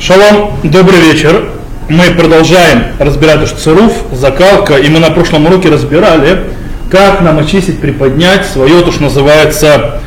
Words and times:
Шалом, 0.00 0.52
добрый 0.62 0.98
вечер. 0.98 1.50
Мы 1.90 2.04
продолжаем 2.16 2.84
разбирать 2.98 3.46
цируф, 3.50 3.92
закалка, 4.12 4.76
и 4.76 4.88
мы 4.88 4.98
на 4.98 5.10
прошлом 5.10 5.44
уроке 5.44 5.68
разбирали, 5.68 6.44
как 6.90 7.20
нам 7.20 7.38
очистить, 7.38 7.80
приподнять 7.80 8.46
свое, 8.46 8.80
то, 8.80 8.92
что 8.92 9.02
называется, 9.02 10.00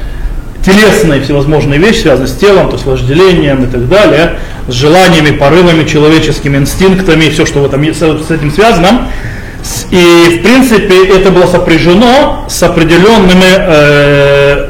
телесные 0.65 1.21
всевозможные 1.21 1.79
вещи, 1.79 2.01
связанные 2.01 2.27
с 2.27 2.35
телом, 2.35 2.69
то 2.69 2.73
есть 2.73 2.87
вожделением 2.87 3.65
и 3.65 3.67
так 3.67 3.87
далее, 3.87 4.39
с 4.67 4.73
желаниями, 4.73 5.37
порывами, 5.37 5.83
человеческими 5.87 6.57
инстинктами, 6.57 7.29
все, 7.29 7.45
что 7.45 7.59
в 7.59 7.65
этом, 7.65 7.83
с 7.93 8.31
этим 8.31 8.51
связано. 8.51 9.09
И, 9.91 10.39
в 10.39 10.43
принципе, 10.43 11.05
это 11.05 11.29
было 11.29 11.45
сопряжено 11.45 12.47
с 12.49 12.63
определенными 12.63 13.45
э, 13.45 14.69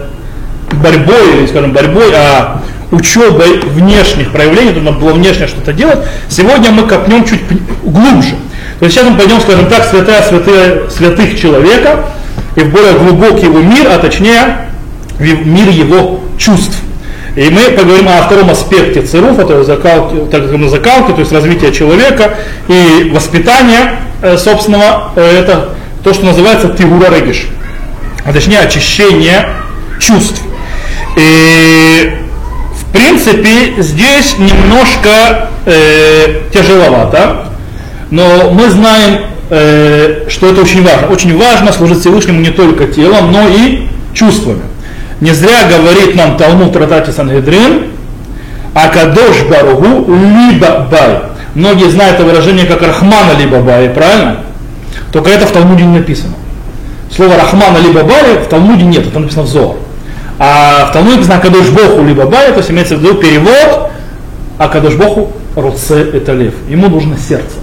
борьбой, 0.73 1.47
скажем, 1.47 1.71
борьбой, 1.71 2.11
а 2.13 2.61
учебой 2.93 3.59
внешних 3.59 4.31
проявлений, 4.31 4.71
нужно 4.71 4.91
было 4.91 5.13
внешне 5.13 5.47
что-то 5.47 5.73
делать. 5.73 5.99
Сегодня 6.29 6.71
мы 6.71 6.83
копнем 6.87 7.25
чуть 7.25 7.41
глубже. 7.83 8.35
То 8.79 8.85
есть 8.85 8.95
сейчас 8.95 9.09
мы 9.09 9.17
пойдем, 9.17 9.39
скажем 9.41 9.67
так, 9.67 9.85
святая 9.85 10.21
святая, 10.23 10.89
святых 10.89 11.39
человека 11.39 12.05
и 12.55 12.61
в 12.61 12.71
более 12.71 12.93
глубокий 12.93 13.45
его 13.45 13.59
мир, 13.59 13.87
а 13.89 13.97
точнее 13.97 14.69
в 15.17 15.21
мир 15.21 15.69
его 15.69 16.21
чувств. 16.37 16.77
И 17.35 17.49
мы 17.49 17.71
поговорим 17.71 18.07
о 18.09 18.21
втором 18.21 18.51
аспекте 18.51 19.01
цируфа, 19.01 19.43
то 19.45 19.55
есть 19.55 19.67
закалки, 19.67 20.29
так 20.29 20.41
называемой 20.41 20.69
закалки, 20.69 21.11
то 21.13 21.19
есть 21.19 21.31
развития 21.31 21.71
человека 21.71 22.35
и 22.67 23.09
воспитания 23.11 23.95
э, 24.21 24.37
собственного, 24.37 25.13
э, 25.15 25.39
это 25.39 25.69
то, 26.03 26.13
что 26.13 26.25
называется 26.25 26.69
тигура 26.69 27.09
региш, 27.09 27.47
а 28.23 28.33
точнее 28.33 28.59
очищение 28.59 29.49
чувств. 29.99 30.41
И 31.17 32.22
в 32.93 32.95
принципе, 32.95 33.81
здесь 33.81 34.37
немножко 34.37 35.49
э, 35.65 36.41
тяжеловато, 36.53 37.47
но 38.11 38.51
мы 38.51 38.69
знаем, 38.69 39.21
э, 39.49 40.25
что 40.29 40.51
это 40.51 40.61
очень 40.61 40.83
важно. 40.83 41.07
Очень 41.07 41.35
важно 41.35 41.73
служить 41.73 42.01
Всевышнему 42.01 42.39
не 42.39 42.51
только 42.51 42.85
телом, 42.85 43.31
но 43.31 43.47
и 43.47 43.87
чувствами. 44.13 44.61
Не 45.21 45.31
зря 45.31 45.67
говорит 45.67 46.13
нам 46.15 46.37
Талмуд 46.37 46.71
Тратати 46.73 47.09
Сангедрин, 47.09 47.85
Акадош 48.75 49.41
Баругу 49.49 50.13
либо 50.13 50.87
бай. 50.91 51.21
Многие 51.55 51.89
знают 51.89 52.17
это 52.17 52.25
выражение 52.25 52.67
как 52.67 52.83
Рахмана 52.83 53.31
либо 53.39 53.59
бай, 53.61 53.89
правильно? 53.89 54.41
Только 55.11 55.31
это 55.31 55.47
в 55.47 55.51
Талмуде 55.51 55.83
не 55.83 55.97
написано. 55.97 56.35
Слово 57.11 57.37
Рахмана 57.37 57.79
либо 57.79 58.03
бай 58.03 58.37
в 58.37 58.47
Талмуде 58.49 58.83
нет, 58.83 59.07
это 59.07 59.17
написано 59.19 59.45
в 59.45 59.47
Зор. 59.47 59.77
А 60.39 60.87
в 60.87 60.93
Талмуде 60.93 61.17
написано 61.17 61.37
Акадош 61.37 61.69
Боху 61.69 62.03
либо 62.03 62.25
Бая, 62.25 62.51
то 62.51 62.57
есть 62.57 62.71
имеется 62.71 62.95
в 62.95 63.01
виду 63.01 63.15
перевод 63.15 63.91
Акадош 64.57 64.95
Боху 64.95 65.31
Руце 65.55 66.09
это 66.13 66.33
лев. 66.33 66.53
Ему 66.67 66.89
нужно 66.89 67.17
сердце. 67.17 67.55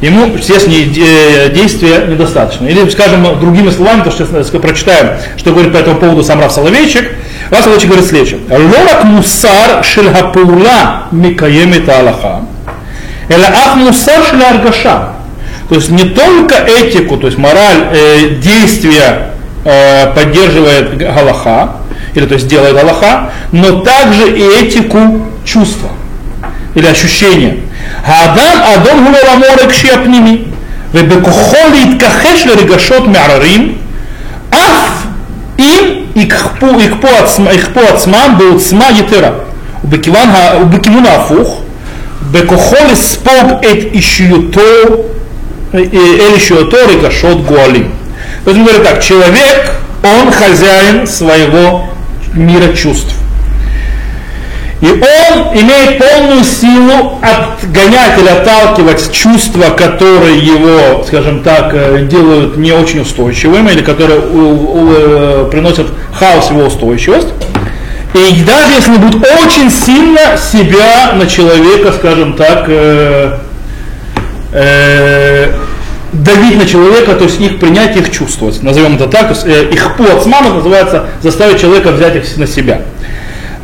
Ему, 0.00 0.26
естественно, 0.34 0.74
э, 0.74 1.50
действия 1.50 2.06
недостаточно. 2.06 2.66
Или, 2.66 2.88
скажем, 2.88 3.38
другими 3.38 3.68
словами, 3.70 4.02
то, 4.02 4.10
что 4.10 4.26
сейчас 4.26 4.48
прочитаем, 4.48 5.18
что 5.36 5.52
говорит 5.52 5.72
по 5.72 5.76
этому 5.76 5.98
поводу 5.98 6.22
сам 6.22 6.40
Раф 6.40 6.52
Соловейчик. 6.52 7.10
Раф 7.50 7.64
Соловейчик 7.64 7.88
говорит 7.90 8.08
следующее. 8.08 8.40
Лорак 8.48 9.04
мусар 9.04 9.84
шельхапула 9.84 11.08
микаемит 11.10 11.86
аллаха. 11.88 12.40
Эла 13.28 13.46
ах 13.46 13.76
мусар 13.76 14.24
шеляргаша. 14.24 15.10
То 15.68 15.74
есть 15.74 15.90
не 15.90 16.04
только 16.04 16.54
этику, 16.56 17.18
то 17.18 17.26
есть 17.26 17.38
мораль 17.38 17.88
э, 17.92 18.28
действия 18.42 19.32
э, 19.64 20.12
поддерживает 20.14 20.96
Галаха, 20.96 21.74
или 22.13 22.25
то 22.25 22.35
есть 22.35 22.47
делает 22.47 22.77
Аллаха, 22.77 23.31
но 23.51 23.81
также 23.81 24.29
и 24.29 24.43
этику 24.43 25.25
чувства 25.43 25.89
или 26.75 26.87
ощущения. 26.87 27.57
האדם 28.03 28.57
אדום 28.63 29.03
הוא 29.03 29.11
לעולמו 29.11 29.45
רגשי 29.63 29.91
הפנימי, 29.91 30.41
ובכוחו 30.93 31.57
להתכחש 31.73 32.47
לרגשות 32.47 33.07
מערערים, 33.07 33.75
אף 34.49 35.03
אם 35.59 35.83
יכפו, 36.15 36.67
יכפו, 36.79 37.07
עצמם, 37.07 37.47
יכפו 37.53 37.79
עצמם 37.79 38.35
בעוצמה 38.37 38.85
יתרה. 38.99 39.29
ובכיוון, 39.83 40.29
ובכיוון 40.61 41.05
ההפוך, 41.05 41.61
בכוחו 42.31 42.75
לספוג 42.91 43.51
את 43.59 43.93
אישיותו, 43.93 44.61
אל 45.73 46.33
אישיותו 46.33 46.77
רגשות 46.89 47.45
גואלים. 47.45 47.91
То 48.43 48.51
есть 48.51 48.59
он 48.59 48.65
говорит 48.67 48.83
так, 48.83 49.01
человек, 49.01 49.71
он 50.03 50.31
хозяин 50.31 51.07
своего 51.07 51.88
мира 52.34 52.72
чувств. 52.74 53.14
И 54.80 54.86
он 54.86 55.58
имеет 55.58 55.98
полную 55.98 56.42
силу 56.42 57.20
отгонять 57.20 58.18
или 58.18 58.28
отталкивать 58.28 59.12
чувства, 59.12 59.70
которые 59.76 60.38
его, 60.38 61.04
скажем 61.04 61.42
так, 61.42 61.74
э, 61.74 62.06
делают 62.10 62.56
не 62.56 62.72
очень 62.72 63.00
устойчивым 63.00 63.68
или 63.68 63.82
которые 63.82 64.20
э, 64.22 65.48
приносят 65.50 65.86
хаос 66.18 66.50
его 66.50 66.62
устойчивость. 66.62 67.28
И 68.14 68.42
даже 68.42 68.72
если 68.72 68.92
он 68.92 69.00
будет 69.00 69.22
очень 69.22 69.70
сильно 69.70 70.36
себя 70.36 71.12
на 71.12 71.26
человека, 71.26 71.92
скажем 71.92 72.32
так, 72.32 72.64
э, 72.68 73.38
э, 74.52 75.52
давить 76.12 76.56
на 76.56 76.66
человека, 76.66 77.14
то 77.14 77.24
есть 77.24 77.40
их 77.40 77.58
принять, 77.58 77.96
их 77.96 78.10
чувствовать. 78.10 78.62
Назовем 78.62 78.96
это 78.96 79.06
так. 79.06 79.28
То 79.28 79.34
есть, 79.34 79.46
э, 79.46 79.72
их 79.72 79.96
плацман 79.96 80.54
называется 80.54 81.06
заставить 81.22 81.60
человека 81.60 81.92
взять 81.92 82.16
их 82.16 82.36
на 82.36 82.46
себя. 82.46 82.82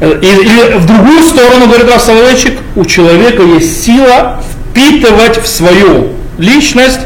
Э, 0.00 0.18
или 0.20 0.78
в 0.78 0.86
другую 0.86 1.22
сторону, 1.22 1.66
говорит 1.66 1.88
Раф 1.90 2.02
Соловейчик, 2.02 2.58
у 2.74 2.84
человека 2.84 3.42
есть 3.42 3.84
сила 3.84 4.42
впитывать 4.70 5.42
в 5.42 5.46
свою 5.46 6.12
личность 6.38 7.00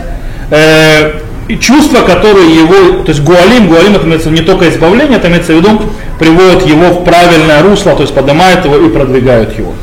э, 0.51 1.21
чувства, 1.61 2.01
которые 2.03 2.55
его, 2.55 3.03
то 3.03 3.11
есть 3.11 3.23
гуалим, 3.23 3.69
гуалим 3.69 3.95
это 3.95 4.07
имеется 4.07 4.31
не 4.31 4.43
только 4.43 4.69
избавление, 4.69 5.19
это 5.19 5.29
имеется 5.29 5.53
в 5.53 5.57
виду, 5.57 5.81
приводит 6.19 6.67
его 6.67 6.91
в 6.91 7.05
правильное 7.05 7.63
русло, 7.63 7.95
то 7.95 8.03
есть 8.03 8.15
поднимает 8.15 8.65
его 8.65 8.77
и 8.77 8.89
продвигает 8.89 9.57
его. 9.59 9.75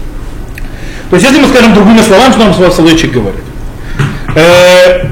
То 1.09 1.15
есть 1.15 1.25
если 1.25 1.41
мы 1.41 1.47
скажем 1.47 1.73
другими 1.73 2.01
словами, 2.01 2.31
что 2.31 2.41
нам 2.41 2.71
Соловейчик 2.71 3.11
говорит. 3.11 3.41
Э, 4.35 5.05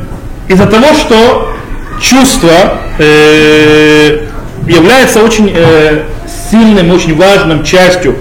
из-за 0.48 0.66
того, 0.66 0.94
что 0.94 1.56
чувство 2.02 2.80
э, 3.00 4.28
является 4.68 5.24
очень 5.24 5.52
э, 5.54 6.04
сильным, 6.52 6.92
очень 6.92 7.16
важным 7.16 7.64
частью 7.64 8.16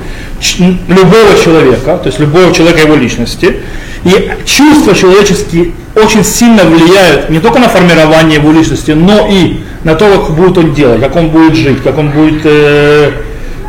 любого 0.88 1.38
человека, 1.42 1.98
то 1.98 2.06
есть 2.06 2.18
любого 2.18 2.52
человека 2.52 2.80
его 2.80 2.94
личности. 2.96 3.56
И 4.04 4.30
чувства 4.44 4.94
человеческие 4.94 5.72
очень 5.96 6.24
сильно 6.24 6.64
влияют 6.64 7.30
не 7.30 7.40
только 7.40 7.58
на 7.58 7.68
формирование 7.68 8.38
его 8.38 8.52
личности, 8.52 8.90
но 8.90 9.28
и 9.30 9.60
на 9.82 9.94
то, 9.94 10.10
как 10.10 10.36
будет 10.36 10.58
он 10.58 10.74
делать, 10.74 11.00
как 11.00 11.16
он 11.16 11.30
будет 11.30 11.54
жить, 11.54 11.82
как 11.82 11.96
он 11.96 12.10
будет 12.10 12.42
э, 12.44 13.12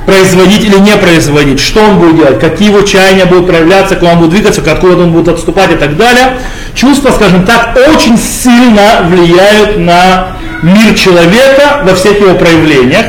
производить 0.06 0.66
или 0.66 0.78
не 0.78 0.96
производить, 0.98 1.60
что 1.60 1.82
он 1.82 2.00
будет 2.00 2.18
делать, 2.18 2.40
какие 2.40 2.70
его 2.70 2.82
чаяния 2.82 3.26
будут 3.26 3.48
проявляться, 3.48 3.96
куда 3.96 4.14
он 4.14 4.20
будет 4.20 4.32
двигаться, 4.32 4.62
откуда 4.62 5.04
он 5.04 5.12
будет 5.12 5.30
отступать 5.30 5.72
и 5.72 5.76
так 5.76 5.96
далее. 5.98 6.38
Чувства, 6.76 7.12
скажем 7.12 7.46
так, 7.46 7.78
очень 7.88 8.18
сильно 8.18 9.08
влияют 9.10 9.78
на 9.78 10.36
мир 10.62 10.94
человека 10.94 11.82
во 11.84 11.96
всех 11.96 12.20
его 12.20 12.36
проявлениях. 12.36 13.06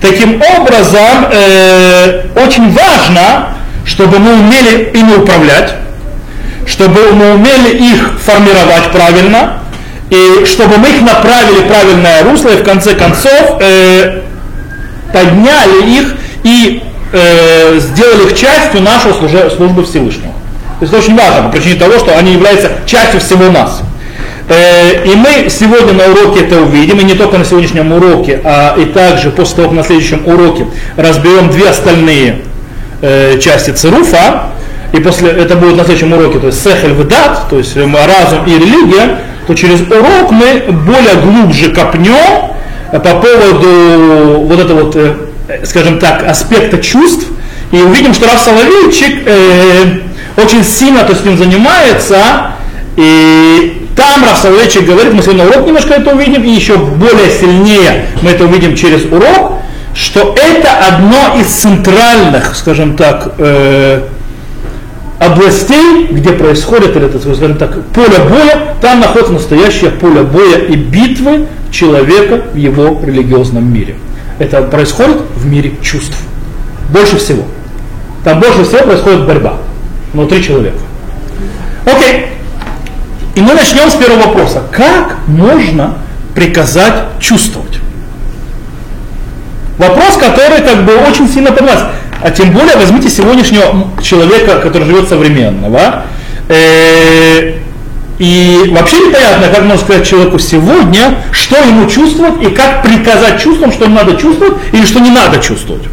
Таким 0.00 0.40
образом, 0.40 1.26
э, 1.30 2.22
очень 2.34 2.72
важно, 2.72 3.48
чтобы 3.84 4.18
мы 4.18 4.32
умели 4.32 4.90
ими 4.94 5.16
управлять, 5.16 5.74
чтобы 6.66 7.12
мы 7.12 7.34
умели 7.34 7.76
их 7.76 8.18
формировать 8.24 8.90
правильно, 8.90 9.58
и 10.08 10.46
чтобы 10.46 10.78
мы 10.78 10.88
их 10.88 11.02
направили 11.02 11.60
в 11.60 11.68
правильное 11.68 12.24
русло, 12.24 12.48
и 12.48 12.56
в 12.56 12.64
конце 12.64 12.94
концов 12.94 13.58
э, 13.60 14.22
подняли 15.12 15.90
их 15.90 16.14
и 16.42 16.82
э, 17.12 17.78
сделали 17.80 18.30
их 18.30 18.38
частью 18.38 18.80
нашего 18.80 19.12
службы 19.50 19.84
Всевышнего. 19.84 20.39
То 20.80 20.86
есть 20.86 20.94
это 20.94 21.02
очень 21.02 21.16
важно 21.16 21.42
по 21.42 21.48
причине 21.50 21.78
того, 21.78 21.98
что 21.98 22.16
они 22.16 22.32
являются 22.32 22.70
частью 22.86 23.20
всего 23.20 23.50
нас. 23.50 23.82
Э, 24.48 25.04
и 25.04 25.14
мы 25.14 25.50
сегодня 25.50 25.92
на 25.92 26.10
уроке 26.10 26.40
это 26.40 26.62
увидим, 26.62 26.98
и 27.00 27.04
не 27.04 27.12
только 27.14 27.36
на 27.36 27.44
сегодняшнем 27.44 27.92
уроке, 27.92 28.40
а 28.42 28.74
и 28.78 28.86
также 28.86 29.30
после 29.30 29.56
того, 29.56 29.68
как 29.68 29.76
на 29.76 29.84
следующем 29.84 30.26
уроке 30.26 30.66
разберем 30.96 31.50
две 31.50 31.68
остальные 31.68 32.42
э, 33.02 33.38
части 33.38 33.70
цируфа, 33.70 34.46
и 34.92 35.00
после 35.00 35.30
это 35.30 35.54
будет 35.54 35.76
на 35.76 35.84
следующем 35.84 36.14
уроке, 36.14 36.38
то 36.38 36.46
есть 36.46 36.64
сехель 36.64 36.94
вдат, 36.94 37.48
то 37.50 37.58
есть 37.58 37.76
разум 37.76 38.46
и 38.46 38.50
религия, 38.50 39.18
то 39.46 39.54
через 39.54 39.82
урок 39.82 40.30
мы 40.30 40.64
более 40.72 41.16
глубже 41.22 41.70
копнем 41.70 42.48
по 42.90 42.98
поводу 42.98 44.40
вот 44.46 44.58
этого 44.58 44.84
вот 44.84 44.96
Э, 45.50 45.64
скажем 45.64 45.98
так, 45.98 46.22
аспекта 46.24 46.78
чувств, 46.78 47.26
и 47.72 47.80
увидим, 47.80 48.14
что 48.14 48.26
Раф 48.26 48.40
Соловейчик 48.40 49.22
э, 49.26 50.00
очень 50.36 50.64
сильно 50.64 51.04
то, 51.04 51.14
с 51.14 51.24
ним 51.24 51.38
занимается, 51.38 52.52
и 52.96 53.88
там 53.96 54.24
Раф 54.24 54.38
Соловейчик 54.38 54.84
говорит, 54.84 55.12
мы 55.12 55.22
сегодня 55.22 55.44
урок 55.46 55.66
немножко 55.66 55.94
это 55.94 56.14
увидим, 56.14 56.42
и 56.42 56.50
еще 56.50 56.76
более 56.76 57.30
сильнее 57.30 58.06
мы 58.22 58.30
это 58.30 58.44
увидим 58.44 58.74
через 58.74 59.04
урок, 59.04 59.60
что 59.94 60.34
это 60.36 60.86
одно 60.88 61.40
из 61.40 61.46
центральных, 61.46 62.56
скажем 62.56 62.96
так, 62.96 63.34
э, 63.38 64.02
областей, 65.20 66.08
где 66.10 66.30
происходит, 66.30 66.96
или, 66.96 67.08
скажем 67.20 67.56
так, 67.56 67.84
поле 67.88 68.18
боя, 68.28 68.74
там 68.80 69.00
находится 69.00 69.34
настоящее 69.34 69.90
поле 69.90 70.22
боя 70.22 70.58
и 70.58 70.74
битвы 70.74 71.46
человека 71.70 72.42
в 72.52 72.56
его 72.56 73.00
религиозном 73.04 73.72
мире. 73.72 73.96
Это 74.38 74.62
происходит 74.62 75.18
в 75.36 75.46
мире 75.46 75.74
чувств. 75.82 76.16
Больше 76.88 77.18
всего. 77.18 77.44
Там 78.24 78.40
больше 78.40 78.64
всего 78.64 78.82
происходит 78.82 79.26
борьба 79.26 79.54
внутри 80.12 80.42
человека. 80.42 80.78
Окей. 81.84 82.26
И 83.34 83.40
мы 83.40 83.54
начнем 83.54 83.90
с 83.90 83.94
первого 83.94 84.26
вопроса. 84.26 84.62
Как 84.70 85.18
можно 85.26 85.98
приказать 86.34 87.18
чувствовать? 87.18 87.78
Вопрос, 89.78 90.16
который 90.18 90.60
как 90.62 90.84
бы 90.84 90.94
очень 90.96 91.28
сильно 91.28 91.52
поднимается. 91.52 91.92
А 92.22 92.30
тем 92.30 92.50
более 92.50 92.76
возьмите 92.76 93.08
сегодняшнего 93.08 93.88
человека, 94.02 94.60
который 94.60 94.84
живет 94.84 95.08
современного. 95.08 96.02
Э, 96.48 97.54
и 98.18 98.70
вообще 98.72 98.96
непонятно, 98.96 99.48
как 99.48 99.62
можно 99.62 99.78
сказать 99.78 100.06
человеку 100.06 100.38
сегодня, 100.38 101.16
что 101.32 101.56
ему 101.56 101.88
чувствовать 101.88 102.42
и 102.42 102.50
как 102.50 102.82
приказать 102.82 103.40
чувствам, 103.40 103.72
что 103.72 103.84
ему 103.84 103.94
надо 103.94 104.16
чувствовать 104.16 104.58
или 104.72 104.84
что 104.84 105.00
не 105.00 105.10
надо 105.10 105.38
чувствовать. 105.38 105.84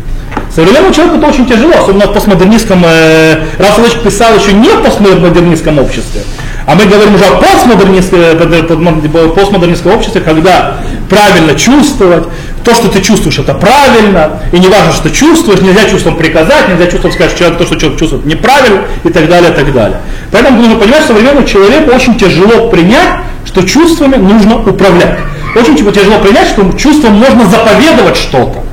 Современному 0.54 0.94
человеку 0.94 1.18
это 1.18 1.28
очень 1.28 1.46
тяжело, 1.46 1.74
особенно 1.80 2.08
в 2.08 2.14
постмодернистском, 2.14 2.84
э, 2.86 3.44
Рафалович 3.60 3.94
писал 4.04 4.36
еще 4.36 4.54
не 4.54 4.70
в 4.70 4.82
постмодернистском 4.82 5.78
обществе, 5.78 6.22
а 6.66 6.76
мы 6.76 6.86
говорим 6.86 7.16
уже 7.16 7.26
о 7.26 7.38
постмодернистском, 7.38 9.34
постмодернистском 9.36 9.94
обществе, 9.94 10.22
когда 10.22 10.78
правильно 11.10 11.54
чувствовать, 11.56 12.24
то, 12.64 12.74
что 12.74 12.90
ты 12.90 13.02
чувствуешь, 13.02 13.40
это 13.40 13.54
правильно, 13.54 14.42
и 14.52 14.60
не 14.60 14.68
важно, 14.68 14.92
что 14.92 15.10
чувствуешь, 15.10 15.62
нельзя 15.62 15.86
чувством 15.90 16.18
приказать, 16.18 16.68
нельзя 16.68 16.88
чувством 16.88 17.14
сказать 17.14 17.38
человек, 17.38 17.58
то, 17.58 17.66
что 17.66 17.78
человек 17.78 18.00
чувствует, 18.00 18.26
неправильно, 18.26 18.82
и 19.06 19.10
так 19.10 19.30
далее, 19.30 19.52
и 19.52 19.54
так 19.54 19.72
далее. 19.72 20.02
Поэтому 20.32 20.58
нужно 20.60 20.76
понимать, 20.76 21.04
что 21.04 21.14
современному 21.14 21.48
человеку 21.48 21.96
очень 21.96 22.18
тяжело 22.18 22.70
принять, 22.70 23.22
что 23.46 23.62
чувствами 23.62 24.18
нужно 24.18 24.58
управлять. 24.58 25.18
Очень 25.56 25.78
тяжело 25.78 26.20
принять, 26.20 26.50
что 26.50 26.70
чувством 26.78 27.14
можно 27.14 27.46
заповедовать 27.46 28.18
что-то. 28.18 28.67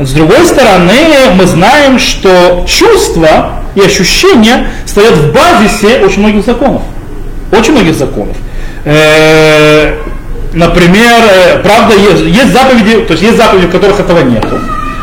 С 0.00 0.12
другой 0.12 0.46
стороны, 0.46 0.94
мы 1.34 1.44
знаем, 1.46 1.98
что 1.98 2.64
чувства 2.66 3.60
и 3.74 3.82
ощущения 3.82 4.70
стоят 4.86 5.12
в 5.12 5.32
базисе 5.32 5.98
очень 6.02 6.20
многих 6.20 6.46
законов. 6.46 6.80
Очень 7.52 7.72
многих 7.72 7.94
законов. 7.94 8.34
Э, 8.86 9.96
например, 10.54 11.22
э, 11.30 11.58
правда, 11.62 11.94
есть, 11.96 12.22
есть 12.22 12.50
заповеди, 12.50 13.00
то 13.02 13.12
есть 13.12 13.22
есть 13.22 13.36
заповеди, 13.36 13.66
в 13.66 13.70
которых 13.70 14.00
этого 14.00 14.20
нет. 14.20 14.46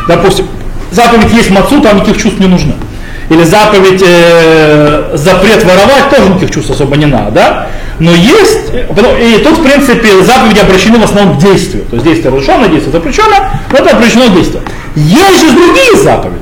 Допустим, 0.07 0.47
заповедь 0.89 1.31
есть 1.31 1.51
мацу, 1.51 1.79
там 1.79 1.97
никаких 1.97 2.17
чувств 2.17 2.39
не 2.39 2.47
нужно. 2.47 2.73
Или 3.29 3.43
заповедь 3.43 4.01
э, 4.03 5.11
запрет 5.13 5.63
воровать, 5.63 6.09
тоже 6.09 6.29
никаких 6.29 6.49
чувств 6.49 6.71
особо 6.71 6.95
не 6.95 7.05
надо, 7.05 7.31
да? 7.31 7.67
Но 7.99 8.11
есть, 8.11 8.69
и 8.73 9.37
тут, 9.43 9.57
в 9.57 9.63
принципе, 9.63 10.23
заповеди 10.23 10.59
обращены 10.59 10.99
в 10.99 11.03
основном 11.03 11.37
к 11.37 11.39
действию. 11.39 11.85
То 11.85 11.95
есть 11.95 12.05
действие 12.05 12.31
разрешено, 12.31 12.67
действие 12.67 12.91
запрещено, 12.91 13.35
но 13.71 13.77
это 13.77 13.95
обращено 13.95 14.27
к 14.27 14.35
действию. 14.35 14.61
Есть 14.95 15.41
же 15.41 15.51
другие 15.51 16.03
заповеди, 16.03 16.37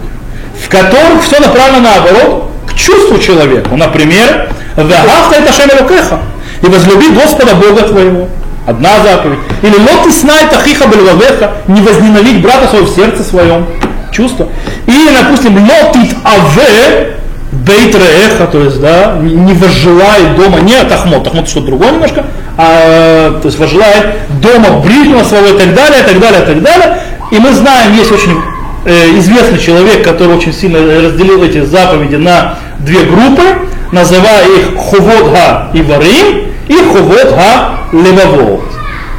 в 0.62 0.68
которых 0.68 1.24
все 1.24 1.40
направлено 1.40 1.80
наоборот 1.80 2.52
к 2.68 2.74
чувству 2.74 3.18
человека. 3.20 3.74
Например, 3.74 4.50
«Вегавта 4.76 5.36
это 5.38 5.54
шемелукеха» 5.54 6.20
и 6.62 6.66
возлюби 6.66 7.10
Господа 7.10 7.56
Бога 7.56 7.84
твоего. 7.84 8.28
Одна 8.68 9.00
заповедь. 9.04 9.40
Или 9.62 9.76
лот 9.76 10.12
снай 10.12 10.48
тахиха 10.50 10.88
бельвавеха, 10.88 11.52
не 11.68 11.82
возненавидь 11.82 12.42
брата 12.42 12.68
своего 12.68 12.88
в 12.88 12.96
сердце 12.96 13.24
своем. 13.24 13.68
Чувство. 14.12 14.48
Или, 14.88 15.14
допустим, 15.14 15.56
лотит 15.56 16.16
аве 16.24 17.18
бейт 17.66 17.96
реэха, 17.96 18.48
то 18.48 18.64
есть, 18.64 18.80
да, 18.80 19.18
не 19.22 19.54
возжелает 19.54 20.36
дома, 20.36 20.60
не 20.60 20.84
тахмот, 20.84 21.24
тахмот 21.24 21.50
что-то 21.50 21.68
другое 21.68 21.92
немножко, 21.92 22.26
а, 22.58 23.40
то 23.40 23.48
есть 23.48 23.58
возжелает 23.60 24.16
дома 24.42 24.80
ближнего 24.80 25.24
своего 25.24 25.48
и 25.48 25.58
так 25.58 25.74
далее, 25.74 26.02
и 26.02 26.06
так 26.06 26.20
далее, 26.20 26.42
и 26.42 26.46
так 26.46 26.62
далее. 26.62 27.00
И 27.32 27.40
мы 27.40 27.54
знаем, 27.54 27.94
есть 27.96 28.12
очень 28.12 28.40
э, 28.86 29.18
известный 29.18 29.58
человек, 29.58 30.04
который 30.04 30.36
очень 30.36 30.54
сильно 30.54 30.80
разделил 30.80 31.44
эти 31.44 31.62
заповеди 31.66 32.16
на 32.16 32.56
две 32.80 33.02
группы, 33.04 33.44
называя 33.92 34.46
их 34.46 34.76
Хуводга 34.78 35.72
и 35.74 35.82
Варим 35.82 36.52
и 36.68 36.76
Хуводга 36.76 37.80
Левавод. 37.92 38.64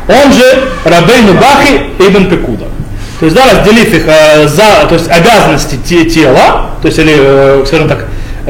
Он 0.08 0.32
же 0.32 0.68
Рабейну 0.84 1.34
Бахи 1.34 1.90
Ибн 1.98 2.30
Пекуда. 2.30 2.66
То 3.18 3.24
есть, 3.24 3.34
да, 3.34 3.44
разделив 3.50 3.92
их 3.92 4.04
э, 4.06 4.46
за, 4.46 4.86
то 4.88 4.94
есть 4.94 5.08
обязанности 5.10 5.78
те, 5.84 6.04
тела, 6.04 6.70
то 6.82 6.86
есть, 6.88 6.98
или, 6.98 7.14
э, 7.16 7.64
скажем 7.66 7.88
так, 7.88 8.06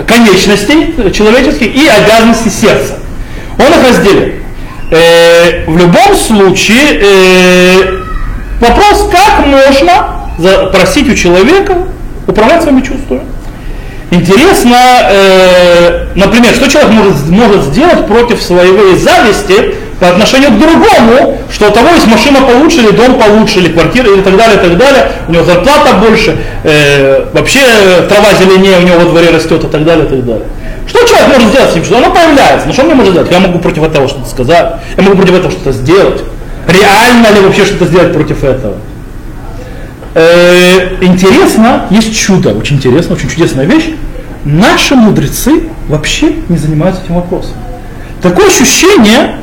конечностей 0.07 1.13
человеческих 1.13 1.75
и 1.75 1.89
обязанности 1.89 2.49
сердца. 2.49 2.99
Он 3.59 3.73
их 3.73 3.89
разделил. 3.89 4.33
Э, 4.91 5.65
в 5.67 5.77
любом 5.77 6.17
случае, 6.17 7.01
э, 7.01 8.01
вопрос, 8.61 9.11
как 9.11 9.47
можно 9.47 10.71
просить 10.73 11.09
у 11.09 11.15
человека 11.15 11.79
управлять 12.27 12.63
своими 12.63 12.83
чувствами. 12.83 13.23
Интересно, 14.11 14.77
э, 15.11 16.07
например, 16.15 16.55
что 16.55 16.71
человек 16.71 16.93
может, 16.93 17.29
может 17.29 17.65
сделать 17.65 18.07
против 18.07 18.41
своей 18.41 18.97
зависти 18.97 19.75
по 20.01 20.09
отношению 20.09 20.51
к 20.51 20.59
другому, 20.59 21.39
что 21.51 21.69
у 21.69 21.71
того 21.71 21.89
есть 21.89 22.07
машина 22.07 22.41
получше, 22.41 22.81
или 22.81 22.91
дом 22.91 23.19
получше, 23.19 23.61
или 23.61 23.69
квартира, 23.69 24.15
и 24.15 24.21
так 24.21 24.37
далее, 24.37 24.57
и 24.57 24.69
так 24.69 24.77
далее, 24.77 25.13
у 25.29 25.33
него 25.33 25.45
зарплата 25.45 25.95
больше, 25.95 26.37
э, 26.65 27.27
вообще 27.33 27.61
трава 28.09 28.35
зеленее 28.35 28.79
у 28.79 28.83
него 28.83 28.99
во 28.99 29.05
дворе 29.11 29.31
растет, 29.31 29.65
и 29.65 29.69
так 29.69 29.85
далее, 29.85 30.05
и 30.07 30.09
так 30.09 30.25
далее. 30.25 30.47
Что 30.87 31.07
человек 31.07 31.29
может 31.29 31.49
сделать 31.49 31.71
с 31.71 31.75
ним? 31.75 31.85
Что 31.85 31.99
оно 31.99 32.11
появляется. 32.11 32.67
Ну 32.67 32.73
что 32.73 32.85
мне 32.85 32.95
может 32.95 33.13
сделать? 33.13 33.31
Я 33.31 33.41
могу 33.41 33.59
против 33.59 33.83
этого 33.83 34.09
что-то 34.09 34.29
сказать, 34.29 34.77
я 34.97 35.03
могу 35.03 35.17
против 35.17 35.35
этого 35.35 35.51
что-то 35.51 35.73
сделать. 35.73 36.23
Реально 36.69 37.29
ли 37.35 37.41
вообще 37.41 37.65
что-то 37.65 37.87
сделать 37.87 38.13
против 38.13 38.45
этого? 38.45 38.77
Э, 40.15 40.97
интересно, 41.01 41.87
есть 41.91 42.17
чудо, 42.17 42.55
очень 42.55 42.77
интересно, 42.77 43.15
очень 43.15 43.29
чудесная 43.29 43.67
вещь. 43.67 43.91
Наши 44.45 44.95
мудрецы 44.95 45.65
вообще 45.89 46.37
не 46.49 46.57
занимаются 46.57 47.03
этим 47.05 47.17
вопросом. 47.17 47.55
Такое 48.23 48.47
ощущение, 48.47 49.37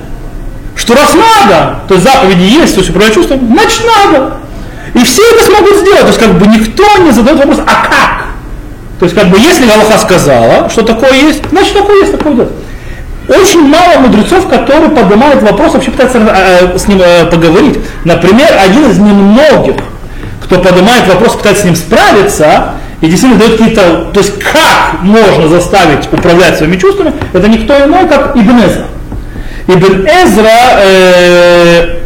что 0.75 0.95
раз 0.95 1.13
надо, 1.13 1.79
то 1.87 1.95
есть 1.95 2.05
заповеди 2.05 2.43
есть, 2.43 2.73
то 2.73 2.79
есть 2.79 2.89
управлять 2.89 3.13
чувством, 3.13 3.47
значит 3.51 3.81
надо. 3.85 4.33
И 4.93 5.03
все 5.03 5.21
это 5.33 5.45
смогут 5.45 5.77
сделать. 5.77 6.01
То 6.01 6.07
есть 6.07 6.19
как 6.19 6.37
бы 6.37 6.47
никто 6.47 6.83
не 6.99 7.11
задает 7.11 7.39
вопрос, 7.39 7.59
а 7.65 7.85
как? 7.85 8.23
То 8.99 9.05
есть 9.05 9.15
как 9.15 9.29
бы 9.29 9.37
если 9.39 9.65
Галаха 9.65 9.97
сказала, 9.97 10.69
что 10.69 10.83
такое 10.83 11.13
есть, 11.13 11.41
значит 11.49 11.73
такое 11.73 11.97
есть, 11.97 12.11
такое 12.11 12.33
нет. 12.33 12.49
Очень 13.27 13.67
мало 13.67 14.00
мудрецов, 14.00 14.48
которые 14.50 14.89
поднимают 14.89 15.41
вопрос, 15.41 15.74
вообще 15.74 15.91
пытаются 15.91 16.19
э, 16.19 16.77
с 16.77 16.88
ним 16.88 17.01
э, 17.01 17.25
поговорить. 17.25 17.79
Например, 18.03 18.50
один 18.62 18.89
из 18.89 19.00
немногих, 19.00 19.75
кто 20.41 20.59
поднимает 20.59 21.07
вопрос, 21.07 21.33
пытается 21.33 21.63
с 21.63 21.65
ним 21.65 21.75
справиться, 21.75 22.74
и 23.00 23.07
действительно 23.07 23.39
дает 23.39 23.57
какие-то, 23.57 24.12
то 24.13 24.19
есть 24.19 24.39
как 24.39 25.01
можно 25.01 25.48
заставить 25.48 26.12
управлять 26.12 26.57
своими 26.57 26.77
чувствами, 26.77 27.13
это 27.31 27.48
никто 27.48 27.77
иной, 27.86 28.07
как 28.07 28.36
Ибн 28.36 28.59
Эзра. 28.59 28.86
Ибн 29.66 30.06
Эзра 30.06 30.80
э, 30.80 31.97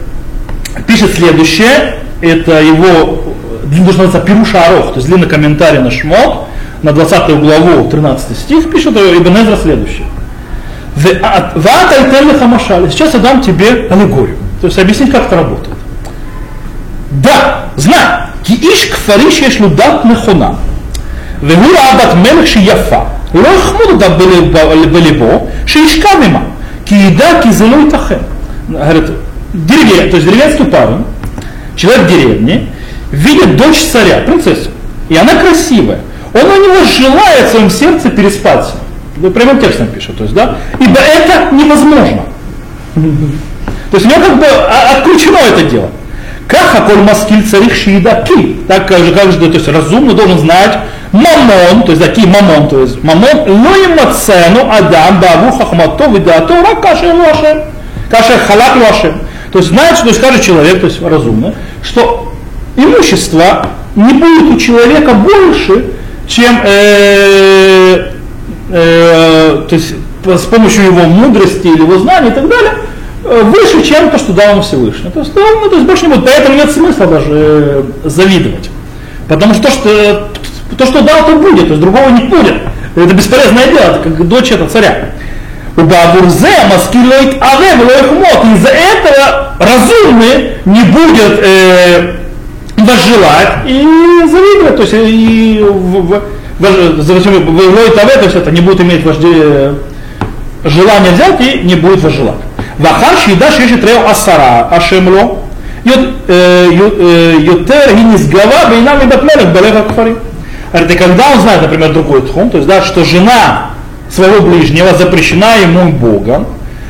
пишет 0.87 1.15
следующее, 1.15 1.97
это 2.21 2.61
его, 2.61 3.25
должен 3.65 3.87
называться 3.87 4.21
Пируша 4.21 4.65
Арох, 4.65 4.89
то 4.89 4.97
есть 4.97 5.07
длинный 5.07 5.29
комментарий 5.29 5.81
на 5.81 5.91
Шмот, 5.91 6.49
на 6.83 6.93
20 6.93 7.41
главу, 7.41 7.89
13 7.89 8.37
стих, 8.37 8.71
пишет 8.71 8.97
Ибн 8.97 9.37
Эзра 9.43 9.57
следующее. 9.57 10.07
Ваат 10.97 11.93
альтерли 11.93 12.39
хамашали. 12.39 12.91
Сейчас 12.91 13.15
я 13.15 13.21
дам 13.21 13.41
тебе 13.41 13.89
аллегорию. 13.91 14.37
То 14.61 14.67
есть 14.67 14.79
объяснить, 14.79 15.11
как 15.11 15.27
это 15.27 15.37
работает. 15.37 15.77
Да, 17.11 17.65
знай, 17.77 18.29
ки 18.43 18.53
иш 18.53 18.87
кфариш 18.91 19.41
еш 19.41 19.59
дат 19.77 20.05
נכונה, 20.05 20.51
והוא 21.43 21.73
ראה 21.75 21.97
בת 21.97 22.15
מלך 22.15 22.47
שהיא 22.47 22.73
יפה, 22.73 23.03
הוא 23.33 23.43
לא 23.43 23.49
יחמוד 23.49 23.89
אותה 23.93 24.09
בליבו, 24.93 25.49
שישכב 25.67 26.17
עמה, 26.25 26.41
כי 26.87 26.95
ידע 26.95 27.43
כי 27.43 27.53
זה 27.53 27.67
לא 27.67 27.77
ייתכן. 27.77 28.19
Говорит, 28.69 29.07
то 30.11 30.17
есть 30.17 30.25
деревенский 30.25 30.65
парень, 30.65 31.05
человек 31.77 32.07
в 32.07 32.09
деревне, 32.09 32.69
видит 33.11 33.57
дочь 33.57 33.81
царя, 33.93 34.21
принцессу, 34.25 34.71
и 35.11 35.17
она 35.17 35.35
красивая. 35.35 35.99
Он 36.33 36.45
у 36.45 36.57
него 36.57 36.85
желает 36.85 37.49
в 37.49 37.51
своем 37.51 37.71
сердце 37.71 38.09
переспать 38.09 38.65
с 38.65 38.69
ней. 38.69 38.81
Ну, 39.19 39.31
прямым 39.31 39.61
текстом 39.61 39.89
пишет, 39.89 40.17
то 40.17 40.23
есть, 40.25 40.35
да, 40.35 40.57
ибо 40.81 40.99
это 40.99 41.55
невозможно. 41.55 42.23
То 42.95 43.99
есть 43.99 44.07
у 44.07 44.09
него 44.09 44.21
как 44.25 44.39
бы 44.39 44.47
отключено 44.47 45.37
это 45.37 45.65
дело. 45.65 45.91
Как 46.47 46.75
Аколь 46.75 47.03
Маскиль 47.03 47.47
царих 47.47 47.75
Шиидаки, 47.75 48.57
так 48.67 48.89
же 48.91 49.13
каждый, 49.13 49.49
то 49.49 49.55
есть 49.59 49.69
разумно 49.69 50.15
должен 50.15 50.39
знать 50.39 50.79
мамон, 51.12 51.84
то 51.86 51.92
есть 51.92 52.04
такие 52.04 52.28
мамон, 52.28 52.68
то 52.68 52.82
есть 52.82 53.04
мамон, 53.04 53.40
лоим 53.48 53.96
мацену 53.96 54.72
адам 54.72 55.22
баву 55.22 55.58
хахмато 55.58 56.06
видато 56.10 56.62
рак 56.62 56.82
кашер 56.82 57.14
лошем, 57.14 57.64
кашер 58.10 58.40
халак 58.40 58.76
лошем. 58.76 59.22
То 59.52 59.60
есть 59.60 59.70
знает, 59.70 59.98
что 59.98 60.14
скажет 60.14 60.42
человек, 60.42 60.82
то 60.82 60.88
есть 60.88 61.02
разумно, 61.02 61.54
что 61.82 62.34
имущество 62.76 63.68
не 63.96 64.14
будет 64.14 64.56
у 64.56 64.58
человека 64.60 65.14
больше, 65.14 65.86
чем 66.28 66.60
э, 66.64 68.12
э, 68.70 69.66
то 69.68 69.76
есть 69.76 69.96
с 70.26 70.46
помощью 70.46 70.86
его 70.86 71.04
мудрости 71.04 71.68
или 71.68 71.82
его 71.82 71.98
знаний 72.00 72.30
и 72.30 72.34
так 72.34 72.48
далее, 72.48 72.74
э, 73.24 73.44
выше, 73.44 73.82
чем 73.88 74.10
то, 74.10 74.18
что 74.18 74.34
дал 74.34 74.52
ему 74.52 74.62
Всевышний. 74.62 75.10
То 75.10 75.20
есть, 75.20 75.32
ну, 75.34 75.70
то 75.70 75.76
есть 75.76 75.88
больше 75.88 76.08
не 76.08 76.14
будет. 76.14 76.26
Поэтому 76.26 76.58
нет 76.58 76.72
смысла 76.72 77.08
даже 77.08 77.30
э, 77.30 77.84
завидовать. 78.04 78.70
Потому 79.28 79.54
что 79.54 79.64
то, 79.64 79.72
что, 79.72 80.30
то, 80.76 80.86
что 80.86 81.02
дал, 81.02 81.26
то 81.26 81.36
будет, 81.36 81.68
то 81.68 81.74
есть 81.74 81.82
другого 81.82 82.10
не 82.10 82.24
будет. 82.24 82.56
Это 82.96 83.14
бесполезное 83.14 83.68
дело, 83.68 83.92
это 83.92 84.00
как 84.00 84.28
дочь 84.28 84.52
этого 84.52 84.68
царя. 84.70 85.12
У 85.78 85.82
Бабурзе 85.82 86.50
маскилоит 86.72 87.40
аве 87.40 87.76
мот. 87.76 88.46
Из-за 88.56 88.70
этого 88.70 89.54
разумный 89.60 90.58
не 90.66 90.84
будет 90.84 91.40
э, 91.40 92.16
возжелать 92.78 93.60
и 93.68 93.86
завидовать. 94.28 94.76
То 94.76 94.82
есть 94.82 94.94
и 94.94 95.64
в, 95.64 96.02
в, 96.02 96.10
в, 96.10 96.22
то 96.60 96.68
есть 98.24 98.36
это 98.36 98.50
не 98.50 98.62
будет 98.62 98.82
иметь 98.82 99.06
вожде, 99.06 99.76
желание 100.64 101.12
взять 101.12 101.40
и 101.42 101.60
не 101.60 101.76
будет 101.76 102.02
возжелать. 102.02 102.40
Вахаш 102.80 103.28
едаш 103.28 103.60
еще 103.60 103.78
трео 103.78 104.10
асара 104.10 104.68
ашемло. 104.72 105.44
Ютер 105.86 107.94
гинизгава 107.96 108.72
бейнам 108.72 109.00
и 109.02 109.06
батмелех 109.06 109.54
балеха 109.54 109.84
кфарим. 109.84 110.18
Это 110.74 110.96
когда 110.96 111.32
он 111.32 111.42
знает, 111.42 111.62
например, 111.62 111.94
другой 111.94 112.22
тхум, 112.24 112.50
то 112.50 112.58
есть, 112.58 112.68
да, 112.68 112.82
что 112.82 113.04
жена 113.04 113.72
своего 114.10 114.42
ближнего 114.42 114.94
запрещена 114.94 115.56
ему 115.58 115.92
Богом, 115.92 116.48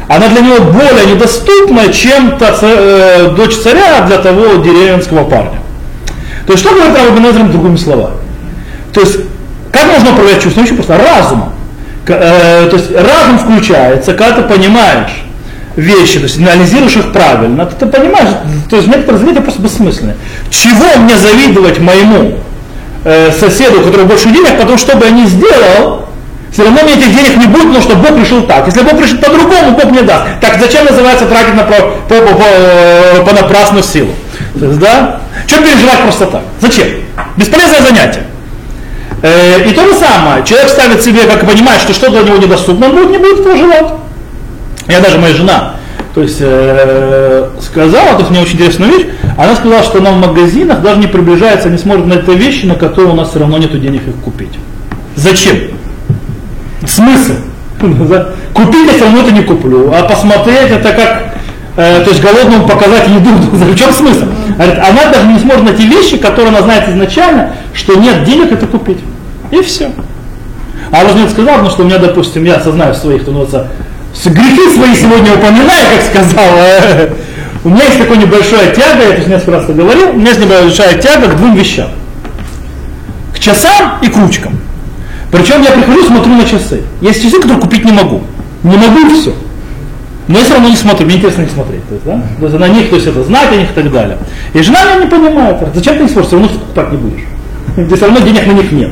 она 0.08 0.30
для 0.30 0.42
него 0.42 0.60
более 0.66 1.06
недоступна, 1.06 1.92
чем 1.92 2.38
та, 2.38 2.56
э, 2.62 3.30
дочь 3.36 3.56
царя 3.56 4.02
для 4.08 4.18
того 4.18 4.56
деревенского 4.56 5.26
парня. 5.26 5.60
То 6.46 6.54
есть 6.54 6.64
что 6.64 6.74
говорит 6.74 6.96
Рабинезрам 6.96 7.52
другими 7.52 7.76
словами? 7.76 8.16
То 8.94 9.02
есть 9.02 9.18
как 9.72 9.86
можно 9.88 10.12
управлять 10.12 10.42
чувством? 10.42 10.64
Очень 10.64 10.76
просто 10.76 10.98
разумом. 10.98 11.54
Э, 12.08 12.68
то 12.70 12.78
есть 12.78 12.90
разум 12.92 13.38
включается, 13.40 14.14
когда 14.14 14.42
ты 14.42 14.44
понимаешь 14.44 15.12
вещи, 15.76 16.20
то 16.20 16.24
есть 16.24 16.40
анализируешь 16.40 16.96
их 16.96 17.12
правильно, 17.12 17.66
ты, 17.66 17.76
ты 17.76 17.86
понимаешь, 17.86 18.30
то 18.70 18.78
есть 18.78 18.88
некоторые 18.88 19.20
занятия 19.20 19.42
просто 19.42 19.62
бессмысленные. 19.62 20.16
Чего 20.50 21.02
мне 21.02 21.18
завидовать 21.18 21.80
моему 21.80 22.38
э, 23.04 23.32
соседу, 23.32 23.82
у 23.82 23.84
которого 23.84 24.08
больше 24.08 24.30
денег, 24.30 24.58
потому 24.58 24.78
что 24.78 24.96
бы 24.96 25.06
я 25.06 25.12
не 25.12 25.26
сделал, 25.26 26.08
все 26.52 26.64
равно 26.64 26.82
мне 26.84 26.94
этих 26.94 27.14
денег 27.16 27.38
не 27.38 27.48
будет, 27.48 27.68
потому 27.68 27.82
что 27.82 27.96
Бог 27.96 28.18
решил 28.18 28.44
так. 28.44 28.66
Если 28.66 28.82
Бог 28.82 29.00
решит 29.00 29.22
по-другому, 29.22 29.72
Бог 29.72 29.86
мне 29.86 30.02
даст. 30.02 30.24
Так 30.42 30.60
зачем 30.60 30.86
называется 30.86 31.26
тратить 31.26 31.56
на 31.56 31.64
по, 31.64 31.76
по, 31.76 32.16
по, 32.16 32.34
по, 32.34 32.44
э, 32.44 33.24
понапрасную 33.26 33.84
силу? 33.84 34.10
То 34.60 34.66
есть, 34.66 34.80
да? 34.80 35.22
Что 35.46 35.62
переживать 35.62 36.02
просто 36.02 36.26
так? 36.28 36.42
Зачем? 36.60 36.88
Бесполезное 37.36 37.82
занятие. 37.82 38.24
Э, 39.22 39.68
и 39.68 39.72
то 39.72 39.86
же 39.86 39.94
самое. 39.94 40.44
Человек 40.46 40.70
ставит 40.70 41.04
себе, 41.04 41.24
как 41.24 41.46
понимает, 41.46 41.82
что 41.82 41.94
что 41.94 42.10
для 42.10 42.22
него 42.22 42.38
недоступно, 42.38 42.88
он 42.88 42.96
будет, 42.96 43.12
не 43.12 43.18
будет 43.18 43.40
этого 43.42 43.58
желать. 43.58 43.94
Я 44.88 45.02
даже 45.02 45.18
моя 45.18 45.34
жена, 45.34 45.76
то 46.16 46.22
есть 46.22 46.38
э, 46.40 47.50
сказала, 47.62 48.18
есть 48.18 48.30
мне 48.30 48.40
очень 48.40 48.56
интересную 48.56 48.92
вещь, 48.92 49.06
она 49.38 49.56
сказала, 49.56 49.84
что 49.84 50.00
она 50.00 50.12
в 50.12 50.18
магазинах 50.18 50.82
даже 50.82 51.00
не 51.00 51.08
приближается, 51.08 51.70
не 51.70 51.78
смотрит 51.78 52.08
на 52.08 52.14
эти 52.14 52.32
вещи, 52.32 52.66
на 52.66 52.76
которые 52.76 53.14
у 53.14 53.16
нас 53.16 53.30
все 53.30 53.40
равно 53.40 53.60
нет 53.60 53.80
денег 53.80 54.08
их 54.08 54.16
купить. 54.16 54.58
Зачем? 55.16 55.56
Смысл? 56.86 57.34
Купить 58.54 58.88
я 58.88 58.94
все 58.94 59.04
равно 59.04 59.22
это 59.22 59.32
не 59.32 59.44
куплю, 59.44 59.92
а 59.94 60.02
посмотреть 60.04 60.72
это 60.72 60.92
как, 60.94 61.36
э, 61.76 62.02
то 62.04 62.10
есть 62.10 62.24
голодному 62.24 62.68
показать 62.68 63.08
еду, 63.08 63.30
в 63.52 63.76
чем 63.76 63.94
смысл? 63.94 64.26
Она 64.58 65.12
даже 65.14 65.28
не 65.28 65.40
смотрит 65.40 65.64
на 65.64 65.74
те 65.74 65.84
вещи, 65.86 66.18
которые 66.18 66.50
она 66.50 66.64
знает 66.64 66.90
изначально, 66.90 67.52
что 67.74 67.96
нет 67.96 68.24
денег 68.24 68.52
это 68.52 68.66
купить. 68.66 68.98
И 69.52 69.62
все. 69.62 69.92
А 70.92 71.04
Рожнец 71.04 71.32
сказал, 71.32 71.62
ну, 71.62 71.70
что 71.70 71.84
у 71.84 71.86
меня, 71.86 72.00
допустим, 72.00 72.44
я 72.46 72.56
осознаю 72.56 72.96
своих, 72.96 73.22
что 73.22 73.32
называется, 73.32 73.68
грехи 74.26 74.76
свои 74.76 74.96
сегодня 74.96 75.34
упоминаю, 75.34 75.86
как 75.94 76.04
сказал, 76.04 76.50
э, 76.58 77.10
у 77.64 77.70
меня 77.70 77.86
есть 77.86 77.98
такое 77.98 78.18
небольшое 78.18 78.74
тяга, 78.76 79.04
я 79.04 79.16
это 79.16 79.30
несколько 79.30 79.52
раз 79.52 79.66
говорил, 79.66 80.10
у 80.10 80.14
меня 80.14 80.30
есть 80.30 80.40
небольшая 80.40 80.98
тяга 81.00 81.28
к 81.28 81.38
двум 81.38 81.56
вещам. 81.56 81.90
К 83.34 83.40
часам 83.40 84.00
и 84.02 84.08
к 84.08 84.18
ручкам. 84.18 84.58
Причем 85.32 85.62
я 85.62 85.72
прихожу, 85.72 86.06
смотрю 86.06 86.36
на 86.36 86.46
часы. 86.46 86.84
Есть 87.02 87.22
часы, 87.24 87.38
которые 87.38 87.60
купить 87.60 87.84
не 87.84 87.92
могу. 87.92 88.22
Не 88.64 88.78
могу 88.78 89.00
и 89.00 89.20
все. 89.20 89.34
Но 90.28 90.38
я 90.38 90.44
все 90.44 90.54
равно 90.56 90.70
не 90.70 90.76
смотрю, 90.76 91.06
мне 91.06 91.16
интересно 91.16 91.44
их 91.44 91.52
смотреть. 91.52 91.88
То 91.88 91.94
есть, 91.94 92.06
да? 92.06 92.22
то 92.40 92.46
есть 92.46 92.60
на 92.60 92.68
них, 92.68 92.90
то 92.90 92.96
есть 92.96 93.08
это 93.08 93.24
знать 93.24 93.52
о 93.52 93.56
них 93.56 93.72
и 93.72 93.74
так 93.74 93.92
далее. 93.92 94.18
И 94.54 94.62
жена 94.62 94.84
меня 94.84 95.06
не 95.06 95.10
понимает, 95.10 95.58
зачем 95.74 95.98
ты 95.98 96.04
их 96.04 96.10
смотришь, 96.10 96.28
все 96.28 96.40
равно 96.40 96.52
так 96.76 96.92
не 96.92 96.98
будешь. 96.98 97.24
Ты 97.76 97.96
все 97.96 98.06
равно 98.06 98.20
денег 98.20 98.46
на 98.46 98.52
них 98.52 98.72
нет. 98.72 98.92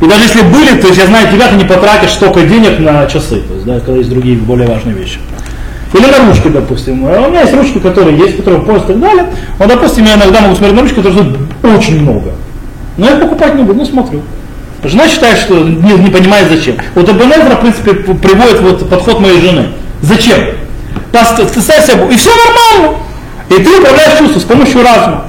И 0.00 0.06
даже 0.06 0.24
если 0.24 0.42
были, 0.42 0.80
то 0.80 0.88
есть 0.88 0.98
я 0.98 1.06
знаю 1.06 1.30
тебя, 1.32 1.48
ты 1.48 1.56
не 1.56 1.64
потратишь 1.64 2.12
столько 2.12 2.42
денег 2.42 2.78
на 2.78 3.06
часы, 3.06 3.40
то 3.40 3.54
есть, 3.54 3.66
да, 3.66 3.78
когда 3.80 3.96
есть 3.96 4.10
другие 4.10 4.36
более 4.36 4.66
важные 4.66 4.94
вещи. 4.94 5.18
Или 5.94 6.06
на 6.06 6.26
ручки, 6.26 6.48
допустим. 6.48 7.06
А 7.06 7.20
у 7.20 7.30
меня 7.30 7.42
есть 7.42 7.54
ручки, 7.54 7.78
которые 7.78 8.18
есть, 8.18 8.36
которые 8.36 8.62
поезд 8.62 8.84
и 8.86 8.88
так 8.88 9.00
далее. 9.00 9.26
Но, 9.60 9.66
допустим, 9.66 10.04
я 10.04 10.14
иногда 10.14 10.40
могу 10.40 10.56
смотреть 10.56 10.74
на 10.74 10.82
ручки, 10.82 10.96
которые 10.96 11.38
очень 11.76 12.02
много. 12.02 12.32
Но 12.96 13.08
я 13.08 13.16
покупать 13.16 13.54
не 13.54 13.62
буду, 13.62 13.78
ну 13.78 13.84
смотрю. 13.84 14.22
Жена 14.82 15.08
считает, 15.08 15.38
что 15.38 15.54
не, 15.56 15.92
не 15.92 16.10
понимает 16.10 16.48
зачем. 16.50 16.76
Вот 16.94 17.08
Эбенезра, 17.08 17.54
в 17.54 17.60
принципе, 17.60 17.94
приводит 17.94 18.60
вот 18.60 18.90
подход 18.90 19.20
моей 19.20 19.40
жены. 19.40 19.68
Зачем? 20.02 20.40
Ты 21.12 21.18
себя, 21.60 22.06
и 22.10 22.16
все 22.16 22.30
нормально. 22.30 22.98
И 23.48 23.62
ты 23.62 23.78
управляешь 23.78 24.18
чувством 24.18 24.40
с 24.40 24.44
помощью 24.44 24.82
разума. 24.82 25.24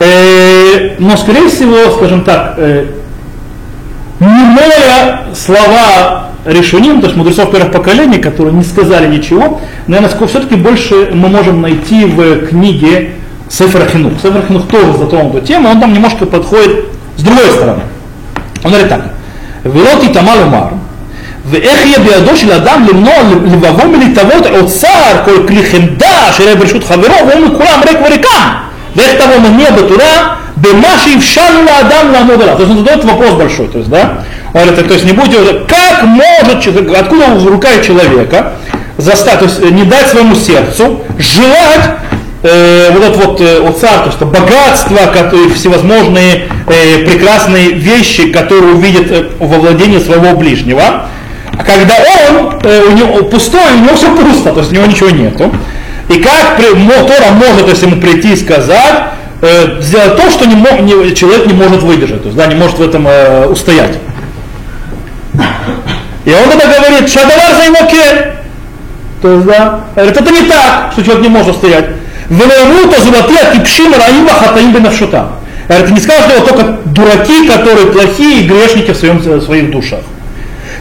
Э, 0.00 0.96
но, 0.98 1.16
скорее 1.16 1.48
всего, 1.48 1.92
скажем 1.96 2.24
так, 2.24 2.54
э, 2.58 2.86
немного 4.20 5.34
слова 5.34 6.28
решением, 6.47 7.01
то 7.01 7.07
есть 7.07 7.17
мудрецов 7.17 7.51
первых 7.51 7.71
поколений, 7.71 8.17
которые 8.17 8.53
не 8.53 8.63
сказали 8.63 9.07
ничего, 9.07 9.61
наверное, 9.87 10.27
все-таки 10.27 10.55
больше 10.55 11.09
мы 11.13 11.29
можем 11.29 11.61
найти 11.61 12.05
в 12.05 12.47
книге 12.47 13.15
Сефер 13.49 13.89
Хинух. 13.89 14.13
Сефер 14.21 14.45
Хинух 14.47 14.67
тоже 14.67 14.97
затронул 14.97 15.35
эту 15.35 15.45
тему, 15.45 15.69
он 15.69 15.79
там 15.79 15.93
немножко 15.93 16.25
подходит 16.25 16.85
с 17.17 17.23
другой 17.23 17.49
стороны. 17.51 17.83
Он 18.63 18.71
говорит 18.71 18.89
так, 18.89 19.13
ולא 19.63 19.89
תטמא 20.01 20.31
לומר, 20.31 20.67
ואיך 21.45 21.85
יהיה 21.85 21.99
בידו 21.99 22.37
של 22.37 22.51
אדם 22.51 22.85
למנוע 22.89 23.13
לבבו 23.45 23.87
מלהתאבות 23.87 24.45
או 24.45 24.67
צער 24.67 25.25
כל 25.25 25.47
כלי 25.47 25.63
חמדה 25.63 26.29
אשר 26.29 26.43
יהיה 26.43 26.55
ברשות 26.55 26.83
חברו, 26.83 27.15
והוא 27.27 27.45
מכולם 27.45 27.79
ריק 27.87 27.97
וריקם. 28.07 28.49
ואיך 28.95 29.21
תבוא 29.21 29.49
מניע 29.49 29.71
בתורה 29.71 30.35
бема 30.62 30.98
шившану 31.02 31.68
адам 31.80 32.12
ламудала. 32.12 32.56
То 32.56 32.62
есть 32.62 32.70
он 32.70 32.78
задает 32.78 33.04
вопрос 33.04 33.32
большой, 33.34 33.68
то 33.68 33.78
есть, 33.78 33.90
да? 33.90 34.24
Он 34.54 34.62
говорит, 34.62 34.88
то 34.88 34.94
есть 34.94 35.04
не 35.04 35.12
будете, 35.12 35.38
как 35.68 36.04
может, 36.04 36.66
откуда 36.96 37.26
в 37.26 37.46
руках 37.46 37.84
человека 37.86 38.52
заставить, 38.96 39.40
то 39.40 39.44
есть 39.44 39.60
не 39.70 39.84
дать 39.84 40.08
своему 40.08 40.34
сердцу 40.34 41.02
желать 41.18 41.90
э, 42.42 42.90
вот 42.92 43.02
это 43.02 43.18
вот 43.18 43.40
э, 43.40 43.60
от 43.60 43.78
царства, 43.78 44.24
богатство, 44.24 44.98
которые, 45.12 45.50
всевозможные 45.50 46.48
э, 46.66 47.04
прекрасные 47.04 47.72
вещи, 47.72 48.30
которые 48.32 48.74
увидит 48.74 49.10
э, 49.10 49.30
во 49.38 49.58
владении 49.58 49.98
своего 49.98 50.36
ближнего, 50.36 51.06
а 51.52 51.64
когда 51.64 51.94
он, 52.28 52.58
э, 52.62 52.82
у 52.88 52.92
него 52.92 53.24
пустой, 53.24 53.74
у 53.76 53.84
него 53.84 53.94
все 53.94 54.14
пусто, 54.14 54.52
то 54.52 54.60
есть 54.60 54.72
у 54.72 54.74
него 54.76 54.86
ничего 54.86 55.10
нету. 55.10 55.52
И 56.08 56.20
как 56.20 56.56
при, 56.56 56.64
Тора 57.06 57.32
может 57.34 57.68
есть, 57.68 57.82
ему 57.82 58.00
прийти 58.00 58.32
и 58.32 58.36
сказать, 58.36 59.17
э, 59.42 59.80
сделать 59.80 60.16
то, 60.16 60.30
что 60.30 60.46
не 60.46 60.54
мог, 60.54 60.80
не, 60.80 61.14
человек 61.14 61.46
не 61.46 61.52
может 61.52 61.82
выдержать, 61.82 62.22
то 62.22 62.28
есть 62.28 62.36
да, 62.36 62.46
не 62.46 62.54
может 62.54 62.78
в 62.78 62.82
этом 62.82 63.06
э, 63.06 63.46
устоять. 63.46 63.98
И 66.24 66.30
он 66.32 66.50
тогда 66.50 66.78
говорит, 66.78 67.08
шадавар 67.08 67.54
займоке. 67.56 68.34
То 69.22 69.32
есть, 69.32 69.46
да, 69.46 69.80
говорит, 69.94 70.16
это 70.16 70.30
не 70.30 70.42
так, 70.42 70.92
что 70.92 71.02
человек 71.02 71.22
не 71.22 71.28
может 71.28 71.48
устоять. 71.54 71.86
Велорута 72.28 73.00
золотые 73.00 73.52
типшим 73.54 73.94
раима 73.94 74.30
хатаим 74.30 74.72
бенавшута. 74.72 75.32
Это 75.68 75.90
не 75.90 76.00
скажешь, 76.00 76.30
что 76.30 76.40
только 76.46 76.78
дураки, 76.86 77.46
которые 77.48 77.86
плохие 77.86 78.42
и 78.42 78.46
грешники 78.46 78.90
в, 78.92 78.96
своем, 78.96 79.18
в 79.18 79.42
своих 79.42 79.70
душах. 79.70 80.00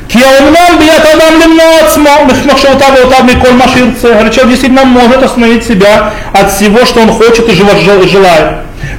כי 0.08 0.18
האומנם 0.24 0.78
ביד 0.78 1.06
האדם 1.06 1.40
למנוע 1.44 1.78
עצמו 1.80 2.10
מחשבותיו 2.46 2.88
ואותיו 2.96 3.24
מכל 3.24 3.52
מה 3.52 3.68
שירצה. 3.68 4.08
Говорит, 4.08 4.32
человек 4.32 4.50
действительно 4.50 4.84
может 4.84 5.22
остановить 5.22 5.64
себя 5.64 6.10
от 6.32 6.52
всего, 6.52 6.84
что 6.84 7.00
он 7.00 7.12
хочет 7.12 7.48
и 7.48 7.54
желает. 7.54 8.46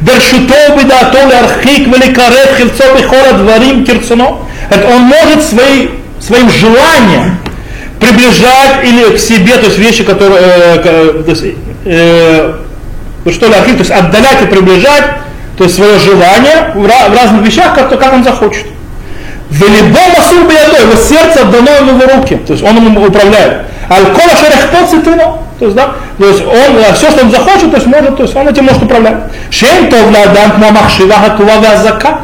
ברשותו 0.02 0.56
ובדעתו 0.74 1.18
להרחיק 1.30 1.88
ולקרב 1.92 2.48
חפצו 2.58 2.84
בכל 2.98 3.25
הדברים 3.30 3.86
כרצונו. 3.86 4.40
Он 4.72 5.02
может 5.02 5.44
свои, 5.44 5.88
своим 6.20 6.50
желанием 6.50 7.38
приближать 8.00 8.84
или 8.84 9.16
к 9.16 9.20
себе, 9.20 9.58
то 9.58 9.68
есть 9.68 9.78
вещи, 9.78 10.04
которые, 10.04 10.42
э, 10.42 11.24
то 11.24 11.32
есть, 11.32 11.44
э, 11.86 12.54
что 13.32 13.48
ли, 13.48 13.54
архив, 13.54 13.74
то 13.74 13.80
есть 13.80 13.92
отдалять 13.92 14.42
и 14.42 14.46
приближать, 14.46 15.04
то 15.58 15.66
есть 15.66 15.75
свое 15.75 16.00
желание 16.00 16.72
в, 16.75 16.82
в 16.84 17.16
разных 17.16 17.46
вещах, 17.46 17.75
как, 17.75 17.90
как 17.90 18.13
он 18.13 18.24
захочет. 18.24 18.66
Велибо 19.50 19.99
масур 20.17 20.47
биядо, 20.47 20.83
его 20.83 20.95
сердце 20.95 21.43
отдано 21.43 21.71
ему 21.71 21.99
в 21.99 22.17
руки, 22.17 22.37
то 22.37 22.52
есть 22.52 22.62
ну? 22.62 22.71
он 22.71 22.76
ему 22.76 23.07
управляет. 23.07 23.62
Алкола 23.88 24.37
шерехпот 24.37 24.90
цитрино, 24.90 25.38
то 25.59 25.64
есть, 25.64 25.75
да, 25.75 25.95
то 26.19 26.26
есть 26.26 26.43
он, 26.45 26.95
все, 26.95 27.11
что 27.11 27.25
он 27.25 27.31
захочет, 27.31 27.71
то 27.71 27.76
есть 27.76 27.87
может, 27.87 28.17
то 28.17 28.23
есть 28.25 28.37
он 28.37 28.47
этим 28.47 28.64
может 28.64 28.83
управлять. 28.83 29.17
Шем 29.50 29.88
то 29.88 29.97
владант 30.02 30.59
на 30.59 30.71
махшиваха 30.71 31.31
тувага 31.31 31.76
зака. 31.83 32.21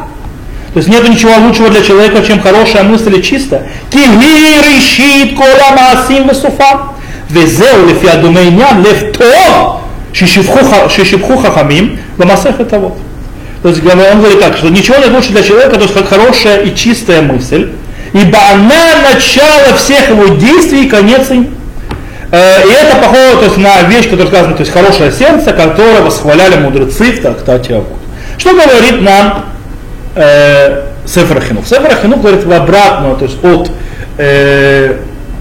То 0.73 0.79
есть 0.79 0.89
нет 0.89 1.07
ничего 1.07 1.31
лучшего 1.37 1.69
для 1.69 1.81
человека, 1.81 2.21
чем 2.21 2.41
хорошая 2.41 2.83
мысль 2.83 3.17
и 3.17 3.23
чисто. 3.23 3.63
Киги 3.89 4.59
решит 4.61 5.35
кола 5.35 5.71
маасим 5.75 6.27
весуфа. 6.27 6.91
Везеу 7.29 7.87
лифиадумейня 7.87 8.67
лефто 8.83 9.79
шишипху 10.13 11.37
хахамим. 11.37 11.97
Ламасех 12.17 12.59
это 12.59 12.77
вот. 12.79 12.97
То 13.61 13.69
есть 13.69 13.81
он 13.83 14.19
говорит 14.19 14.39
так, 14.39 14.57
что 14.57 14.69
ничего 14.69 14.97
нет 14.97 15.11
лучше 15.11 15.31
для 15.31 15.43
человека, 15.43 15.75
то 15.75 15.81
есть 15.81 15.93
как 15.93 16.07
хорошая 16.07 16.61
и 16.61 16.75
чистая 16.75 17.21
мысль, 17.21 17.71
ибо 18.13 18.37
она 18.53 19.13
начало 19.13 19.75
всех 19.75 20.09
его 20.09 20.27
действий 20.35 20.85
и 20.85 20.89
конец 20.89 21.31
им. 21.31 21.49
Э, 22.31 22.61
и 22.67 22.71
это 22.71 22.97
похоже 22.97 23.37
то 23.37 23.45
есть, 23.45 23.57
на 23.57 23.81
вещь, 23.83 24.05
которая 24.05 24.27
сказана, 24.27 24.53
то 24.53 24.61
есть 24.61 24.71
хорошее 24.71 25.11
сердце, 25.11 25.51
которое 25.53 26.01
восхваляли 26.01 26.57
мудрецы 26.57 27.11
в 27.11 27.21
трактате 27.21 27.75
Авод. 27.75 27.87
Что 28.37 28.53
говорит 28.53 29.01
нам 29.01 29.45
э? 30.15 30.83
Сефер 31.05 31.41
Хинух 31.41 32.21
говорит 32.21 32.43
в 32.43 32.51
обратную, 32.51 33.15
то 33.15 33.25
есть 33.25 33.43
от 33.43 33.71
э, 34.17 34.97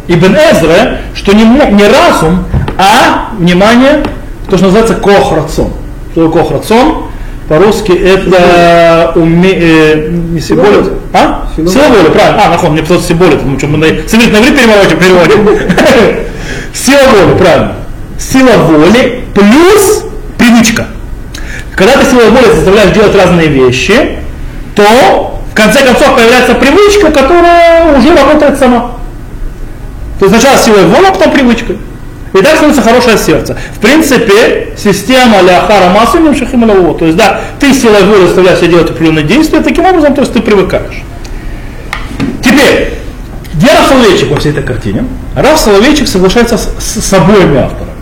Ибн 0.09 0.37
Эзра, 0.37 0.99
что 1.15 1.33
не, 1.33 1.45
не 1.45 1.87
разум, 1.87 2.45
а, 2.77 3.31
внимание, 3.39 4.03
то, 4.49 4.57
что 4.57 4.67
называется 4.67 4.95
кохрацон. 4.97 5.73
Что 6.13 6.27
такое 6.27 6.43
кохрацон? 6.43 7.07
По-русски 7.49 7.93
это 7.93 9.13
уме... 9.17 9.51
э, 9.53 10.09
не 10.09 10.41
сиболит. 10.41 10.93
А? 11.13 11.47
Сила 11.55 11.89
воли, 11.89 12.09
правильно. 12.11 12.45
А, 12.47 12.49
нахуй, 12.49 12.71
мне 12.71 12.83
просто 12.83 13.09
сиболит, 13.09 13.39
потому 13.39 13.59
что 13.59 13.69
мы 13.69 13.79
на... 13.79 13.87
Смотрите, 14.09 14.33
на 14.33 14.41
переводим, 14.41 14.99
переводим. 14.99 15.49
Сила 16.73 17.03
воли, 17.09 17.39
правильно. 17.39 17.75
Сила 18.19 18.57
воли 18.63 19.25
плюс 19.35 20.05
привычка. 20.39 20.87
Когда 21.77 21.99
ты 21.99 22.07
силой 22.09 22.31
воли 22.31 22.47
заставляешь 22.55 22.93
делать 22.93 23.15
разные 23.15 23.49
вещи, 23.49 24.19
то 24.75 25.41
в 25.51 25.55
конце 25.55 25.85
концов 25.85 26.17
появляется 26.17 26.55
привычка, 26.55 27.11
которая 27.11 27.99
уже 27.99 28.15
работает 28.15 28.59
сама. 28.59 28.93
То 30.19 30.27
есть 30.27 30.35
сначала 30.35 30.59
силой 30.59 30.85
воли, 30.85 31.07
а 31.07 31.13
потом 31.13 31.33
привычкой. 31.33 31.79
И 32.35 32.43
так 32.43 32.57
становится 32.57 32.83
хорошее 32.83 33.17
сердце. 33.17 33.57
В 33.77 33.79
принципе, 33.79 34.73
система 34.77 35.41
ляхара 35.41 35.91
массу 35.91 36.19
немшахим 36.19 36.69
То 36.99 37.05
есть, 37.05 37.17
да, 37.17 37.41
ты 37.61 37.73
силой 37.73 38.03
воли 38.03 38.27
заставляешь 38.27 38.59
себя 38.59 38.69
делать 38.69 38.91
определенные 38.91 39.25
действия, 39.25 39.61
таким 39.61 39.87
образом, 39.87 40.15
то 40.15 40.23
есть 40.23 40.33
ты 40.33 40.41
привыкаешь. 40.41 41.03
Теперь, 42.43 42.95
где 43.55 43.69
Раф 43.69 43.89
Соловейчик 43.89 44.31
во 44.31 44.37
всей 44.41 44.51
этой 44.51 44.65
картине? 44.65 45.05
Раф 45.37 45.61
Соловейчик 45.61 46.09
соглашается 46.09 46.59
с, 46.59 47.01
с 47.01 47.13
обоими 47.13 47.57
авторами. 47.57 47.93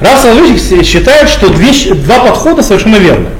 Раф 0.00 0.20
Соловейчик 0.20 0.84
считает, 0.84 1.28
что 1.28 1.48
две, 1.48 1.72
два 1.94 2.20
подхода 2.20 2.62
совершенно 2.62 2.96
верны. 2.96 3.30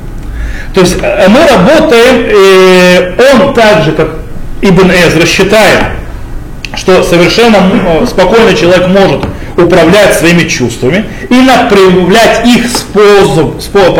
То 0.74 0.80
есть 0.80 0.96
э, 1.00 1.28
мы 1.28 1.46
работаем, 1.46 2.26
э, 2.26 3.34
он 3.34 3.54
так 3.54 3.84
же, 3.84 3.92
как 3.92 4.16
Ибн 4.62 4.90
Эзра, 4.90 5.26
считает, 5.26 5.92
что 6.74 7.04
совершенно 7.04 7.58
э, 7.58 8.06
спокойно 8.06 8.52
человек 8.54 8.88
может 8.88 9.22
управлять 9.56 10.14
своими 10.14 10.48
чувствами 10.48 11.04
и 11.28 11.48
проявлять 11.68 12.46
их 12.46 12.66
способ, 12.68 13.60
способ, 13.60 13.96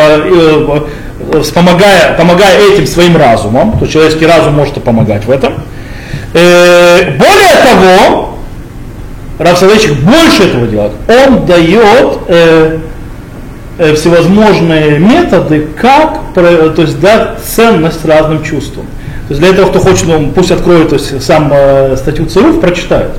помогая, 1.55 2.17
помогая 2.17 2.59
этим 2.73 2.87
своим 2.87 3.17
разумом, 3.17 3.79
то 3.79 3.87
человеческий 3.87 4.27
разум 4.27 4.55
может 4.55 4.83
помогать 4.83 5.25
в 5.25 5.31
этом. 5.31 5.55
Более 6.33 7.57
того, 7.65 8.33
Рав 9.43 9.59
Соловейчик 9.59 9.95
больше 10.01 10.45
этого 10.45 10.67
делает. 10.67 10.93
Он 11.09 11.47
дает 11.47 12.19
э, 12.29 12.79
э, 13.79 13.95
всевозможные 13.95 14.99
методы, 14.99 15.69
как 15.81 16.21
то 16.35 16.73
есть, 16.77 17.01
дать 17.01 17.39
ценность 17.45 18.05
разным 18.05 18.43
чувствам. 18.45 18.87
То 19.29 19.35
есть 19.35 19.41
для 19.41 19.51
этого, 19.51 19.69
кто 19.69 19.81
хочет, 19.81 20.07
ну, 20.07 20.31
пусть 20.35 20.51
откроет 20.51 20.91
то 20.91 20.97
есть, 20.97 21.23
сам 21.23 21.51
э, 21.53 21.97
статью 21.97 22.27
ЦРУ, 22.27 22.55
прочитает. 22.55 23.11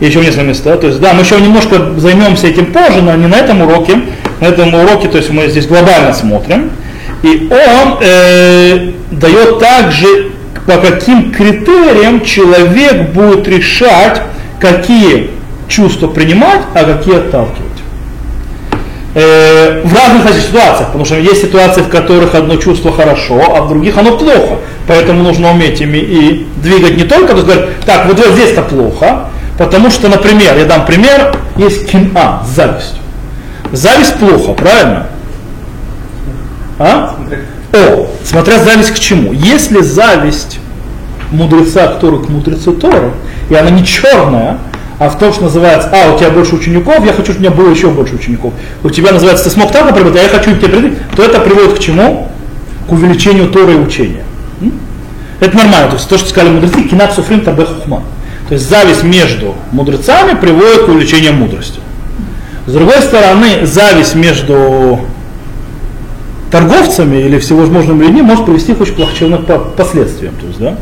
Еще 0.00 0.20
несколько 0.20 0.42
мест. 0.42 0.64
То 0.64 0.78
есть, 0.82 1.00
да, 1.00 1.14
мы 1.14 1.22
еще 1.22 1.40
немножко 1.40 1.94
займемся 1.96 2.48
этим 2.48 2.72
позже, 2.72 3.00
но 3.00 3.14
не 3.14 3.26
на 3.26 3.36
этом 3.36 3.62
уроке. 3.62 4.00
На 4.40 4.46
этом 4.46 4.74
уроке, 4.74 5.08
то 5.08 5.18
есть 5.18 5.30
мы 5.30 5.48
здесь 5.48 5.66
глобально 5.66 6.12
смотрим. 6.12 6.70
И 7.22 7.48
он 7.50 7.98
э, 8.02 8.90
дает 9.10 9.58
также, 9.58 10.32
по 10.66 10.76
каким 10.76 11.32
критериям 11.32 12.22
человек 12.22 13.10
будет 13.10 13.48
решать, 13.48 14.22
какие 14.60 15.30
чувства 15.68 16.08
принимать, 16.08 16.60
а 16.74 16.84
какие 16.84 17.16
отталкивать. 17.16 17.64
Э, 19.14 19.82
в 19.84 19.94
разных 19.94 20.24
кстати, 20.24 20.44
ситуациях, 20.44 20.86
потому 20.88 21.04
что 21.04 21.16
есть 21.16 21.42
ситуации, 21.42 21.82
в 21.82 21.88
которых 21.88 22.34
одно 22.34 22.56
чувство 22.56 22.92
хорошо, 22.92 23.40
а 23.56 23.62
в 23.62 23.68
других 23.68 23.96
оно 23.96 24.16
плохо. 24.18 24.58
Поэтому 24.88 25.22
нужно 25.22 25.52
уметь 25.52 25.80
ими 25.80 25.98
и 25.98 26.46
двигать 26.56 26.96
не 26.96 27.04
только, 27.04 27.28
то 27.28 27.34
есть 27.36 27.46
говорить, 27.46 27.66
так, 27.86 28.06
вот, 28.06 28.18
вот 28.18 28.34
здесь-то 28.34 28.62
плохо, 28.62 29.28
потому 29.58 29.90
что, 29.90 30.08
например, 30.08 30.56
я 30.56 30.64
дам 30.64 30.86
пример, 30.86 31.36
есть 31.56 31.88
кина, 31.88 32.42
зависть. 32.46 32.96
Зависть 33.72 34.14
плохо, 34.14 34.52
правильно? 34.52 35.06
А? 36.78 37.16
О, 37.72 38.06
смотря 38.24 38.58
зависть 38.58 38.92
к 38.92 38.98
чему. 38.98 39.32
Если 39.32 39.80
зависть 39.80 40.58
мудреца, 41.30 41.88
который 41.88 42.22
к 42.22 42.28
мудрецу 42.28 42.72
Торы, 42.72 43.12
и 43.50 43.54
она 43.54 43.70
не 43.70 43.84
черная, 43.84 44.58
а 44.98 45.08
в 45.08 45.18
том, 45.18 45.32
что 45.32 45.44
называется, 45.44 45.90
а, 45.92 46.14
у 46.14 46.18
тебя 46.18 46.30
больше 46.30 46.54
учеников, 46.54 47.04
я 47.04 47.12
хочу, 47.12 47.32
чтобы 47.32 47.38
у 47.38 47.40
меня 47.40 47.50
было 47.50 47.70
еще 47.70 47.90
больше 47.90 48.14
учеников. 48.14 48.52
У 48.82 48.90
тебя 48.90 49.12
называется, 49.12 49.44
ты 49.44 49.50
смог 49.50 49.72
так 49.72 49.84
например, 49.86 50.12
а 50.14 50.18
я 50.18 50.28
хочу 50.28 50.56
тебе 50.56 50.68
прийти, 50.68 50.96
то 51.16 51.24
это 51.24 51.40
приводит 51.40 51.78
к 51.78 51.80
чему? 51.80 52.28
К 52.88 52.92
увеличению 52.92 53.48
Торы 53.48 53.72
и 53.72 53.76
учения. 53.76 54.24
Это 55.40 55.56
нормально, 55.56 55.88
то 55.88 55.96
есть 55.96 56.08
то, 56.08 56.16
что 56.16 56.28
сказали 56.28 56.52
мудрецы, 56.52 56.82
кинат 56.82 57.12
суфрим 57.12 57.40
табе 57.40 57.64
хухма. 57.64 58.04
То 58.48 58.54
есть 58.54 58.68
зависть 58.68 59.02
между 59.02 59.54
мудрецами 59.72 60.38
приводит 60.38 60.84
к 60.84 60.88
увеличению 60.88 61.32
мудрости. 61.34 61.80
С 62.66 62.72
другой 62.72 63.00
стороны, 63.02 63.64
зависть 63.66 64.14
между 64.14 65.00
торговцами 66.50 67.16
или 67.16 67.38
всевозможными 67.38 68.04
людьми 68.04 68.22
может 68.22 68.46
привести 68.46 68.74
к 68.74 68.80
очень 68.80 68.94
плачевным 68.94 69.44
последствиям. 69.76 70.34
То 70.36 70.46
есть, 70.46 70.58
да? 70.58 70.76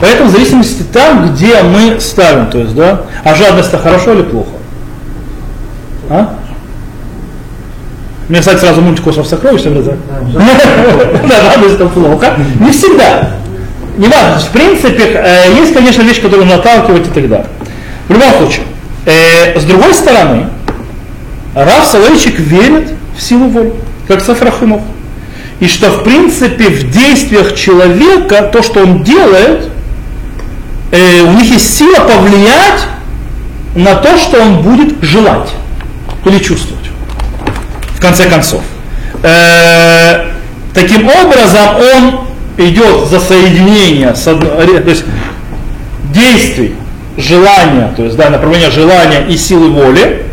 Поэтому 0.00 0.30
в 0.30 0.32
зависимости 0.32 0.82
там, 0.82 1.32
где 1.32 1.62
мы 1.62 2.00
ставим, 2.00 2.50
то 2.50 2.58
есть, 2.58 2.74
да, 2.74 3.02
а 3.24 3.34
жадность 3.34 3.68
это 3.68 3.78
хорошо 3.78 4.14
или 4.14 4.22
плохо? 4.22 4.50
А? 6.08 6.34
Мне, 8.28 8.40
кстати, 8.40 8.60
сразу 8.60 8.80
мультик 8.80 9.06
«Остров 9.06 9.26
сокровищ» 9.26 9.62
да? 9.62 9.70
Да, 11.28 11.42
жадность 11.42 11.74
это 11.76 11.86
плохо. 11.86 12.34
Не 12.60 12.70
всегда. 12.70 13.30
Не 13.98 14.06
важно. 14.06 14.38
В 14.38 14.50
принципе, 14.50 15.02
э, 15.12 15.54
есть, 15.56 15.74
конечно, 15.74 16.02
вещи, 16.02 16.20
которые 16.20 16.46
наталкивают 16.46 17.08
и 17.08 17.10
так 17.10 17.28
далее. 17.28 17.48
В 18.08 18.12
любом 18.12 18.32
случае, 18.32 18.62
э, 19.04 19.58
с 19.58 19.64
другой 19.64 19.92
стороны, 19.92 20.46
Раф 21.54 21.84
Соловейчик 21.84 22.38
верит 22.38 22.92
в 23.16 23.20
силу 23.20 23.48
воли, 23.48 23.72
как 24.06 24.22
Сафрахимов. 24.22 24.82
И 25.58 25.66
что, 25.66 25.90
в 25.90 26.04
принципе, 26.04 26.68
в 26.68 26.90
действиях 26.92 27.56
человека, 27.56 28.48
то, 28.52 28.62
что 28.62 28.82
он 28.84 29.02
делает, 29.02 29.68
э, 30.92 31.22
у 31.22 31.32
них 31.32 31.50
есть 31.50 31.76
сила 31.76 31.98
повлиять 31.98 32.86
на 33.74 33.96
то, 33.96 34.16
что 34.16 34.40
он 34.40 34.62
будет 34.62 35.02
желать 35.02 35.48
или 36.24 36.38
чувствовать. 36.38 36.84
В 37.96 38.00
конце 38.00 38.30
концов. 38.30 38.62
Э, 39.24 40.26
таким 40.72 41.08
образом, 41.08 41.68
он 41.96 42.27
идет 42.58 43.08
за 43.08 43.20
соединение, 43.20 44.14
с 44.14 44.24
то 44.24 44.82
есть 44.86 45.04
действий, 46.12 46.74
желания, 47.16 47.92
то 47.96 48.04
есть 48.04 48.16
да, 48.16 48.30
направление 48.30 48.70
желания 48.70 49.26
и 49.28 49.36
силы 49.36 49.70
воли 49.70 50.26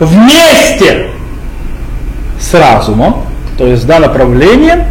вместе 0.00 1.10
с 2.40 2.54
разумом, 2.54 3.24
то 3.58 3.66
есть 3.66 3.86
да, 3.86 3.98
направлением, 3.98 4.84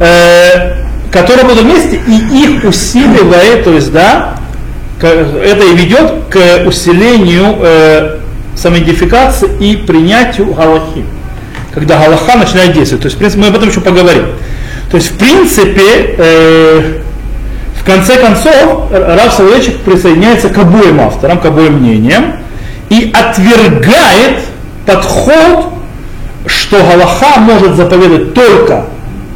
э, 0.00 0.84
которые 1.10 1.46
будут 1.46 1.62
вместе 1.62 2.00
и 2.06 2.42
их 2.42 2.64
усиливает, 2.64 3.64
то 3.64 3.72
есть 3.72 3.92
да, 3.92 4.34
это 5.00 5.64
и 5.64 5.76
ведет 5.76 6.24
к 6.30 6.66
усилению 6.66 7.56
э, 7.60 8.18
самоидентификации 8.56 9.48
и 9.60 9.76
принятию 9.76 10.52
галахи. 10.52 11.04
Когда 11.72 11.98
галаха 11.98 12.36
начинает 12.36 12.72
действовать. 12.72 13.02
То 13.02 13.06
есть, 13.06 13.16
в 13.16 13.18
принципе, 13.18 13.42
мы 13.42 13.48
об 13.48 13.56
этом 13.56 13.68
еще 13.68 13.80
поговорим. 13.80 14.26
То 14.90 14.96
есть, 14.96 15.12
в 15.12 15.18
принципе, 15.18 16.14
э, 16.16 17.00
в 17.78 17.84
конце 17.84 18.16
концов, 18.16 18.90
Рав 18.90 19.32
Соловейчик 19.32 19.78
присоединяется 19.80 20.48
к 20.48 20.58
обоим 20.58 21.00
авторам, 21.00 21.38
к 21.40 21.46
обоим 21.46 21.80
мнениям 21.80 22.36
и 22.88 23.12
отвергает 23.14 24.40
подход, 24.86 25.72
что 26.46 26.78
Галаха 26.78 27.40
может 27.40 27.76
заповедать 27.76 28.34
только 28.34 28.86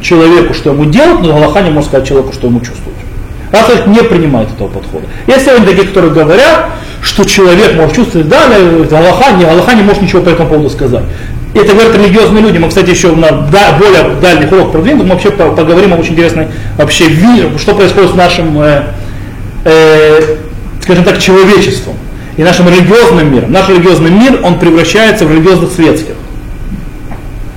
человеку, 0.01 0.53
что 0.53 0.71
ему 0.71 0.85
делать, 0.85 1.21
но 1.21 1.33
Галаха 1.33 1.61
не 1.61 1.69
может 1.69 1.89
сказать 1.89 2.07
человеку, 2.07 2.33
что 2.33 2.47
ему 2.47 2.59
чувствовать. 2.59 2.97
Рафаэль 3.51 3.87
не 3.87 4.01
принимает 4.01 4.51
этого 4.51 4.67
подхода. 4.67 5.05
Есть 5.27 5.45
сегодня 5.45 5.67
такие, 5.67 5.87
которые 5.87 6.11
говорят, 6.11 6.71
что 7.03 7.23
человек 7.23 7.75
может 7.75 7.95
чувствовать, 7.95 8.27
да, 8.27 8.45
Аллаха 8.45 9.33
не, 9.33 9.45
Аллаха 9.45 9.75
не 9.75 9.83
может 9.83 10.01
ничего 10.01 10.23
по 10.23 10.29
этому 10.29 10.49
поводу 10.49 10.69
сказать. 10.71 11.03
Это 11.53 11.73
говорят 11.73 11.95
религиозные 11.95 12.41
люди. 12.41 12.57
Мы, 12.57 12.69
кстати, 12.69 12.89
еще 12.89 13.15
на 13.15 13.31
да, 13.31 13.77
более 13.77 14.15
дальних 14.21 14.51
уроках 14.51 14.71
продвинутых, 14.73 15.05
мы 15.07 15.13
вообще 15.13 15.31
поговорим 15.31 15.93
о 15.93 15.97
очень 15.97 16.13
интересной 16.13 16.47
вообще, 16.77 17.09
что 17.57 17.75
происходит 17.75 18.11
с 18.11 18.15
нашим, 18.15 18.59
э, 18.59 18.83
э, 19.65 20.37
скажем 20.81 21.03
так, 21.03 21.19
человечеством 21.19 21.95
и 22.37 22.43
нашим 22.43 22.67
религиозным 22.69 23.31
миром. 23.31 23.51
Наш 23.51 23.69
религиозный 23.69 24.09
мир, 24.09 24.39
он 24.43 24.59
превращается 24.59 25.25
в 25.25 25.31
религиозно-светских. 25.31 26.15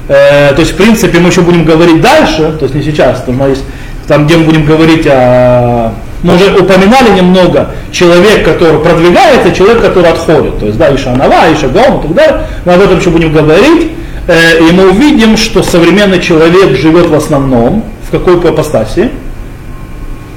Э, 0.08 0.52
то 0.54 0.60
есть, 0.60 0.72
в 0.72 0.76
принципе, 0.76 1.18
мы 1.18 1.30
еще 1.30 1.40
будем 1.40 1.64
говорить 1.64 2.00
дальше, 2.00 2.54
то 2.58 2.64
есть 2.64 2.74
не 2.74 2.82
сейчас, 2.82 3.18
что 3.18 3.32
есть 3.48 3.64
там, 4.06 4.26
где 4.26 4.36
мы 4.36 4.44
будем 4.44 4.66
говорить 4.66 5.06
о... 5.06 5.92
Мы 6.26 6.34
уже 6.34 6.52
упоминали 6.60 7.10
немного 7.16 7.70
человек, 7.92 8.44
который 8.44 8.80
продвигается, 8.80 9.52
человек, 9.52 9.80
который 9.80 10.10
отходит. 10.10 10.58
То 10.58 10.66
есть, 10.66 10.76
да, 10.76 10.92
Иша 10.94 11.12
Анава, 11.12 11.52
Иша 11.54 11.68
Гаум 11.68 12.00
и 12.00 12.02
так 12.02 12.14
далее. 12.14 12.40
Мы 12.64 12.72
об 12.72 12.80
этом 12.80 12.98
еще 12.98 13.10
будем 13.10 13.32
говорить. 13.32 13.92
Э, 14.26 14.58
и 14.58 14.72
мы 14.72 14.90
увидим, 14.90 15.36
что 15.36 15.62
современный 15.62 16.20
человек 16.20 16.76
живет 16.76 17.06
в 17.06 17.14
основном 17.14 17.84
в 18.08 18.10
какой 18.10 18.40
по 18.40 18.48
апостасии? 18.48 19.10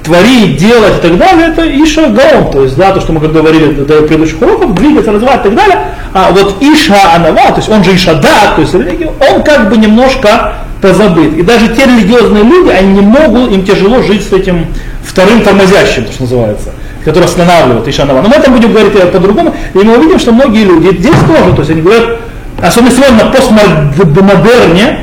творить, 0.04 0.58
делать 0.58 0.98
и 0.98 1.08
так 1.08 1.18
далее, 1.18 1.50
это 1.50 1.62
Иша 1.84 2.08
Гаон, 2.08 2.52
то 2.52 2.64
есть, 2.64 2.76
да, 2.76 2.92
то, 2.92 3.00
что 3.00 3.14
мы 3.14 3.20
говорили 3.20 3.74
до 3.74 4.02
предыдущих 4.02 4.42
уроков, 4.42 4.74
двигаться, 4.74 5.12
развивать 5.12 5.42
и 5.42 5.44
так 5.44 5.56
далее. 5.56 5.78
А 6.14 6.32
вот 6.32 6.56
Иша 6.62 7.16
Анава, 7.16 7.52
то 7.52 7.58
есть 7.58 7.70
он 7.70 7.84
же 7.84 7.94
Иша 7.94 8.16
Да, 8.16 8.54
то 8.56 8.62
есть 8.62 8.74
он 8.74 9.44
как 9.44 9.70
бы 9.70 9.78
немножко 9.78 10.54
позабыт. 10.82 11.38
И 11.38 11.42
даже 11.42 11.68
те 11.70 11.86
религиозные 11.86 12.44
люди, 12.44 12.70
они 12.70 12.94
не 12.94 13.02
могут, 13.02 13.52
им 13.52 13.64
тяжело 13.66 14.02
жить 14.02 14.28
с 14.28 14.34
этим 14.34 14.68
вторым 15.04 15.42
тормозящим, 15.42 16.06
то, 16.06 16.12
что 16.12 16.24
называется, 16.24 16.70
который 17.04 17.26
останавливает 17.26 17.88
Иша 17.88 18.04
Анава. 18.04 18.22
Но 18.22 18.30
мы 18.30 18.36
этом 18.36 18.54
будем 18.54 18.72
говорить 18.72 18.94
по-другому, 19.12 19.56
и 19.74 19.78
мы 19.78 19.98
увидим, 19.98 20.20
что 20.20 20.32
многие 20.32 20.64
люди 20.64 20.96
здесь 20.98 21.16
тоже, 21.28 21.54
то 21.54 21.60
есть 21.60 21.72
они 21.72 21.82
говорят, 21.82 22.20
особенно 22.62 22.92
сегодня 22.92 23.26
на 23.26 23.32
постмодерне, 23.32 25.00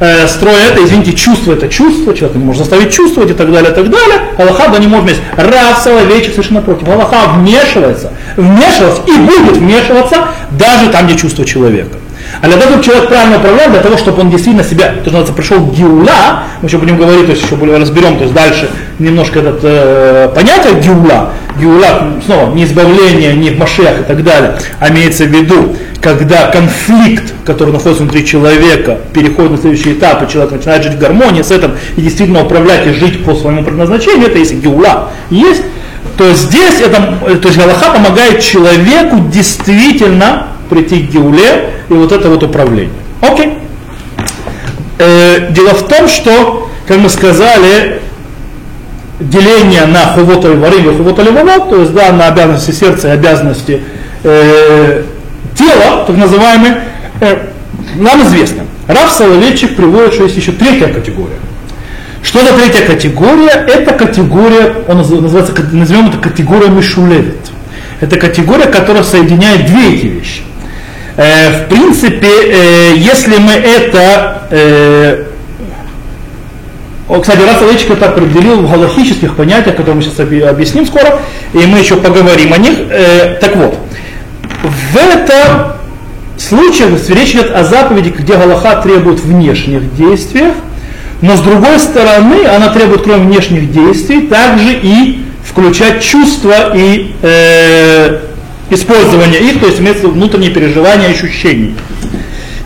э, 0.00 0.26
строя 0.28 0.68
это, 0.70 0.84
извините, 0.84 1.12
чувство 1.12 1.52
это 1.52 1.68
чувство, 1.68 2.14
человек 2.14 2.36
не 2.36 2.44
может 2.44 2.62
заставить 2.62 2.92
чувствовать 2.92 3.30
и 3.30 3.34
так 3.34 3.50
далее, 3.52 3.72
и 3.72 3.74
так 3.74 3.90
далее. 3.90 4.20
Аллаха 4.38 4.70
да 4.70 4.78
не 4.78 4.86
может 4.86 5.04
вместе. 5.04 5.22
Рав 5.36 5.78
Соловейчик 5.82 6.32
совершенно 6.32 6.62
против. 6.62 6.88
Аллаха 6.88 7.32
вмешивается, 7.34 8.12
вмешивается 8.36 9.02
и 9.06 9.16
будет 9.16 9.56
вмешиваться 9.56 10.28
даже 10.52 10.90
там, 10.90 11.06
где 11.06 11.16
чувство 11.16 11.44
человека. 11.44 11.96
А 12.40 12.46
для 12.46 12.56
того, 12.56 12.70
чтобы 12.70 12.84
человек 12.84 13.08
правильно 13.08 13.38
управлял, 13.38 13.70
для 13.70 13.80
того, 13.80 13.96
чтобы 13.96 14.20
он 14.20 14.30
действительно 14.30 14.64
себя, 14.64 14.94
то, 15.04 15.10
что 15.10 15.32
пришел 15.32 15.58
гиула, 15.66 16.44
мы 16.62 16.68
еще 16.68 16.78
будем 16.78 16.96
говорить, 16.96 17.26
то 17.26 17.32
есть 17.32 17.44
еще 17.44 17.56
более 17.56 17.78
разберем, 17.78 18.16
то 18.16 18.24
есть 18.24 18.34
дальше 18.34 18.70
немножко 18.98 19.40
это 19.40 19.58
э, 19.62 20.28
понятие 20.34 20.80
гиула, 20.80 21.32
гиула, 21.58 22.14
снова, 22.24 22.54
не 22.54 22.64
избавление, 22.64 23.34
не 23.34 23.50
в 23.50 23.58
машиях 23.58 24.00
и 24.00 24.02
так 24.04 24.22
далее, 24.22 24.58
а 24.78 24.90
имеется 24.90 25.24
в 25.24 25.28
виду, 25.28 25.74
когда 26.00 26.46
конфликт, 26.46 27.32
который 27.44 27.72
находится 27.72 28.02
внутри 28.02 28.24
человека, 28.24 28.98
переходит 29.12 29.52
на 29.52 29.58
следующий 29.58 29.92
этап, 29.94 30.22
и 30.22 30.32
человек 30.32 30.52
начинает 30.52 30.84
жить 30.84 30.94
в 30.94 30.98
гармонии 30.98 31.42
с 31.42 31.50
этим 31.50 31.72
и 31.96 32.00
действительно 32.00 32.44
управлять 32.44 32.86
и 32.86 32.92
жить 32.92 33.24
по 33.24 33.34
своему 33.34 33.64
предназначению, 33.64 34.28
это 34.28 34.38
если 34.38 34.56
гиула 34.56 35.10
есть, 35.30 35.62
то 36.16 36.32
здесь 36.34 36.80
это, 36.80 37.36
то 37.36 37.48
есть 37.48 37.58
Галаха 37.58 37.92
помогает 37.92 38.40
человеку 38.40 39.18
действительно 39.32 40.48
прийти 40.68 41.06
к 41.06 41.10
Геуле 41.10 41.70
и 41.88 41.92
вот 41.92 42.12
это 42.12 42.28
вот 42.28 42.42
управление. 42.42 42.90
Окей. 43.20 43.58
Э, 44.98 45.50
дело 45.50 45.74
в 45.74 45.86
том, 45.88 46.08
что, 46.08 46.68
как 46.86 46.98
мы 46.98 47.08
сказали, 47.08 48.00
деление 49.20 49.86
на 49.86 50.06
хувота 50.06 50.52
и 50.52 50.56
варим 50.56 50.90
и 50.90 50.96
хувота 50.96 51.22
левовод, 51.22 51.70
то 51.70 51.80
есть 51.80 51.92
да, 51.92 52.12
на 52.12 52.28
обязанности 52.28 52.70
сердца 52.70 53.08
и 53.08 53.10
обязанности 53.12 53.82
э, 54.22 55.02
тела, 55.56 56.04
так 56.06 56.16
называемые, 56.16 56.82
э, 57.20 57.38
нам 57.96 58.22
известно. 58.22 58.64
Раф 58.86 59.12
Соловейчик 59.12 59.76
приводит, 59.76 60.14
что 60.14 60.24
есть 60.24 60.36
еще 60.36 60.52
третья 60.52 60.88
категория. 60.88 61.38
Что 62.22 62.44
за 62.44 62.52
третья 62.54 62.84
категория? 62.84 63.50
Это 63.50 63.92
категория, 63.92 64.74
он 64.88 64.98
называется, 64.98 65.54
назовем 65.72 66.08
это 66.08 66.18
категория 66.18 66.68
Мишулевит. 66.68 67.36
Это 68.00 68.16
категория, 68.16 68.66
которая 68.66 69.02
соединяет 69.02 69.66
две 69.66 69.94
эти 69.94 70.06
вещи. 70.06 70.42
Э, 71.18 71.64
в 71.64 71.68
принципе, 71.68 72.28
э, 72.28 72.94
если 72.96 73.38
мы 73.38 73.50
это... 73.50 74.46
Э, 74.50 75.24
кстати, 77.20 77.40
Рас 77.40 77.58
Соловейчик 77.58 77.90
это 77.90 78.06
определил 78.06 78.60
в 78.60 78.70
галахических 78.70 79.34
понятиях, 79.34 79.74
которые 79.74 79.96
мы 79.96 80.02
сейчас 80.02 80.20
объясним 80.20 80.86
скоро, 80.86 81.20
и 81.54 81.58
мы 81.66 81.78
еще 81.78 81.96
поговорим 81.96 82.52
о 82.52 82.58
них. 82.58 82.76
Так 83.40 83.56
вот, 83.56 83.78
в 84.62 84.96
этом 84.96 85.72
случае 86.36 86.88
речь 87.08 87.30
идет 87.30 87.50
о 87.52 87.64
заповеди, 87.64 88.14
где 88.16 88.36
Галаха 88.36 88.82
требует 88.82 89.20
внешних 89.20 89.96
действий, 89.96 90.52
но 91.22 91.34
с 91.34 91.40
другой 91.40 91.80
стороны 91.80 92.44
она 92.46 92.68
требует, 92.68 93.02
кроме 93.02 93.24
внешних 93.24 93.72
действий, 93.72 94.26
также 94.26 94.74
и 94.74 95.20
включать 95.42 96.02
чувства 96.02 96.76
и 96.76 97.14
э, 97.22 98.18
использование 98.70 99.40
их, 99.40 99.60
то 99.60 99.66
есть 99.66 99.80
имеется 99.80 100.08
внутренние 100.08 100.50
переживания, 100.50 101.08
ощущений. 101.08 101.76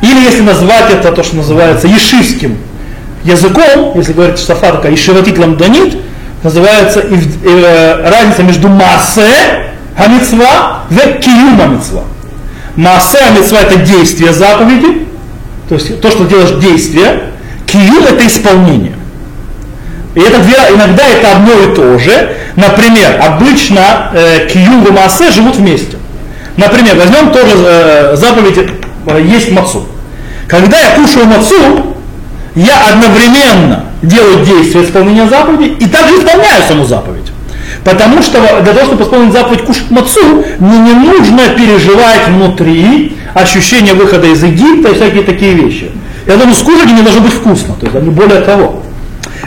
Или 0.03 0.21
если 0.21 0.43
назвать 0.43 0.91
это 0.91 1.13
то, 1.13 1.23
что 1.23 1.37
называется 1.37 1.87
ешивским 1.87 2.59
языком, 3.25 3.93
если 3.95 4.13
говорить 4.13 4.39
Сафарка, 4.39 4.89
ешиватит 4.89 5.39
ламданит, 5.39 5.97
называется 6.43 7.01
э, 7.01 8.09
разница 8.09 8.43
между 8.43 8.69
массе 8.69 9.71
хамицва 9.97 10.85
и 10.91 11.21
киюма 11.21 11.67
мицва. 11.67 12.03
Массе 12.75 13.19
хамицва 13.19 13.59
это 13.59 13.77
действие 13.77 14.33
заповеди, 14.33 15.07
то 15.69 15.77
есть 15.77 16.01
то, 16.01 16.11
что 16.11 16.25
делаешь 16.25 16.61
действие, 16.61 17.25
киюм 17.67 18.05
это 18.05 18.27
исполнение. 18.27 18.95
И 20.15 20.21
это 20.21 20.41
две, 20.41 20.57
иногда 20.75 21.07
это 21.07 21.33
одно 21.33 21.53
и 21.53 21.75
то 21.75 21.99
же. 21.99 22.37
Например, 22.57 23.21
обычно 23.21 24.11
э, 24.13 24.47
киюм 24.53 24.85
и 24.85 24.91
массе 24.91 25.31
живут 25.31 25.57
вместе. 25.57 25.97
Например, 26.57 26.97
возьмем 26.97 27.33
тоже 27.33 27.53
э, 27.57 28.17
заповедь 28.17 28.59
э, 29.07 29.23
есть 29.23 29.51
мацу. 29.53 29.87
Когда 30.47 30.79
я 30.79 30.97
кушаю 30.97 31.27
мацу, 31.27 31.95
я 32.55 32.91
одновременно 32.91 33.87
делаю 34.03 34.45
действие 34.45 34.85
исполнения 34.85 35.27
заповеди 35.27 35.77
и 35.81 35.87
также 35.87 36.17
исполняю 36.17 36.63
саму 36.69 36.85
заповедь. 36.85 37.33
Потому 37.85 38.23
что 38.23 38.39
для 38.63 38.75
того, 38.75 38.87
чтобы 38.87 39.03
исполнить 39.05 39.33
заповедь 39.33 39.65
кушать 39.65 39.91
мацу, 39.91 40.45
мне 40.59 40.79
не 40.79 40.93
нужно 40.93 41.49
переживать 41.57 42.29
внутри 42.29 43.17
ощущение 43.33 43.95
выхода 43.95 44.27
из 44.27 44.43
Египта 44.43 44.91
и 44.91 44.95
всякие 44.95 45.23
такие 45.23 45.55
вещи. 45.55 45.91
Я 46.27 46.37
думаю, 46.37 46.55
скушать 46.55 46.91
не 46.91 47.03
должно 47.03 47.23
быть 47.23 47.33
вкусно, 47.33 47.75
то 47.81 47.87
есть 47.87 47.99
более 48.09 48.43
того. 48.43 48.83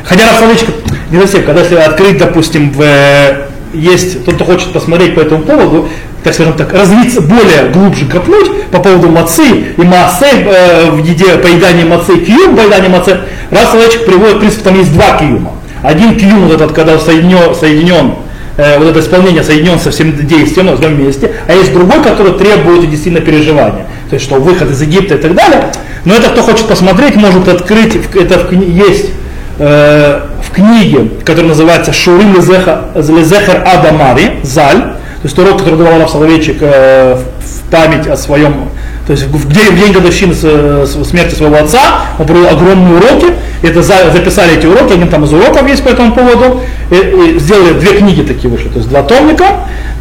Хотя 0.06 0.32
Рафалычка, 0.32 0.72
не 1.12 1.20
за 1.20 1.28
всех, 1.28 1.46
когда 1.46 1.62
если 1.62 1.76
открыть, 1.76 2.18
допустим, 2.18 2.72
в, 2.72 2.82
э, 2.82 3.48
есть 3.74 4.24
тот, 4.24 4.36
кто 4.36 4.46
хочет 4.46 4.72
посмотреть 4.72 5.16
по 5.16 5.20
этому 5.20 5.44
поводу, 5.44 5.90
так 6.24 6.34
скажем 6.34 6.54
так, 6.54 6.74
развиться 6.74 7.22
более 7.22 7.70
глубже 7.74 8.06
копнуть 8.06 8.66
по 8.72 8.80
поводу 8.80 9.10
мацы 9.10 9.74
и 9.78 9.82
массы 9.82 10.26
э, 10.26 10.92
в 10.92 11.04
еде, 11.04 11.38
поедании 11.38 11.84
мацы 11.84 12.18
и 12.18 12.26
киюм, 12.26 12.56
поедание 12.56 12.90
мацы, 12.90 13.20
человечек 13.52 14.06
приводит, 14.06 14.36
в 14.36 14.40
принципе, 14.40 14.64
там 14.64 14.76
есть 14.76 14.94
два 14.94 15.18
киюма. 15.18 15.54
Один 15.82 16.18
киюм 16.18 16.48
вот 16.48 16.54
этот, 16.54 16.72
когда 16.74 17.00
соединен, 17.00 17.56
соединен 17.56 18.16
э, 18.58 18.78
вот 18.78 18.88
это 18.88 19.00
исполнение 19.00 19.44
соединен 19.44 19.80
со 19.80 19.92
всем 19.92 20.16
действием 20.26 20.68
в 20.68 20.74
одном 20.74 21.04
месте, 21.04 21.34
а 21.48 21.54
есть 21.54 21.74
другой, 21.74 22.02
который 22.04 22.34
требует 22.34 22.90
действительно 22.90 23.26
переживания. 23.26 23.86
То 24.10 24.16
есть, 24.16 24.26
что 24.26 24.36
выход 24.36 24.70
из 24.70 24.82
Египта 24.82 25.16
и 25.16 25.18
так 25.18 25.34
далее. 25.34 25.72
Но 26.06 26.14
это 26.14 26.30
кто 26.30 26.44
хочет 26.44 26.68
посмотреть, 26.68 27.16
может 27.16 27.48
открыть, 27.48 27.96
это 28.16 28.40
в, 28.40 28.52
есть 28.52 29.12
Э, 29.58 30.20
в 30.44 30.52
книге, 30.52 31.12
которая 31.24 31.48
называется 31.50 31.94
Шурим 31.94 32.36
Лезехар 32.36 33.64
Адамари, 33.66 34.40
Заль, 34.44 34.82
то 34.82 34.98
есть 35.24 35.40
урок, 35.40 35.60
который 35.60 35.78
давал 35.78 35.98
Рав 35.98 36.10
Соловейчик 36.10 36.58
э, 36.60 37.16
в 37.16 37.72
память 37.72 38.06
о 38.06 38.18
своем, 38.18 38.68
то 39.08 39.14
есть 39.14 39.28
в 39.28 39.50
день, 39.50 39.72
в 39.72 39.80
день 39.80 39.94
годовщины 39.94 40.36
смерти 40.36 41.36
своего 41.36 41.56
отца, 41.56 42.02
он 42.20 42.26
провел 42.26 42.50
огромные 42.50 42.98
уроки, 42.98 43.28
это 43.64 43.82
записали 43.82 44.58
эти 44.58 44.66
уроки, 44.66 44.92
один 44.92 45.08
там 45.08 45.24
из 45.24 45.32
уроков 45.32 45.66
есть 45.70 45.86
по 45.86 45.90
этому 45.90 46.14
поводу, 46.14 46.60
и, 46.92 46.96
и 46.96 47.40
сделали 47.40 47.80
две 47.80 47.98
книги 47.98 48.24
такие 48.24 48.50
вышли, 48.50 48.68
то 48.68 48.80
есть 48.80 48.90
два 48.90 49.04
томника, 49.04 49.46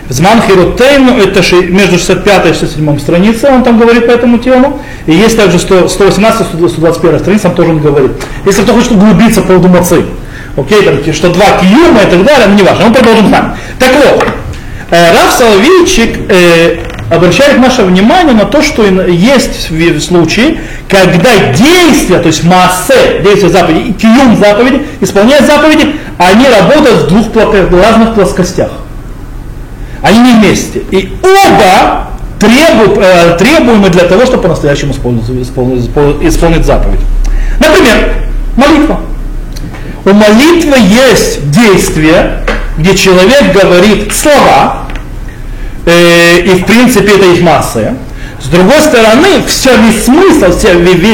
Зман 0.09 0.42
Хирутейну 0.42 1.18
это 1.18 1.40
между 1.70 1.97
65 1.97 2.47
и 2.47 2.49
67 2.49 2.99
страницей, 2.99 3.51
он 3.51 3.64
там 3.64 3.79
говорит 3.79 4.07
по 4.07 4.11
этому 4.11 4.38
тему. 4.38 4.81
И 5.07 5.12
есть 5.12 5.37
также 5.37 5.57
118-121 5.57 7.18
страница, 7.18 7.42
там 7.44 7.55
тоже 7.55 7.70
он 7.70 7.79
говорит. 7.79 8.12
Если 8.44 8.62
кто 8.62 8.75
хочет 8.75 8.92
углубиться 8.92 9.40
по 9.40 9.49
поводу 9.49 9.68
окей, 10.57 10.83
там, 10.83 11.12
что 11.12 11.33
два 11.33 11.59
киюма 11.59 12.03
и 12.03 12.11
так 12.11 12.25
далее, 12.25 12.49
не 12.55 12.62
важно, 12.62 12.87
он 12.87 12.92
продолжим 12.92 13.29
с 13.29 13.31
Так 13.79 13.92
вот, 13.94 14.27
э, 14.90 15.12
Раф 15.12 15.33
Соловейчик 15.33 16.31
э, 16.31 16.77
обращает 17.14 17.59
наше 17.59 17.83
внимание 17.83 18.35
на 18.35 18.44
то, 18.44 18.62
что 18.62 18.85
есть 18.85 19.68
случаи, 20.03 20.61
когда 20.88 21.53
действия, 21.53 22.18
то 22.18 22.29
есть 22.29 22.44
массе, 22.44 23.20
действия 23.24 23.48
заповеди, 23.48 23.88
и 23.88 23.92
киюм 23.92 24.37
заповеди, 24.37 24.87
исполняют 25.00 25.46
заповеди, 25.46 25.96
они 26.18 26.46
работают 26.48 27.03
в 27.03 27.09
двух 27.09 27.27
разных 27.35 28.14
плоскостях. 28.14 28.70
Они 30.03 30.18
не 30.18 30.33
вместе. 30.38 30.83
И 30.90 31.12
оба 31.22 32.09
требуют, 32.38 32.98
э, 32.98 33.37
требуемы 33.38 33.88
для 33.88 34.05
того, 34.05 34.27
чтобы 34.27 34.42
по-настоящему 34.42 34.92
исполнить, 34.92 35.24
исполнить, 35.29 35.90
исполнить 36.22 36.64
заповедь. 36.64 37.00
Например, 37.59 38.12
молитва. 38.57 39.00
У 40.05 40.12
молитвы 40.12 40.77
есть 40.79 41.50
действие, 41.50 42.44
где 42.77 42.94
человек 42.94 43.53
говорит 43.55 44.12
слова, 44.12 44.85
и 45.87 46.62
в 46.62 46.66
принципе 46.66 47.14
это 47.16 47.27
их 47.27 47.42
масса. 47.42 47.94
С 48.40 48.47
другой 48.49 48.81
стороны, 48.81 49.42
вся 49.47 49.73
весь 49.77 50.05
смысл, 50.05 50.57
вся, 50.57 50.70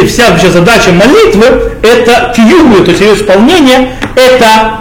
вся 0.07 0.31
вообще 0.31 0.51
задача 0.51 0.91
молитвы, 0.91 1.73
это 1.83 2.33
киюмы, 2.35 2.85
то 2.85 2.91
есть 2.91 3.01
ее 3.01 3.15
исполнение, 3.15 3.95
это 4.17 4.81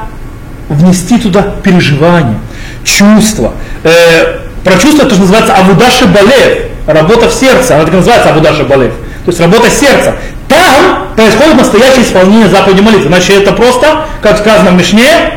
внести 0.68 1.18
туда 1.20 1.44
переживание, 1.64 2.40
чувство. 2.84 3.54
Э, 3.84 4.40
про 4.64 4.78
чувство 4.78 5.04
это 5.04 5.16
называется 5.16 5.54
авудаши 5.54 6.06
балев, 6.08 6.70
работа 6.88 7.30
в 7.30 7.34
сердце, 7.34 7.76
она 7.76 7.86
так 7.86 7.94
называется 7.94 8.30
авудаши 8.30 8.64
балев. 8.64 8.94
То 9.26 9.32
есть 9.32 9.40
работа 9.40 9.70
сердца. 9.70 10.16
Там 10.48 11.10
происходит 11.16 11.56
настоящее 11.56 12.04
исполнение 12.04 12.48
заповеди 12.48 12.82
молитвы. 12.82 13.10
Значит, 13.10 13.42
это 13.42 13.52
просто, 13.52 14.06
как 14.22 14.38
сказано 14.40 14.72
в 14.72 14.74
Мишне, 14.74 15.34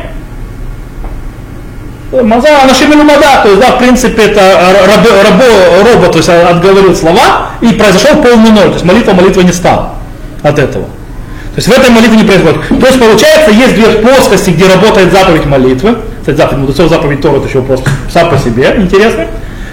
Маза 2.21 2.61
Анашимину 2.63 3.03
Мада, 3.03 3.41
то 3.41 3.49
есть, 3.49 3.59
да, 3.59 3.71
в 3.71 3.79
принципе, 3.79 4.23
это 4.23 4.41
рабо, 4.87 5.09
рабо, 5.23 5.89
робот, 5.91 6.11
то 6.11 6.17
есть 6.19 6.29
отговорил 6.29 6.95
слова, 6.95 7.49
и 7.61 7.69
произошел 7.69 8.21
полный 8.21 8.51
ноль, 8.51 8.67
то 8.67 8.73
есть 8.73 8.85
молитва 8.85 9.13
молитва 9.13 9.41
не 9.41 9.51
стала 9.51 9.95
от 10.43 10.59
этого. 10.59 10.85
То 10.85 11.57
есть 11.57 11.67
в 11.67 11.71
этой 11.71 11.89
молитве 11.89 12.17
не 12.17 12.23
происходит. 12.23 12.67
То 12.67 12.87
есть 12.87 12.99
получается, 12.99 13.51
есть 13.51 13.75
две 13.75 13.87
плоскости, 14.01 14.49
где 14.51 14.67
работает 14.67 15.11
заповедь 15.11 15.45
молитвы. 15.45 15.97
Кстати, 16.19 16.37
заповедь 16.37 16.59
мудрецов, 16.61 16.89
заповедь 16.89 17.21
Тора, 17.21 17.37
это 17.37 17.47
еще 17.47 17.59
вопрос 17.59 17.83
сам 18.11 18.29
по 18.29 18.37
себе 18.37 18.73
интересный. 18.77 19.27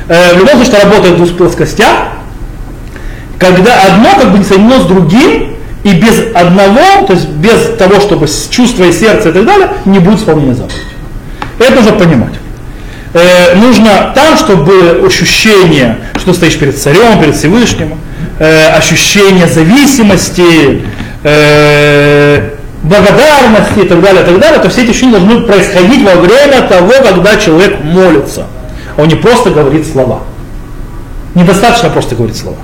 Э, 0.08 0.34
в 0.34 0.38
любом 0.38 0.56
случае, 0.56 0.82
работает 0.82 1.14
в 1.14 1.16
двух 1.16 1.36
плоскостях, 1.36 1.96
когда 3.38 3.84
одно 3.86 4.10
как 4.20 4.32
бы 4.32 4.38
не 4.38 4.44
соединено 4.44 4.80
с 4.80 4.86
другим, 4.86 5.56
и 5.82 5.94
без 5.94 6.34
одного, 6.34 7.06
то 7.06 7.14
есть 7.14 7.28
без 7.28 7.76
того, 7.78 8.00
чтобы 8.00 8.26
чувство 8.50 8.84
и 8.84 8.92
сердце 8.92 9.30
и 9.30 9.32
так 9.32 9.46
далее, 9.46 9.70
не 9.86 9.98
будет 9.98 10.20
исполнения 10.20 10.54
заповеди. 10.54 10.89
Это 11.60 11.74
нужно 11.74 11.92
понимать. 11.92 12.32
Э, 13.12 13.54
нужно 13.54 14.12
там, 14.14 14.36
чтобы 14.36 15.02
ощущение, 15.06 15.98
что 16.16 16.32
стоишь 16.32 16.58
перед 16.58 16.76
царем, 16.76 17.20
перед 17.20 17.36
Всевышним, 17.36 17.98
э, 18.38 18.68
ощущение 18.70 19.46
зависимости, 19.46 20.82
э, 21.22 22.50
благодарности 22.82 23.80
и 23.80 23.88
так 23.88 24.00
далее, 24.00 24.22
и 24.22 24.26
так 24.26 24.38
далее, 24.40 24.58
то 24.58 24.70
все 24.70 24.82
эти 24.82 24.90
ощущения 24.90 25.12
должны 25.12 25.42
происходить 25.42 26.02
во 26.02 26.14
время 26.14 26.62
того, 26.62 26.92
когда 27.06 27.36
человек 27.36 27.82
молится. 27.84 28.46
Он 28.96 29.06
не 29.06 29.16
просто 29.16 29.50
говорит 29.50 29.86
слова. 29.86 30.22
Недостаточно 31.34 31.90
просто 31.90 32.14
говорить 32.14 32.36
слова. 32.36 32.58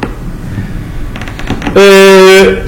Э, 1.75 2.66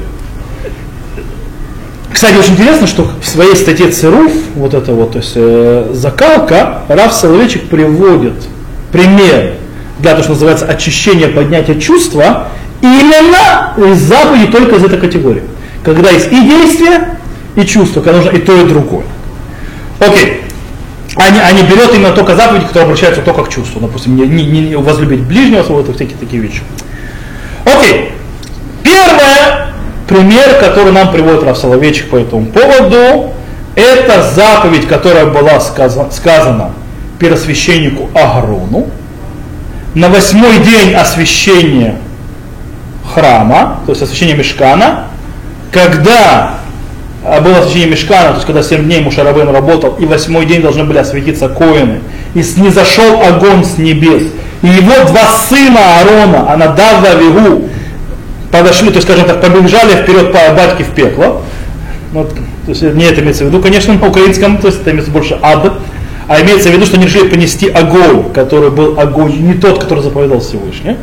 кстати, 2.19 2.35
очень 2.35 2.55
интересно, 2.55 2.89
что 2.89 3.09
в 3.23 3.25
своей 3.25 3.55
статье 3.55 3.93
ЦРУФ, 3.93 4.33
вот 4.57 4.75
это 4.75 4.93
вот, 4.93 5.13
то 5.13 5.19
есть 5.19 5.35
э, 5.37 5.91
закалка, 5.95 6.83
Раф 6.89 7.13
Соловейчик 7.13 7.69
приводит 7.69 8.35
пример 8.91 9.53
для 10.01 10.11
того, 10.11 10.25
что 10.25 10.33
называется 10.33 10.67
очищение, 10.67 11.29
поднятие 11.29 11.81
чувства, 11.81 12.49
именно 12.83 13.73
из 13.93 14.01
заповеди 14.01 14.51
только 14.51 14.75
из 14.75 14.85
этой 14.85 14.99
категории. 14.99 15.45
Когда 15.85 16.11
есть 16.11 16.33
и 16.33 16.41
действие, 16.43 17.19
и 17.55 17.65
чувство, 17.65 18.01
когда 18.01 18.19
нужно 18.19 18.37
и 18.37 18.41
то, 18.41 18.61
и 18.63 18.67
другое. 18.67 19.05
Окей. 20.01 20.43
Они, 21.15 21.39
они 21.39 21.63
берет 21.63 21.95
именно 21.95 22.11
только 22.11 22.35
заповеди, 22.35 22.67
которые 22.67 22.87
обращаются 22.87 23.23
только 23.23 23.45
к 23.45 23.49
чувству. 23.49 23.81
Допустим, 23.81 24.17
не, 24.17 24.27
не, 24.27 24.45
не 24.45 24.77
возлюбить 24.77 25.21
ближнего 25.21 25.81
это 25.81 25.93
всякие 25.93 26.19
такие 26.19 26.43
вещи. 26.43 26.63
Окей. 27.65 28.11
Первое, 28.83 29.38
пример, 30.09 30.59
который 30.59 30.90
нам 30.92 31.12
приводит 31.12 31.44
Раф 31.44 31.59
Соловейчик 31.59 32.11
по 32.11 32.16
этому 32.16 32.47
поводу, 32.47 33.31
это 33.77 34.23
заповедь, 34.23 34.88
которая 34.88 35.27
была 35.27 35.61
сказана, 35.61 36.11
сказана 36.11 36.71
первосвященнику 37.21 38.09
Агарону. 38.14 38.88
На 39.94 40.09
восьмой 40.09 40.59
день 40.59 40.94
освящения 40.94 41.97
храма, 43.14 43.81
то 43.87 43.92
есть 43.92 44.03
освящения 44.03 44.35
Мешкана, 44.35 45.05
когда 45.73 46.55
было 47.23 47.59
освящение 47.59 47.90
Мешкана, 47.90 48.29
то 48.29 48.35
есть 48.35 48.47
когда 48.47 48.62
семь 48.62 48.85
дней 48.85 49.01
Мушарабейн 49.01 49.49
работал, 49.49 49.94
и 49.99 50.07
восьмой 50.07 50.47
день 50.47 50.62
должны 50.62 50.85
были 50.85 50.99
осветиться 50.99 51.49
коины, 51.49 52.01
и 52.35 52.38
не 52.38 52.71
зашел 52.71 53.23
огонь 53.23 53.64
с 53.64 53.79
небес, 53.79 54.25
и 54.62 54.66
его 54.66 55.05
два 55.07 55.31
сына 55.49 55.81
Аарона, 55.99 56.53
Анадава 56.53 57.16
Вигу, 57.18 57.68
подошли, 58.51 58.89
то 58.89 58.97
есть, 58.97 59.07
скажем 59.09 59.27
так, 59.27 59.41
побежали 59.41 60.03
вперед 60.03 60.33
по 60.33 60.55
батьке 60.55 60.85
в 60.85 60.95
пекло. 60.95 61.43
Вот, 62.13 62.31
то 62.35 62.71
есть 62.71 62.83
не 62.83 63.05
это 63.05 63.21
имеется 63.21 63.45
в 63.45 63.49
виду, 63.49 63.61
конечно, 63.61 63.95
на 63.95 64.07
украинском, 64.07 64.59
то 64.59 64.69
есть 64.69 64.81
это 64.81 64.93
имеется 64.93 65.11
больше 65.11 65.39
ад, 65.43 65.75
а 66.27 66.41
имеется 66.41 66.71
в 66.71 66.73
виду, 66.73 66.87
что 66.87 66.97
они 66.97 67.07
решили 67.07 67.29
понести 67.29 67.69
огонь, 67.69 68.33
который 68.33 68.71
был 68.71 68.99
огонь, 68.99 69.33
не 69.41 69.55
тот, 69.55 69.81
который 69.81 70.03
заповедал 70.03 70.41
Всевышний. 70.41 70.97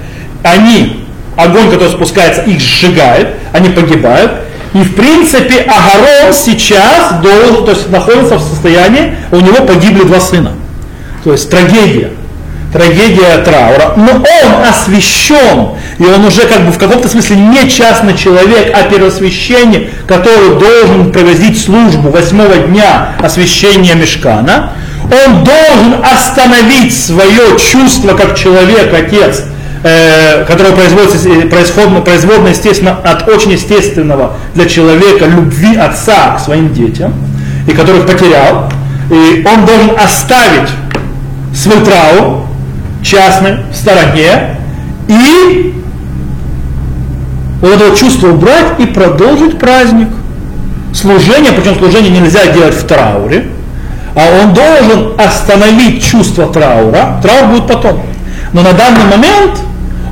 Они, 0.44 1.06
огонь, 1.36 1.70
который 1.70 1.90
спускается, 1.90 2.42
их 2.44 2.60
сжигает, 2.60 3.36
они 3.52 3.70
погибают. 3.70 4.32
И 4.74 4.80
в 4.80 4.96
принципе 4.96 5.62
Агарон 5.62 6.34
сейчас 6.34 7.22
должен, 7.22 7.66
то 7.66 7.72
есть 7.72 7.90
находится 7.90 8.38
в 8.38 8.42
состоянии, 8.42 9.16
у 9.32 9.38
него 9.38 9.66
погибли 9.66 10.04
два 10.04 10.20
сына. 10.20 10.54
То 11.24 11.32
есть 11.32 11.50
трагедия 11.50 12.12
трагедия 12.76 13.38
траура, 13.38 13.94
но 13.96 14.12
он 14.18 14.70
освящен, 14.70 15.70
и 15.98 16.04
он 16.04 16.26
уже 16.26 16.42
как 16.42 16.66
бы 16.66 16.74
в 16.74 16.78
каком-то 16.78 17.08
смысле 17.08 17.38
не 17.38 17.70
частный 17.70 18.18
человек, 18.18 18.76
а 18.76 18.84
первосвященник, 18.90 19.90
который 20.06 20.60
должен 20.60 21.14
проводить 21.14 21.64
службу 21.64 22.10
восьмого 22.10 22.58
дня 22.58 23.16
освящения 23.24 23.96
мешкана, 23.96 24.74
он 25.04 25.46
должен 25.46 26.04
остановить 26.04 26.94
свое 26.94 27.58
чувство 27.58 28.14
как 28.14 28.36
человек, 28.36 28.94
отец, 28.94 29.44
э, 29.84 30.44
которое 30.46 30.74
производится, 30.74 31.30
э, 31.30 31.48
происходно, 31.48 32.02
производно, 32.02 32.50
естественно, 32.50 32.98
от 33.06 33.30
очень 33.30 33.54
естественного 33.54 34.34
для 34.54 34.66
человека 34.66 35.28
любви 35.28 35.78
отца 35.78 36.36
к 36.36 36.42
своим 36.42 36.74
детям, 36.74 37.14
и 37.70 37.72
которых 37.72 38.06
потерял, 38.06 38.70
и 39.10 39.46
он 39.48 39.66
должен 39.66 39.92
оставить 39.98 40.70
свой 41.56 41.80
траур, 41.80 42.46
частным, 43.06 43.60
в 43.72 43.76
стороне, 43.76 44.58
и 45.08 45.74
вот 47.62 47.74
это 47.74 47.96
чувство 47.96 48.30
убрать 48.30 48.80
и 48.80 48.86
продолжить 48.86 49.60
праздник. 49.60 50.10
Служение, 50.94 51.52
причем 51.52 51.78
служение 51.78 52.10
нельзя 52.10 52.48
делать 52.48 52.74
в 52.74 52.86
трауре, 52.86 53.48
а 54.16 54.42
он 54.42 54.54
должен 54.54 55.20
остановить 55.20 56.04
чувство 56.04 56.48
траура, 56.48 57.20
траур 57.22 57.48
будет 57.50 57.68
потом. 57.68 58.02
Но 58.54 58.62
на 58.62 58.74
данный 58.74 59.04
момент 59.04 59.60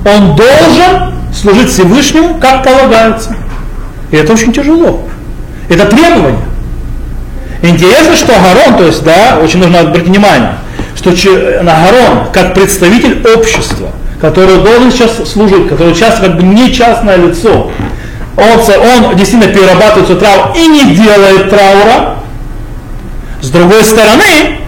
он 0.06 0.36
должен 0.36 1.14
служить 1.34 1.70
Всевышнему, 1.70 2.36
как 2.36 2.64
полагается. 2.64 3.36
И 4.12 4.18
это 4.18 4.34
очень 4.34 4.52
тяжело. 4.52 5.02
Это 5.70 5.86
требование. 5.86 6.42
Интересно, 7.62 8.16
что 8.16 8.34
Агарон, 8.36 8.78
то 8.78 8.84
есть, 8.84 9.04
да, 9.04 9.40
очень 9.42 9.60
нужно 9.60 9.80
обратить 9.80 10.10
внимание, 10.10 10.56
что 10.96 11.12
Нагарон, 11.64 12.32
как 12.32 12.54
представитель 12.54 13.26
общества, 13.36 13.90
который 14.22 14.58
должен 14.58 14.92
сейчас 14.92 15.30
служить, 15.30 15.68
который 15.68 15.94
сейчас 15.94 16.20
как 16.20 16.38
бы 16.38 16.44
не 16.44 16.74
частное 16.74 17.18
лицо, 17.18 17.72
он, 18.38 19.08
он 19.08 19.16
действительно 19.16 19.54
перерабатывает 19.54 20.06
свой 20.08 20.20
траур 20.20 20.56
и 20.56 20.68
не 20.68 20.96
делает 20.96 21.50
траура. 21.50 22.16
С 23.42 23.50
другой 23.50 23.84
стороны, 23.84 24.60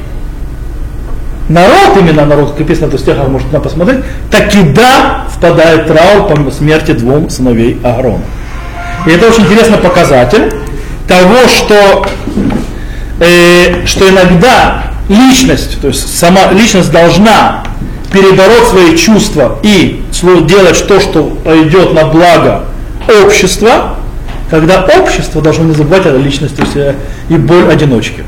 народ, 1.47 1.97
именно 1.97 2.25
народ, 2.25 2.51
как 2.51 2.59
написано, 2.59 2.89
то 2.89 2.97
стихах 2.97 3.27
можно 3.27 3.59
посмотреть, 3.59 3.99
таки 4.29 4.61
да, 4.61 5.25
впадает 5.33 5.87
траур 5.87 6.27
по 6.27 6.51
смерти 6.51 6.91
двум 6.91 7.29
сыновей 7.29 7.79
Аарона. 7.83 8.23
И 9.05 9.11
это 9.11 9.27
очень 9.27 9.43
интересный 9.43 9.77
показатель 9.77 10.51
того, 11.07 11.47
что, 11.47 12.05
э, 13.19 13.85
что 13.85 14.09
иногда 14.09 14.94
личность, 15.09 15.79
то 15.81 15.87
есть 15.87 16.17
сама 16.17 16.51
личность 16.51 16.91
должна 16.91 17.63
перебороть 18.11 18.67
свои 18.69 18.97
чувства 18.97 19.59
и 19.63 20.03
делать 20.47 20.87
то, 20.87 20.99
что 20.99 21.37
идет 21.45 21.93
на 21.93 22.05
благо 22.05 22.63
общества, 23.23 23.95
когда 24.49 24.87
общество 24.99 25.41
должно 25.41 25.65
не 25.65 25.73
забывать 25.73 26.05
о 26.05 26.17
личности 26.17 26.63
и 27.29 27.35
боль 27.35 27.69
одиночки. 27.69 28.23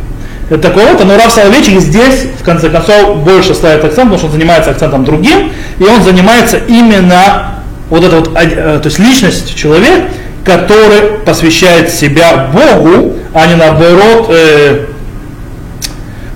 это 0.50 0.60
такое 0.60 0.92
вот, 0.92 1.06
но 1.06 1.16
Рав 1.16 1.32
Соловейчик 1.32 1.80
здесь, 1.80 2.28
в 2.40 2.44
конце 2.44 2.70
концов, 2.70 3.24
больше 3.24 3.54
ставит 3.54 3.84
акцент, 3.84 4.10
потому 4.10 4.18
что 4.18 4.28
он 4.28 4.34
занимается 4.34 4.72
акцентом 4.72 5.06
другим, 5.06 5.52
и 5.80 5.84
он 5.84 6.02
занимается 6.04 6.58
именно 6.58 7.64
вот 7.90 8.04
это 8.04 8.18
вот, 8.18 8.32
э, 8.36 8.80
то 8.82 8.86
есть 8.86 9.00
личность 9.00 9.56
человек, 9.56 10.06
который 10.44 11.20
посвящает 11.26 11.92
себя 11.92 12.50
Богу, 12.54 13.16
а 13.34 13.48
не 13.48 13.56
наоборот 13.56 14.28
э, 14.30 14.86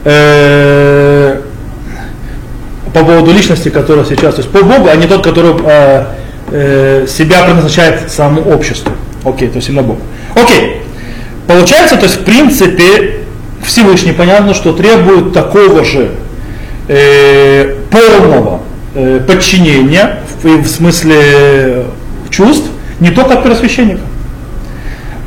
э, 0.03 1.41
по 2.93 2.99
поводу 3.03 3.31
личности, 3.31 3.69
которая 3.69 4.05
сейчас, 4.05 4.35
то 4.35 4.41
есть 4.41 4.51
по 4.51 4.63
Богу, 4.63 4.89
а 4.91 4.95
не 4.95 5.07
тот, 5.07 5.23
который 5.23 5.53
э, 5.63 6.05
э, 6.51 7.05
себя 7.07 7.43
предназначает 7.43 8.11
самому 8.11 8.49
обществу. 8.51 8.91
Окей, 9.23 9.47
то 9.49 9.57
есть 9.57 9.69
именно 9.69 9.83
Богу. 9.83 10.01
Окей. 10.35 10.81
Получается, 11.47 11.97
то 11.97 12.03
есть 12.03 12.21
в 12.21 12.23
принципе 12.23 13.21
Всевышний 13.63 14.11
понятно, 14.11 14.53
что 14.53 14.73
требует 14.73 15.33
такого 15.33 15.83
же 15.83 16.11
э, 16.87 17.75
полного 17.89 18.61
э, 18.95 19.19
подчинения 19.25 20.19
в, 20.41 20.63
в 20.63 20.67
смысле 20.67 21.85
чувств, 22.29 22.67
не 22.99 23.11
только 23.11 23.33
от 23.33 23.43
первосвященника, 23.43 24.01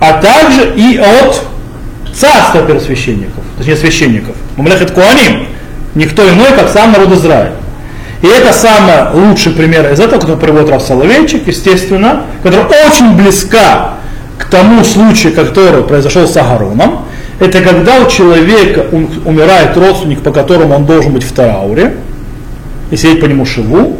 а 0.00 0.20
также 0.20 0.74
и 0.76 0.96
от 0.96 1.42
царства 2.14 2.62
первосвященников, 2.62 3.42
точнее 3.58 3.76
священников. 3.76 4.36
Мамлехет 4.56 4.92
Куаним, 4.92 5.46
никто 5.94 6.28
иной, 6.28 6.52
как 6.56 6.68
сам 6.68 6.92
народ 6.92 7.12
Израиля. 7.12 7.52
И 8.22 8.26
это 8.26 8.52
самый 8.52 9.12
лучший 9.12 9.52
пример 9.52 9.92
из 9.92 10.00
этого, 10.00 10.20
который 10.20 10.38
приводит 10.38 10.70
Рав 10.70 10.82
Соловейчик, 10.82 11.46
естественно, 11.46 12.22
который 12.42 12.64
очень 12.86 13.16
близка 13.16 13.94
к 14.38 14.46
тому 14.48 14.82
случаю, 14.84 15.34
который 15.34 15.82
произошел 15.82 16.26
с 16.26 16.36
Агароном. 16.36 17.04
Это 17.38 17.60
когда 17.60 17.98
у 17.98 18.08
человека 18.08 18.86
умирает 19.24 19.76
родственник, 19.76 20.20
по 20.22 20.30
которому 20.30 20.74
он 20.74 20.86
должен 20.86 21.12
быть 21.12 21.24
в 21.24 21.32
трауре, 21.32 21.96
и 22.90 22.96
сидеть 22.96 23.20
по 23.20 23.26
нему 23.26 23.44
шиву, 23.44 23.98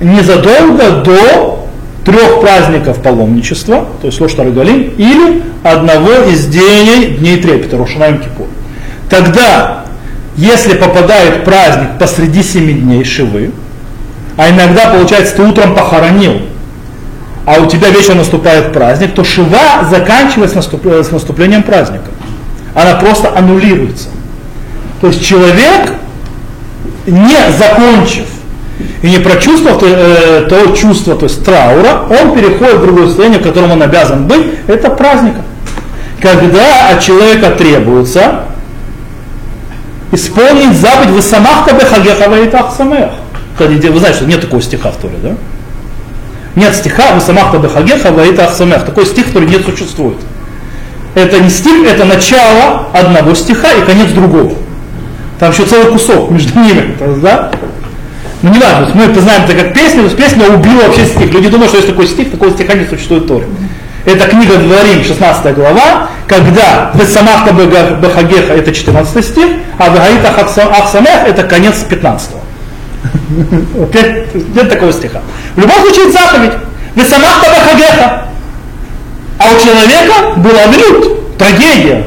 незадолго 0.00 1.02
до 1.04 1.66
трех 2.04 2.40
праздников 2.40 3.02
паломничества, 3.02 3.86
то 4.00 4.06
есть 4.06 4.20
Лош 4.20 4.34
Таргалим, 4.34 4.92
или 4.96 5.42
одного 5.62 6.12
из 6.30 6.46
дней, 6.46 7.16
дней 7.18 7.38
трепета, 7.38 7.78
Рошанаем 7.78 8.18
Кипур. 8.18 8.46
Тогда, 9.08 9.84
если 10.36 10.74
попадает 10.74 11.44
праздник 11.44 11.98
посреди 11.98 12.42
семи 12.42 12.74
дней 12.74 13.04
Шивы, 13.04 13.52
а 14.36 14.50
иногда, 14.50 14.86
получается, 14.86 15.36
ты 15.36 15.42
утром 15.42 15.74
похоронил, 15.74 16.42
а 17.46 17.60
у 17.60 17.66
тебя 17.66 17.90
вечером 17.90 18.18
наступает 18.18 18.72
праздник, 18.72 19.14
то 19.14 19.22
Шива 19.22 19.86
заканчивается 19.88 20.62
с 20.62 21.10
наступлением 21.10 21.62
праздника. 21.62 22.10
Она 22.74 22.94
просто 22.94 23.36
аннулируется. 23.36 24.08
То 25.00 25.08
есть 25.08 25.24
человек, 25.24 25.92
не 27.06 27.52
закончив 27.58 28.24
и 29.02 29.10
не 29.10 29.18
прочувствовав 29.18 29.78
то, 29.78 29.86
э, 29.86 30.46
то 30.48 30.74
чувство, 30.74 31.14
то 31.14 31.26
есть 31.26 31.44
траура, 31.44 32.06
он 32.08 32.34
переходит 32.34 32.76
в 32.76 32.82
другое 32.82 33.08
состояние, 33.08 33.38
в 33.38 33.42
котором 33.42 33.72
он 33.72 33.82
обязан 33.82 34.26
быть, 34.26 34.46
это 34.66 34.88
праздника. 34.90 35.42
Когда 36.20 36.88
от 36.88 37.02
человека 37.02 37.50
требуется 37.50 38.43
исполнить 40.14 40.76
заповедь 40.76 41.10
«Вы 41.10 41.22
самахта 41.22 41.74
бехагеха 41.74 42.28
ваитах 42.28 42.72
самех». 42.76 43.10
Вы 43.58 43.98
знаете, 43.98 44.18
что 44.18 44.26
нет 44.26 44.40
такого 44.40 44.62
стиха 44.62 44.90
в 44.90 44.96
Торе, 44.96 45.14
да? 45.22 45.30
Нет 46.54 46.74
стиха 46.74 47.14
«Вы 47.14 47.20
самахта 47.20 47.58
бехагеха 47.58 48.12
ваитах 48.12 48.52
самех». 48.52 48.84
Такой 48.84 49.06
стих, 49.06 49.26
который 49.26 49.48
не 49.48 49.58
существует. 49.58 50.18
Это 51.14 51.38
не 51.40 51.50
стих, 51.50 51.86
это 51.86 52.04
начало 52.04 52.88
одного 52.92 53.34
стиха 53.34 53.72
и 53.72 53.84
конец 53.84 54.10
другого. 54.10 54.54
Там 55.38 55.52
еще 55.52 55.64
целый 55.64 55.92
кусок 55.92 56.30
между 56.30 56.58
ними. 56.58 56.96
Да? 57.22 57.50
Ну 58.42 58.52
не 58.52 58.58
важно, 58.58 58.90
мы 58.94 59.04
это 59.04 59.20
знаем 59.20 59.44
это 59.44 59.54
как 59.54 59.72
песня, 59.74 60.02
есть 60.02 60.16
песня 60.16 60.46
убила 60.48 60.82
вообще 60.82 61.06
стих. 61.06 61.32
Люди 61.32 61.48
думают, 61.48 61.70
что 61.70 61.78
есть 61.78 61.88
такой 61.88 62.06
стих, 62.06 62.30
такого 62.30 62.50
стиха 62.50 62.74
не 62.74 62.84
существует 62.84 63.26
Торе. 63.26 63.46
Это 64.04 64.26
книга 64.26 64.56
Дворим, 64.56 65.02
16 65.02 65.54
глава, 65.54 66.10
когда 66.26 66.92
Весамахта 66.94 67.52
Бахагеха 67.52 68.54
это 68.54 68.72
14 68.72 69.24
стих, 69.24 69.46
а 69.78 69.90
Вагаита 69.90 70.30
Ахсамех 70.30 71.26
это 71.26 71.42
конец 71.44 71.84
15. 71.88 72.30
Нет 74.54 74.68
такого 74.68 74.92
стиха. 74.92 75.20
В 75.56 75.60
любом 75.60 75.76
случае 75.82 76.10
заповедь. 76.10 76.52
Весамахта 76.94 77.50
Бахагеха. 77.50 78.24
А 79.38 79.44
у 79.54 79.60
человека 79.60 80.38
был 80.38 80.52
аврют, 80.56 81.36
трагедия. 81.36 82.04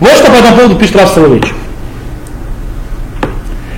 Вот 0.00 0.12
что 0.12 0.30
по 0.30 0.36
этому 0.36 0.56
поводу 0.56 0.76
пишет 0.76 0.96
Рав 0.96 1.10
Соловейчик. 1.10 1.54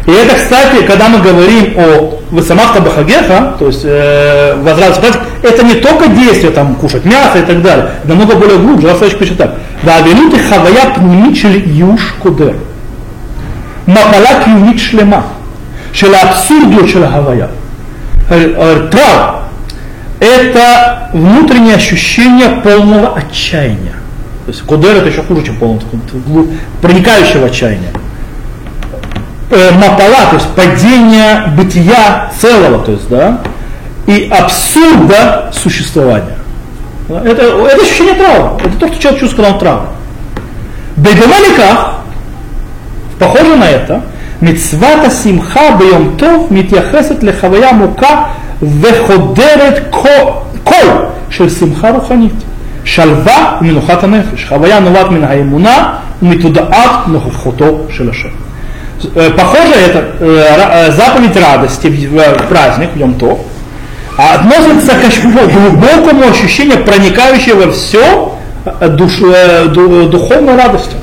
И 0.08 0.10
это, 0.10 0.36
кстати, 0.36 0.86
когда 0.86 1.10
мы 1.10 1.18
говорим 1.18 1.74
о 1.76 2.18
Васамахта 2.30 2.80
Бахагеха, 2.80 3.56
то 3.58 3.66
есть 3.66 3.82
э, 3.84 4.54
возврат 4.56 4.98
это 5.42 5.62
не 5.62 5.74
только 5.74 6.08
действие, 6.08 6.50
там, 6.50 6.76
кушать 6.76 7.04
мясо 7.04 7.40
и 7.40 7.42
так 7.42 7.60
далее, 7.60 7.90
намного 8.04 8.36
более 8.36 8.56
глубже. 8.56 8.88
Рафсович 8.88 9.18
пишет 9.18 9.36
так. 9.36 9.56
Вавилуты 9.82 10.38
хавая 10.38 10.94
пнимичели 10.94 11.62
юш 11.68 12.14
кудер. 12.22 12.56
Махала 13.84 14.42
кюнит 14.42 14.80
шлема. 14.80 15.24
Шела 15.92 16.22
абсурду 16.22 16.88
шела 16.88 17.08
хавая. 17.08 17.50
Трав– 18.90 19.42
это 20.20 21.10
внутреннее 21.12 21.74
ощущение 21.74 22.48
полного 22.64 23.14
отчаяния. 23.14 23.96
То 24.46 24.52
есть 24.52 24.62
кудер 24.62 24.96
это 24.96 25.10
еще 25.10 25.22
хуже, 25.22 25.44
чем 25.44 25.56
полного, 25.56 25.82
проникающего 26.80 27.48
отчаяния 27.48 27.90
э, 29.49 29.71
мапала, 29.71 30.29
то 30.29 30.35
есть 30.35 30.47
падение 30.55 31.53
бытия 31.55 32.29
целого, 32.39 32.83
то 32.83 32.91
есть, 32.91 33.09
да, 33.09 33.39
и 34.07 34.29
абсурда 34.31 35.49
существования. 35.53 36.37
Это, 37.09 37.41
это 37.41 37.81
ощущение 37.81 38.15
травмы. 38.15 38.59
Это 38.59 38.77
то, 38.79 38.87
что 38.87 39.01
человек 39.01 39.21
чувствует, 39.21 39.47
когда 39.47 39.53
он 39.53 39.59
травма. 39.59 39.89
Бейдамаликах, 40.95 41.95
похоже 43.19 43.55
на 43.55 43.65
это, 43.65 44.01
מצוות 44.41 45.05
השמחה 45.05 45.61
ביום 45.77 46.13
טוב 46.17 46.47
מתייחסת 46.51 47.23
לחוויה 47.23 47.69
עמוקה 47.69 48.23
וחודרת 48.81 49.79
קול 50.63 50.87
של 51.29 51.49
שמחה 51.49 51.89
רוחנית. 51.91 52.33
שלווה 52.85 53.57
ומנוחת 53.61 54.03
הנפש. 54.03 54.45
חוויה 54.49 54.79
נובעת 54.79 55.11
מן 55.11 55.23
האמונה 55.23 55.93
ומתודעת 56.21 57.07
נוכחותו 57.07 57.79
של 57.89 58.09
השם. 58.09 58.29
Э, 59.14 59.30
похоже 59.30 59.74
это 59.74 60.16
э, 60.18 60.88
э, 60.88 60.92
заповедь 60.92 61.36
радости 61.36 61.86
в 61.86 62.48
праздник, 62.48 62.90
в 62.94 62.96
Йом-Тов, 62.96 63.38
а 64.16 64.34
относится 64.34 64.94
к 64.94 65.22
глубокому 65.22 66.28
ощущению, 66.28 66.84
проникающего 66.84 67.66
во 67.66 67.72
все 67.72 68.34
душ, 68.90 69.18
духовной 70.10 70.56
радостью. 70.56 70.98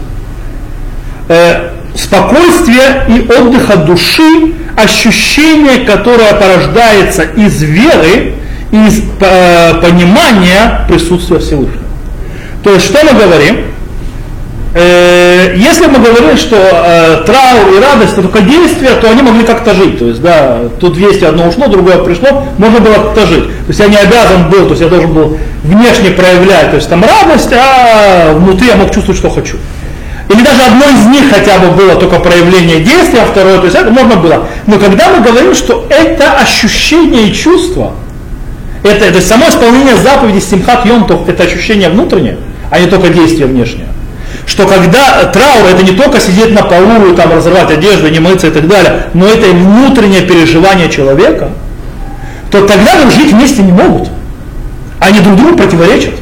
Спокойствие 1.95 3.05
и 3.07 3.31
отдых 3.31 3.69
от 3.69 3.85
души, 3.85 4.53
ощущение, 4.75 5.85
которое 5.85 6.33
порождается 6.33 7.23
из 7.23 7.63
веры, 7.63 8.33
из 8.71 9.01
понимания 9.81 10.85
присутствия 10.89 11.39
Всевышнего. 11.39 11.85
То 12.65 12.73
есть, 12.73 12.85
что 12.85 12.99
мы 13.05 13.17
говорим? 13.17 13.74
Э, 14.77 15.53
если 15.55 15.85
мы 15.85 15.99
говорим, 15.99 16.35
что 16.35 16.57
э, 16.57 17.23
траур 17.25 17.77
и 17.77 17.79
радость 17.79 18.11
это 18.11 18.23
только 18.23 18.41
действия, 18.41 18.89
то 18.99 19.09
они 19.09 19.21
могли 19.21 19.45
как-то 19.45 19.73
жить. 19.73 19.97
То 19.99 20.07
есть, 20.07 20.21
да, 20.21 20.63
тут 20.81 20.97
вести 20.97 21.23
одно 21.23 21.47
ушло, 21.47 21.67
другое 21.67 21.99
пришло, 21.99 22.43
можно 22.57 22.81
было 22.81 22.95
как-то 22.95 23.25
жить. 23.25 23.45
То 23.45 23.69
есть 23.69 23.79
я 23.79 23.87
не 23.87 23.95
обязан 23.95 24.49
был, 24.49 24.65
то 24.65 24.71
есть 24.71 24.81
я 24.81 24.89
должен 24.89 25.13
был 25.13 25.37
внешне 25.63 26.09
проявлять, 26.11 26.71
то 26.71 26.75
есть 26.75 26.89
там 26.89 27.05
радость, 27.05 27.53
а 27.53 28.33
внутри 28.33 28.67
я 28.67 28.75
мог 28.75 28.91
чувствовать, 28.91 29.17
что 29.17 29.29
хочу. 29.29 29.55
Или 30.27 30.43
даже 30.43 30.63
одно 30.63 30.83
из 30.89 31.05
них 31.05 31.29
хотя 31.29 31.57
бы 31.57 31.69
было 31.69 31.95
только 31.95 32.19
проявление 32.19 32.81
действия, 32.81 33.21
а 33.21 33.25
второе, 33.27 33.59
то 33.59 33.65
есть 33.65 33.77
это 33.77 33.91
можно 33.91 34.17
было. 34.17 34.45
Но 34.67 34.77
когда 34.77 35.07
мы 35.07 35.21
говорим, 35.21 35.55
что 35.55 35.85
это 35.89 36.33
ощущение 36.33 37.29
и 37.29 37.33
чувство, 37.33 37.93
это, 38.83 39.05
это 39.05 39.21
само 39.21 39.47
исполнение 39.47 39.95
заповеди 39.95 40.39
Симхат 40.39 40.85
Йомтов, 40.85 41.29
это 41.29 41.43
ощущение 41.43 41.87
внутреннее, 41.87 42.39
а 42.69 42.79
не 42.81 42.87
только 42.87 43.07
действие 43.07 43.47
внешнее 43.47 43.84
что 44.45 44.67
когда 44.67 45.25
траур 45.25 45.67
это 45.69 45.83
не 45.83 45.97
только 45.97 46.19
сидеть 46.19 46.53
на 46.53 46.63
полу 46.63 47.11
и 47.11 47.15
там 47.15 47.31
разрывать 47.31 47.71
одежду, 47.71 48.09
не 48.09 48.19
мыться 48.19 48.47
и 48.47 48.51
так 48.51 48.67
далее, 48.67 49.07
но 49.13 49.27
это 49.27 49.47
внутреннее 49.47 50.21
переживание 50.21 50.89
человека, 50.89 51.49
то 52.51 52.65
тогда 52.65 52.93
они 52.93 53.11
жить 53.11 53.31
вместе 53.31 53.61
не 53.61 53.71
могут. 53.71 54.09
Они 54.99 55.19
друг 55.19 55.35
другу 55.35 55.57
противоречат. 55.57 56.13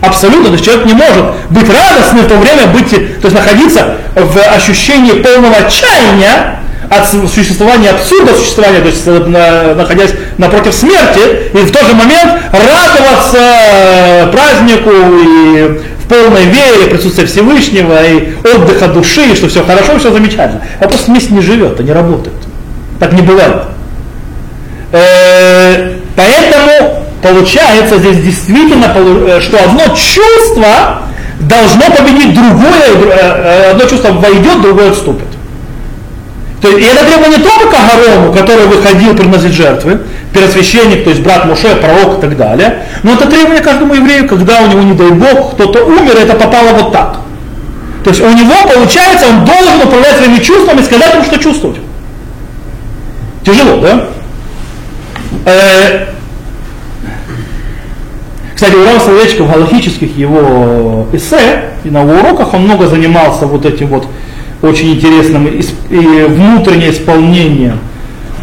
Абсолютно. 0.00 0.46
То 0.46 0.52
есть 0.52 0.64
человек 0.64 0.86
не 0.86 0.94
может 0.94 1.24
быть 1.50 1.68
радостным 1.68 2.24
в 2.24 2.28
то 2.28 2.36
время 2.36 2.68
быть, 2.68 2.90
то 2.90 3.28
есть 3.28 3.34
находиться 3.34 3.96
в 4.14 4.38
ощущении 4.54 5.12
полного 5.22 5.56
отчаяния 5.56 6.58
от 6.90 7.06
существования 7.30 7.90
абсурда 7.90 8.34
существования, 8.34 8.80
то 8.80 8.86
есть 8.86 9.02
э, 9.06 9.74
находясь 9.74 10.10
напротив 10.38 10.74
смерти, 10.74 11.50
и 11.52 11.58
в 11.58 11.70
тот 11.70 11.86
же 11.86 11.94
момент 11.94 12.40
радоваться 12.50 13.38
э, 13.38 14.26
празднику 14.32 14.90
и 14.90 15.80
полной 16.08 16.44
вере, 16.44 16.86
присутствия 16.90 17.26
Всевышнего 17.26 18.04
и 18.06 18.34
отдыха 18.54 18.88
души, 18.88 19.34
что 19.36 19.48
все 19.48 19.62
хорошо, 19.62 19.98
все 19.98 20.12
замечательно. 20.12 20.62
А 20.80 20.88
просто 20.88 21.10
вместе 21.10 21.34
не 21.34 21.40
живет, 21.40 21.72
это 21.72 21.82
не 21.82 21.92
работает. 21.92 22.36
Так 22.98 23.12
не 23.12 23.22
бывает. 23.22 23.62
Э, 24.92 25.94
поэтому 26.16 27.04
получается 27.22 27.98
здесь 27.98 28.18
действительно, 28.18 28.86
э, 28.94 29.40
что 29.40 29.58
одно 29.62 29.82
чувство 29.94 31.02
должно 31.40 31.90
победить 31.90 32.34
другое, 32.34 33.12
э, 33.12 33.70
одно 33.72 33.84
чувство 33.84 34.12
войдет, 34.12 34.62
другое 34.62 34.90
отступит. 34.90 35.26
То 36.60 36.68
есть, 36.68 36.80
и 36.80 36.90
это 36.90 37.04
требование 37.04 37.38
не 37.38 37.44
только 37.44 37.70
к 37.70 37.74
Агарому, 37.74 38.32
который 38.32 38.66
выходил 38.66 39.14
приносить 39.14 39.52
жертвы, 39.52 40.00
первосвященник, 40.32 41.04
то 41.04 41.10
есть 41.10 41.22
брат 41.22 41.44
Муше, 41.44 41.76
пророк 41.76 42.18
и 42.18 42.20
так 42.20 42.36
далее, 42.36 42.82
но 43.04 43.12
это 43.12 43.26
требование 43.26 43.62
каждому 43.62 43.94
еврею, 43.94 44.28
когда 44.28 44.60
у 44.62 44.66
него, 44.66 44.82
не 44.82 44.94
дай 44.94 45.10
Бог, 45.10 45.54
кто-то 45.54 45.84
умер, 45.84 46.16
это 46.16 46.34
попало 46.34 46.70
вот 46.70 46.92
так. 46.92 47.20
То 48.02 48.10
есть 48.10 48.22
у 48.22 48.30
него, 48.30 48.54
получается, 48.72 49.26
он 49.28 49.44
должен 49.44 49.82
управлять 49.82 50.16
своими 50.16 50.38
чувствами 50.38 50.80
и 50.80 50.84
сказать 50.84 51.14
ему, 51.14 51.24
что 51.24 51.38
чувствовать. 51.38 51.78
Тяжело, 53.44 53.80
да? 53.80 54.08
Э, 55.44 56.06
кстати, 58.54 58.74
у 58.74 58.84
Рава 58.84 58.98
в 58.98 59.52
галактических 59.52 60.16
его 60.16 61.06
эссе 61.12 61.64
и 61.84 61.90
на 61.90 62.02
уроках 62.02 62.54
он 62.54 62.62
много 62.62 62.88
занимался 62.88 63.46
вот 63.46 63.64
этим 63.64 63.86
вот 63.86 64.08
очень 64.62 64.94
интересным 64.94 65.46
и 65.46 66.26
внутреннее 66.28 66.90
исполнение 66.90 67.76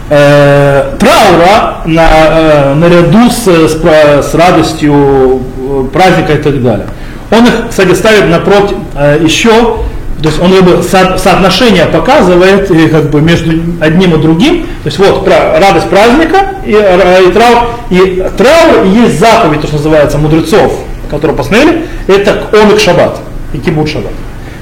э, 0.09 0.95
траура 0.99 1.81
на, 1.85 2.07
э, 2.07 2.73
наряду 2.75 3.29
с, 3.29 3.45
с, 3.47 3.81
с 3.81 4.33
радостью 4.33 5.41
э, 5.57 5.83
праздника 5.91 6.33
и 6.33 6.37
так 6.37 6.63
далее. 6.63 6.87
Он 7.31 7.45
их, 7.45 7.69
кстати, 7.69 7.93
ставит 7.93 8.29
напротив 8.29 8.77
э, 8.95 9.19
еще 9.21 9.77
то 10.21 10.29
есть 10.29 10.41
он 10.41 10.51
как 10.51 10.63
бы 10.63 10.81
со, 10.81 11.17
соотношение 11.17 11.85
показывает 11.85 12.71
и 12.71 12.87
как 12.87 13.09
бы 13.09 13.21
между 13.21 13.51
одним 13.81 14.15
и 14.15 14.17
другим. 14.17 14.63
То 14.83 14.87
есть 14.87 14.97
вот 14.97 15.27
радость 15.27 15.89
праздника 15.89 16.37
и, 16.65 16.71
и 16.71 17.31
траур. 17.31 17.69
И 17.89 18.25
траур 18.37 18.85
и 18.85 18.89
есть 18.89 19.19
заповедь, 19.19 19.61
то, 19.61 19.67
что 19.67 19.75
называется, 19.75 20.17
мудрецов, 20.17 20.79
которые 21.09 21.35
посмотрели, 21.37 21.85
это 22.07 22.43
омик 22.53 22.79
шаббат 22.79 23.19
и 23.53 23.57
кибут 23.59 23.89
шаббат. 23.89 24.13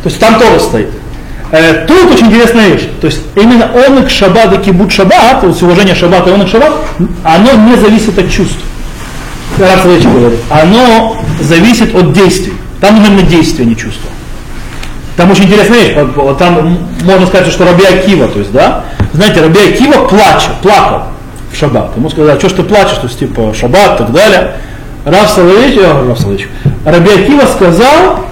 То 0.01 0.10
есть 0.10 0.20
там 0.20 0.39
тоже 0.39 0.60
стоит. 0.60 0.89
Э, 1.54 1.86
тут 1.86 2.12
очень 2.12 2.28
интересная 2.28 2.70
вещь. 2.70 2.88
То 2.99 3.06
есть 3.06 3.22
именно 3.36 3.70
омик 3.76 4.10
шаббат 4.10 4.51
и 4.54 4.58
кибут 4.58 4.91
шаббат, 4.91 5.41
то 5.41 5.47
есть 5.47 5.62
уважение 5.62 5.93
шаббата 5.93 6.32
и 6.32 6.34
омик 6.34 6.47
шаббат, 6.47 6.74
оно 7.24 7.51
не 7.70 7.76
зависит 7.76 8.18
от 8.18 8.32
чувств. 8.32 8.58
Оно 10.49 11.16
зависит 11.41 11.93
от 11.93 12.12
действий. 12.12 12.54
Там 12.82 12.97
именно 12.97 13.22
действия, 13.22 13.66
не 13.66 13.78
чувства. 13.78 14.10
Там 15.16 15.30
очень 15.30 15.43
интересная 15.43 15.80
вещь, 15.80 15.95
там 16.39 16.80
можно 17.04 17.28
сказать, 17.28 17.47
что 17.54 17.66
Раби 17.66 17.86
Акива, 17.86 18.28
то 18.30 18.39
есть, 18.39 18.51
да, 18.51 18.86
знаете, 19.14 19.41
Раби 19.41 19.60
Акива 19.60 20.08
плачет, 20.08 20.54
плакал 20.64 21.04
в 21.51 21.56
шаббат. 21.56 21.95
Ему 21.95 22.10
сказали, 22.10 22.36
а 22.36 22.39
что 22.39 22.49
ж 22.49 22.54
ты 22.54 22.64
плачешь, 22.64 22.97
то 22.97 23.06
есть, 23.06 23.20
типа, 23.20 23.54
шаббат 23.54 23.93
и 23.93 23.97
так 24.06 24.12
далее. 24.12 24.56
Рав 25.06 25.30
Соловейч, 25.30 25.78
э, 25.78 26.08
Рав 26.08 26.20
Соловейч, 26.20 26.47
Раби 26.84 27.12
Акива 27.12 27.45
сказал, 27.45 28.26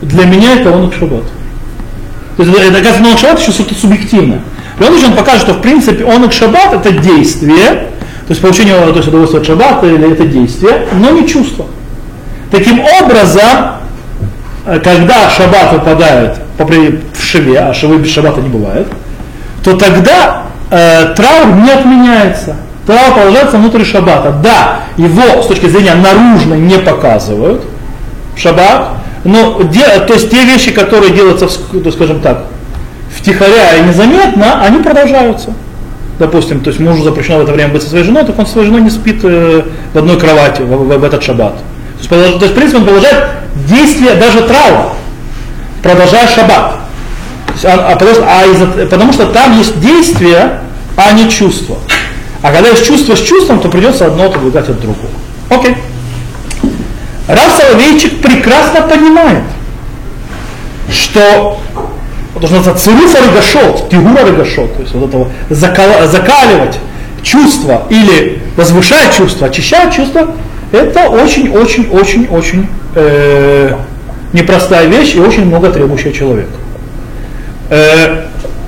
для 0.00 0.24
меня 0.24 0.54
это 0.54 0.70
он 0.70 0.90
шаббат. 0.90 1.24
То 2.36 2.42
есть, 2.42 2.56
оказывается, 2.56 3.02
он 3.02 3.18
шаббат 3.18 3.40
еще 3.40 3.52
что-то 3.52 3.74
субъективное. 3.74 4.40
И 4.80 4.82
он, 4.82 5.12
покажет, 5.14 5.42
что, 5.42 5.54
в 5.54 5.60
принципе, 5.60 6.04
он 6.04 6.30
шаббат 6.30 6.72
это 6.72 6.92
действие, 6.92 7.88
то 8.26 8.30
есть, 8.30 8.40
получение 8.40 8.74
то 8.74 8.96
есть, 8.96 9.08
удовольствия 9.08 9.40
от 9.40 9.46
шаббата 9.46 9.86
или 9.86 10.12
это 10.12 10.24
действие, 10.24 10.86
но 10.92 11.10
не 11.10 11.28
чувство. 11.28 11.66
Таким 12.50 12.80
образом, 12.80 13.82
Э, 14.64 14.78
когда 14.78 15.28
шаббат 15.30 15.72
выпадает 15.72 16.36
в 16.58 17.22
шиве, 17.22 17.58
а 17.58 17.74
шивы 17.74 17.96
без 17.98 18.10
шаббата 18.10 18.40
не 18.40 18.48
бывает, 18.48 18.86
то 19.64 19.76
тогда 19.76 20.44
э, 20.70 21.14
траур 21.16 21.46
не 21.56 21.70
отменяется. 21.70 22.56
Траур 22.86 23.12
продолжается 23.14 23.58
внутри 23.58 23.84
шаббата. 23.84 24.32
Да, 24.42 24.80
его 24.96 25.42
с 25.42 25.46
точки 25.46 25.66
зрения 25.66 25.94
наружно 25.94 26.54
не 26.54 26.78
показывают 26.78 27.64
шаббат, 28.36 28.90
но 29.24 29.62
де, 29.62 29.84
то 30.00 30.14
есть 30.14 30.30
те 30.30 30.44
вещи, 30.44 30.72
которые 30.72 31.12
делаются, 31.12 31.46
в, 31.46 31.92
скажем 31.92 32.20
так, 32.20 32.46
втихаря 33.14 33.76
и 33.76 33.82
незаметно, 33.88 34.62
они 34.62 34.82
продолжаются. 34.82 35.54
Допустим, 36.18 36.60
то 36.60 36.68
есть 36.68 36.80
мужу 36.80 37.02
запрещено 37.02 37.38
в 37.38 37.42
это 37.42 37.52
время 37.52 37.72
быть 37.72 37.82
со 37.82 37.88
своей 37.88 38.04
женой, 38.04 38.24
так 38.24 38.38
он 38.38 38.46
со 38.46 38.52
своей 38.52 38.66
женой 38.66 38.82
не 38.82 38.90
спит 38.90 39.20
э, 39.24 39.62
в 39.92 39.98
одной 39.98 40.18
кровати 40.18 40.62
в, 40.62 40.66
в, 40.66 40.98
в 40.98 41.04
этот 41.04 41.22
шаббат. 41.22 41.54
То 42.08 42.16
есть, 42.16 42.38
то 42.38 42.44
есть, 42.44 42.52
в 42.52 42.54
принципе, 42.54 42.78
он 42.78 42.84
продолжает 42.84 43.28
действие 43.68 44.14
даже 44.14 44.42
траура, 44.42 44.92
продолжая 45.82 46.28
шаббат. 46.28 46.74
А, 47.64 47.94
потому, 47.96 48.12
а 48.26 48.44
из, 48.44 48.88
потому 48.90 49.12
что 49.12 49.26
там 49.26 49.56
есть 49.58 49.78
действие, 49.80 50.60
а 50.96 51.12
не 51.12 51.28
чувство. 51.30 51.78
А 52.42 52.52
когда 52.52 52.70
есть 52.70 52.84
чувство 52.84 53.14
с 53.14 53.20
чувством, 53.20 53.60
то 53.60 53.68
придется 53.68 54.06
одно 54.06 54.24
отодвигать 54.24 54.68
от 54.68 54.80
другого. 54.80 55.08
Окей. 55.48 55.76
Рав 57.32 57.56
Соловейчик 57.56 58.20
прекрасно 58.20 58.82
понимает, 58.82 59.44
что 60.90 61.58
должно 62.38 62.58
называться 62.58 62.84
цируфа 62.84 63.22
рыгашот, 63.22 63.88
тигура 63.88 64.22
рыгашот, 64.26 64.76
то 64.76 64.82
есть 64.82 64.94
вот 64.94 65.08
этого 65.08 65.30
закал, 65.48 66.06
закаливать 66.08 66.78
чувство 67.22 67.84
или 67.88 68.42
возвышать 68.56 69.16
чувство, 69.16 69.46
очищать 69.46 69.94
чувство, 69.94 70.34
это 70.72 71.08
очень-очень-очень-очень 71.08 72.68
э, 72.96 73.76
непростая 74.34 74.86
вещь 74.88 75.14
и 75.14 75.20
очень 75.20 75.46
много 75.46 75.70
требующая 75.70 76.12
человека. 76.12 76.52
Э, 77.70 78.24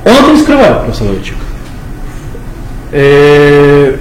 он 0.07 0.13
это 0.13 0.33
не 0.33 0.41
скрывает, 0.41 0.85
Красавчик. 0.85 1.37
Э, 2.93 3.97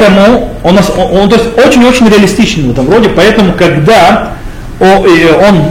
поэтому 0.00 0.50
он, 0.64 0.78
он, 0.78 1.18
он 1.22 1.28
то 1.28 1.36
есть 1.36 1.58
очень-очень 1.58 2.08
реалистичен 2.08 2.68
в 2.68 2.70
этом 2.72 2.90
роде, 2.90 3.10
поэтому 3.14 3.52
когда 3.52 4.30
он, 4.80 5.06
он 5.06 5.62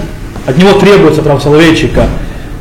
от 0.48 0.58
него 0.58 0.74
требуется, 0.74 1.22
прав 1.22 1.42
Соловейчика, 1.42 2.08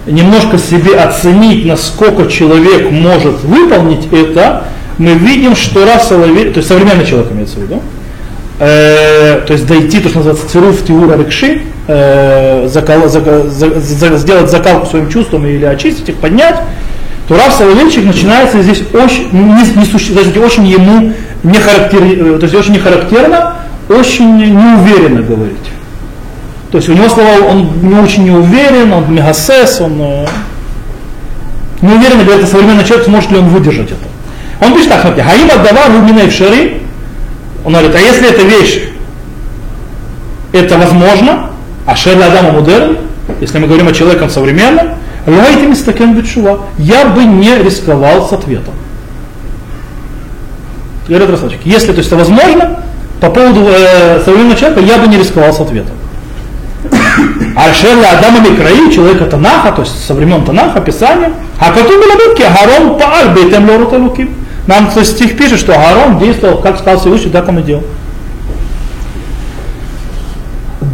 немножко 0.07 0.59
себе 0.59 0.97
оценить, 0.97 1.66
насколько 1.66 2.31
человек 2.31 2.91
может 2.91 3.43
выполнить 3.45 4.09
это, 4.12 4.64
мы 4.97 5.12
видим, 5.12 5.55
что 5.55 5.85
раз 5.85 6.09
Соловей, 6.09 6.51
то 6.51 6.59
есть 6.59 6.69
современный 6.69 7.07
человек 7.07 7.31
имеется 7.31 7.59
в 7.59 7.62
виду, 7.62 7.83
э, 8.59 9.43
то 9.47 9.53
есть 9.53 9.66
дойти, 9.66 10.01
то, 10.01 10.09
что 10.09 10.19
называется 10.19 10.51
цируф 10.51 10.85
тиура 10.85 11.16
рекши, 11.16 11.62
э, 11.87 12.69
закал, 12.69 13.09
за, 13.09 13.49
за, 13.49 13.81
за, 13.81 14.16
сделать 14.16 14.51
закалку 14.51 14.87
своим 14.87 15.09
чувствам 15.09 15.47
или 15.47 15.64
очистить 15.64 16.09
их, 16.09 16.16
поднять, 16.16 16.57
то 17.29 17.37
Рав 17.37 17.53
Соловейчик 17.53 18.07
начинается 18.07 18.62
здесь 18.62 18.83
очень, 18.95 19.29
не, 19.33 19.79
не 19.79 19.85
суще, 19.85 20.14
то 20.14 20.41
очень 20.41 20.66
ему 20.66 21.12
не 21.43 21.59
характер, 21.59 22.03
э, 22.03 22.39
то 22.39 22.45
есть 22.45 22.55
очень 22.55 22.72
не 22.72 22.79
характерно, 22.79 23.57
очень 23.91 24.37
неуверенно 24.39 25.20
говорить. 25.20 25.57
То 26.72 26.79
есть 26.79 26.89
у 26.89 26.95
него 26.95 27.09
слова, 27.09 27.47
он 27.51 27.70
не 27.83 27.95
очень 27.95 28.24
не 28.24 28.31
уверен, 28.31 28.95
он 28.95 29.12
мегасес, 29.12 29.79
он 29.83 30.01
э, 30.01 30.26
не 31.83 31.93
уверенно 31.93 32.24
говорит, 32.24 32.45
а 32.45 32.47
современный 32.47 32.85
человек, 32.85 33.07
сможет 33.07 33.31
ли 33.31 33.39
он 33.39 33.49
выдержать 33.49 33.91
это. 33.91 34.64
Он 34.64 34.74
пишет 34.74 34.89
так, 34.89 35.03
смотрите, 35.03 35.29
Хаим 35.29 35.51
Аддавар 35.51 35.93
Руминей 35.93 36.31
Шари, 36.31 36.81
он 37.62 37.72
говорит, 37.72 37.95
а 37.95 37.99
если 37.99 38.31
эта 38.31 38.43
вещь, 38.43 38.85
это 40.53 40.79
возможно, 40.79 41.51
а 41.85 41.95
Шерли 41.95 42.22
Адама 42.22 42.53
Мудерн, 42.53 42.97
если 43.41 43.59
мы 43.59 43.66
говорим 43.66 43.89
о 43.89 43.93
человеке 43.93 44.29
современном, 44.31 44.89
Лайти 45.29 45.66
мистакен 45.66 46.14
битшува, 46.14 46.61
я 46.79 47.05
бы 47.07 47.24
не 47.24 47.55
рисковал 47.59 48.26
с 48.26 48.33
ответом. 48.33 48.74
Говорит 51.07 51.31
Ростовчик, 51.31 51.61
если 51.64 51.93
то 51.93 51.99
есть, 51.99 52.09
это 52.09 52.16
возможно, 52.16 52.83
по 53.20 53.29
поводу 53.31 53.66
э, 53.68 54.20
современного 54.24 54.57
человека 54.57 54.81
я 54.81 54.99
бы 54.99 55.07
не 55.07 55.18
рисковал 55.18 55.53
с 55.53 55.61
ответом. 55.61 55.95
А 57.57 57.72
Шерли 57.74 58.05
Адама 58.05 58.41
Микраи, 58.41 58.91
человека 58.91 59.26
Танаха, 59.26 59.72
то 59.72 59.83
есть 59.83 60.07
со 60.07 60.14
времен 60.14 60.45
Танаха, 60.45 60.81
Писания, 60.81 61.33
а 61.59 61.72
потом 61.72 62.01
было 62.01 62.14
битки, 62.14 62.43
Гарон 62.43 62.99
Пааль, 62.99 63.35
Бейтем 63.35 63.68
Лору 63.68 63.87
Талуким. 63.87 64.35
Нам 64.66 64.91
то 64.91 65.05
стих 65.05 65.37
пишет, 65.37 65.59
что 65.59 65.72
Аарон 65.72 66.18
действовал, 66.18 66.59
как 66.59 66.79
сказал 66.79 67.01
Всевышний, 67.01 67.31
так 67.31 67.49
он 67.49 67.59
и 67.59 67.62
делал. 67.62 67.83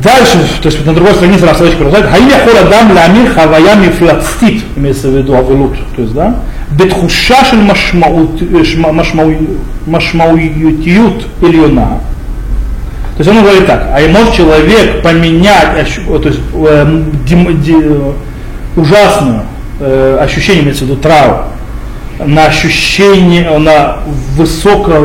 Дальше, 0.05 0.39
то 0.63 0.69
есть 0.69 0.85
на 0.85 0.93
другой 0.93 1.15
странице 1.15 1.47
Раф 1.47 1.57
Савич 1.57 1.77
продолжает, 1.77 2.07
Хаия 2.11 2.45
хорадам 2.45 2.93
ламир 2.95 3.33
хавая 3.33 3.75
мифлацтит, 3.77 4.63
имеется 4.77 5.09
в 5.09 5.17
виду 5.17 5.35
авилут, 5.35 5.79
то 5.97 6.03
есть, 6.03 6.13
да, 6.13 6.41
бетхуша 6.73 7.43
шель 7.47 7.63
машмауютиют 9.87 11.27
ильюна. 11.41 12.01
То 13.17 13.23
есть 13.23 13.31
он 13.31 13.43
говорит 13.43 13.67
так, 13.67 13.89
а 13.95 14.09
может 14.11 14.35
человек 14.35 15.03
поменять 15.03 15.87
то 16.07 16.29
есть, 16.29 16.41
э, 16.53 17.03
дим, 17.27 17.63
ди, 17.63 17.75
ужасное 18.77 19.45
э, 19.81 20.19
ощущение, 20.21 20.65
имеется 20.65 20.85
в 20.85 20.89
виду 20.89 21.01
траур, 21.01 21.45
на 22.19 22.45
ощущение, 22.45 23.59
на 23.59 24.01
высокое, 24.37 25.01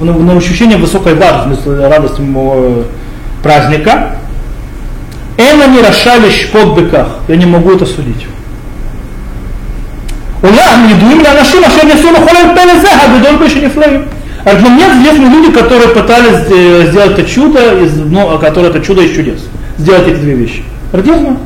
на 0.00 0.36
ощущение 0.36 0.76
высокой 0.76 1.14
важности, 1.14 1.68
радости 1.68 2.20
праздника. 3.44 4.16
Эна 5.36 5.66
не 5.66 5.80
расшали 5.80 6.30
под 6.52 6.74
быках. 6.74 7.08
Я 7.28 7.36
не 7.36 7.46
могу 7.46 7.72
это 7.72 7.86
судить. 7.86 8.26
Улам 10.42 10.88
не 10.88 10.94
думали 10.94 11.26
анашим, 11.26 11.64
а 11.64 11.70
что 11.70 11.86
не 11.86 11.94
сума 11.94 12.18
холем 12.18 12.54
пелезе, 12.54 12.88
а 12.88 13.16
бедоль 13.16 13.38
больше 13.38 13.60
не 13.60 13.68
флавим. 13.68 14.04
А 14.44 14.54
для 14.54 14.68
меня 14.68 14.92
известны 14.92 15.24
люди, 15.24 15.52
которые 15.52 15.88
пытались 15.88 16.46
э, 16.50 16.90
сделать 16.90 17.18
это 17.18 17.24
чудо, 17.24 17.60
ну, 18.10 18.34
а 18.34 18.38
которые 18.38 18.70
это 18.70 18.80
чудо 18.80 19.02
из 19.02 19.16
чудес. 19.16 19.40
Сделать 19.78 20.06
эти 20.06 20.16
две 20.16 20.34
вещи. 20.34 20.62
Радизма. 20.92 21.38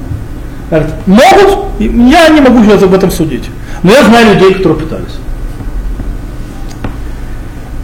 Могут, 1.07 1.59
я 1.79 2.29
не 2.29 2.41
могу 2.41 2.65
сейчас 2.65 2.83
об 2.83 2.93
этом 2.93 3.11
судить. 3.11 3.45
Но 3.83 3.93
я 3.93 4.03
знаю 4.03 4.35
людей, 4.35 4.55
которые 4.55 4.81
пытались. 4.81 5.15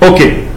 Окей. 0.01 0.49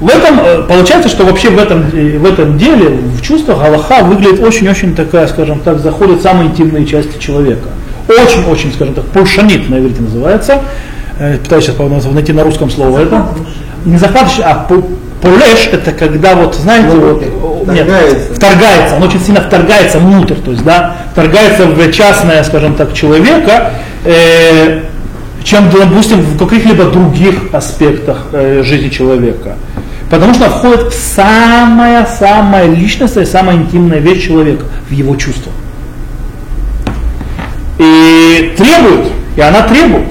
В 0.00 0.08
этом, 0.08 0.40
э, 0.40 0.62
получается, 0.68 1.08
что 1.08 1.24
вообще 1.24 1.48
в 1.48 1.58
этом, 1.58 1.84
э, 1.92 2.18
в 2.18 2.24
этом 2.26 2.58
деле, 2.58 2.88
в 2.88 3.22
чувствах 3.22 3.62
Аллаха 3.62 4.04
выглядит 4.04 4.40
очень-очень 4.40 4.94
такая, 4.94 5.26
скажем 5.26 5.60
так, 5.60 5.78
заходит 5.78 6.18
в 6.18 6.22
самые 6.22 6.50
интимные 6.50 6.84
части 6.84 7.18
человека. 7.18 7.68
Очень-очень, 8.08 8.72
скажем 8.72 8.94
так, 8.94 9.04
пуршанит 9.06 9.68
на 9.70 9.78
иврите 9.78 10.02
называется. 10.02 10.60
Э, 11.18 11.38
пытаюсь 11.38 11.64
сейчас 11.64 12.04
найти 12.12 12.32
на 12.32 12.44
русском 12.44 12.70
слово 12.70 13.00
это. 13.00 13.28
Не 13.86 13.96
захватывающий, 13.96 14.42
а 14.42 14.66
полеш 15.22 15.68
это 15.72 15.92
когда 15.92 16.34
вот, 16.34 16.54
знаете, 16.54 16.88
вот, 16.88 17.22
нет, 17.68 17.88
вторгается, 18.34 18.96
он 18.96 19.02
очень 19.02 19.20
сильно 19.20 19.40
вторгается 19.40 19.98
внутрь, 19.98 20.34
то 20.34 20.50
есть, 20.50 20.64
да, 20.64 20.96
вторгается 21.12 21.66
в 21.66 21.92
частное, 21.92 22.42
скажем 22.44 22.74
так, 22.74 22.92
человека, 22.92 23.72
э, 24.04 24.82
чем, 25.42 25.70
допустим, 25.70 26.20
в 26.20 26.36
каких-либо 26.36 26.84
других 26.86 27.54
аспектах 27.54 28.26
э, 28.32 28.62
жизни 28.64 28.88
человека. 28.88 29.56
Потому 30.10 30.34
что 30.34 30.48
входит 30.48 30.92
в 30.92 30.94
самая-самая 30.94 32.68
личность 32.68 33.16
и 33.16 33.24
самая 33.24 33.56
интимная 33.56 33.98
вещь 33.98 34.26
человека, 34.26 34.64
в 34.88 34.92
его 34.92 35.16
чувства. 35.16 35.52
И 37.78 38.54
требует, 38.56 39.08
и 39.36 39.40
она 39.40 39.62
требует. 39.62 40.08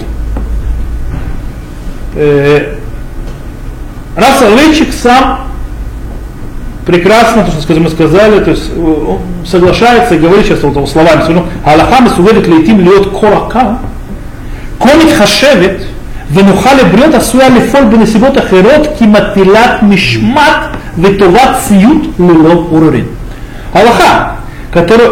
Э, 2.15 2.75
раз 4.15 4.41
разведчик 4.41 4.93
сам 4.93 5.47
прекрасно, 6.85 7.43
то, 7.45 7.51
что 7.51 7.79
мы 7.79 7.89
сказали, 7.89 8.43
то 8.43 8.51
есть 8.51 8.69
э, 8.75 8.79
он 8.79 9.19
соглашается 9.45 10.15
и 10.15 10.19
говорит 10.19 10.45
сейчас 10.45 10.61
вот 10.61 10.89
словами, 10.89 11.43
Аллахам 11.65 12.09
суведет 12.09 12.47
лейтим 12.47 12.81
льот 12.81 13.17
корака, 13.17 13.79
комит 14.79 15.13
хашевит, 15.13 15.87
כה 16.24 16.42
מתחשבת 16.42 16.44
ונוחה 16.44 16.74
לבריות 16.74 17.14
עשויה 17.14 17.48
לפעול 17.48 17.84
בנסיבות 17.84 18.38
אחרות 18.38 18.88
כמטילת 18.98 19.82
משמעת 19.82 20.60
וטובת 20.98 21.56
ציות 21.68 22.02
ללא 22.18 22.64
עוררין. 22.70 23.04
Аллаха, 23.72 24.36
которая 24.72 25.10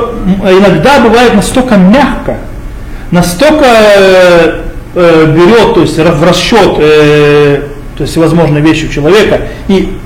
иногда 0.59 0.99
бывает 0.99 1.33
настолько 1.35 1.77
мягко, 1.77 2.39
настолько 3.13 3.67
э, 3.67 4.63
э, 4.97 5.27
берет, 5.33 5.75
то 5.75 5.81
есть 5.83 5.97
в 5.97 6.25
расчет 6.25 6.75
э, 6.79 7.63
то 7.97 8.03
есть 8.03 8.13
всевозможные 8.13 8.63
вещи 8.63 8.87
у 8.87 8.89
человека, 8.89 9.43
и, 9.69 9.97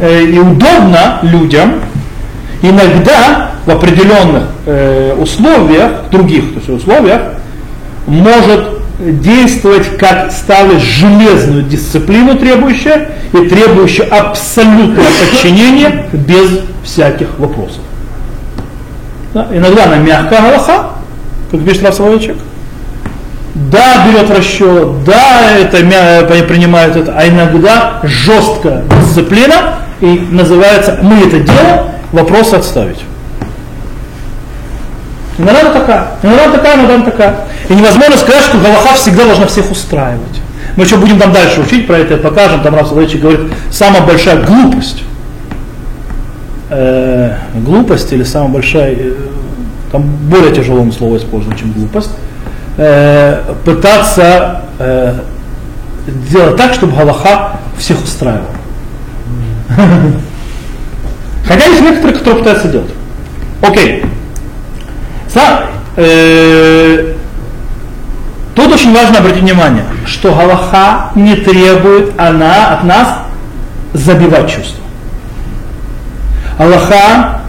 э, 0.00 0.24
и 0.24 0.38
удобно 0.38 1.18
людям, 1.22 1.74
иногда 2.62 3.50
в 3.66 3.70
определенных 3.70 4.44
э, 4.64 5.14
условиях, 5.18 6.08
других 6.10 6.54
то 6.54 6.60
есть 6.60 6.70
условиях, 6.70 7.20
может 8.06 8.80
действовать 8.99 9.97
как 9.97 10.31
ставить 10.31 10.81
железную 10.81 11.63
дисциплину 11.63 12.35
требующая 12.37 13.09
и 13.33 13.47
требующая 13.47 14.05
абсолютное 14.05 15.05
подчинение 15.19 16.05
без 16.13 16.61
всяких 16.83 17.37
вопросов. 17.37 17.81
Да? 19.33 19.47
Иногда 19.51 19.83
она 19.85 19.97
мягкая 19.97 20.41
галаха, 20.41 20.91
как 21.51 21.65
пишет 21.65 21.83
Равсовичек, 21.83 22.37
да, 23.55 24.05
берет 24.07 24.29
расчет, 24.31 25.03
да, 25.05 25.51
это 25.57 25.77
принимает 26.45 26.95
это, 26.95 27.13
а 27.17 27.27
иногда 27.27 27.99
жесткая 28.03 28.83
дисциплина, 29.01 29.75
и 30.01 30.27
называется 30.31 30.99
«мы 31.01 31.17
это 31.17 31.39
делаем», 31.39 31.85
вопрос 32.11 32.53
отставить. 32.53 32.99
Иногда 35.37 35.71
такая, 35.71 36.07
иногда 36.23 36.49
такая, 36.49 36.75
иногда 36.75 37.11
такая. 37.11 37.35
И 37.69 37.73
невозможно 37.73 38.17
сказать, 38.17 38.43
что 38.43 38.57
Галаха 38.57 38.95
всегда 38.95 39.25
должна 39.25 39.47
всех 39.47 39.71
устраивать. 39.71 40.41
Мы 40.75 40.83
еще 40.83 40.97
будем 40.97 41.19
там 41.19 41.31
дальше 41.31 41.61
учить 41.61 41.87
про 41.87 41.97
это, 41.97 42.17
покажем, 42.17 42.61
там 42.61 42.75
Раф 42.75 42.87
Салович 42.87 43.15
говорит, 43.15 43.41
самая 43.71 44.01
большая 44.01 44.43
глупость, 44.43 45.03
э, 46.69 47.35
глупость 47.55 48.11
или 48.13 48.23
самая 48.23 48.49
большая, 48.49 48.93
э, 48.93 49.13
там 49.91 50.03
более 50.03 50.53
тяжелое 50.53 50.91
слово 50.91 51.17
использовать, 51.17 51.57
чем 51.57 51.71
глупость, 51.71 52.11
э, 52.77 53.41
пытаться 53.63 54.61
э, 54.79 55.13
сделать 56.27 56.57
так, 56.57 56.73
чтобы 56.73 56.95
Галаха 56.95 57.59
всех 57.77 58.03
устраивал. 58.03 58.45
Хотя 61.47 61.65
есть 61.65 61.81
некоторые, 61.81 62.17
которые 62.17 62.39
пытаются 62.39 62.67
делать. 62.67 62.91
Окей. 63.61 64.05
Э, 65.97 67.14
тут 68.55 68.73
очень 68.73 68.93
важно 68.93 69.19
обратить 69.19 69.43
внимание, 69.43 69.85
что 70.05 70.33
Галаха 70.33 71.11
не 71.15 71.35
требует 71.35 72.19
она 72.19 72.69
от 72.73 72.83
нас 72.83 73.19
забивать 73.93 74.49
чувства. 74.49 74.83
Аллаха 76.57 77.41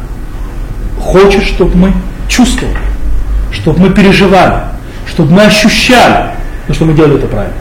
хочет, 1.01 1.45
чтобы 1.45 1.77
мы 1.77 1.93
чувствовали, 2.29 2.77
чтобы 3.53 3.81
мы 3.81 3.91
переживали, 3.91 4.61
чтобы 5.07 5.33
мы 5.33 5.45
ощущали, 5.45 6.31
ну, 6.67 6.75
что 6.75 6.85
мы 6.85 6.95
делали 6.95 7.19
это 7.19 7.27
правильно. 7.29 7.55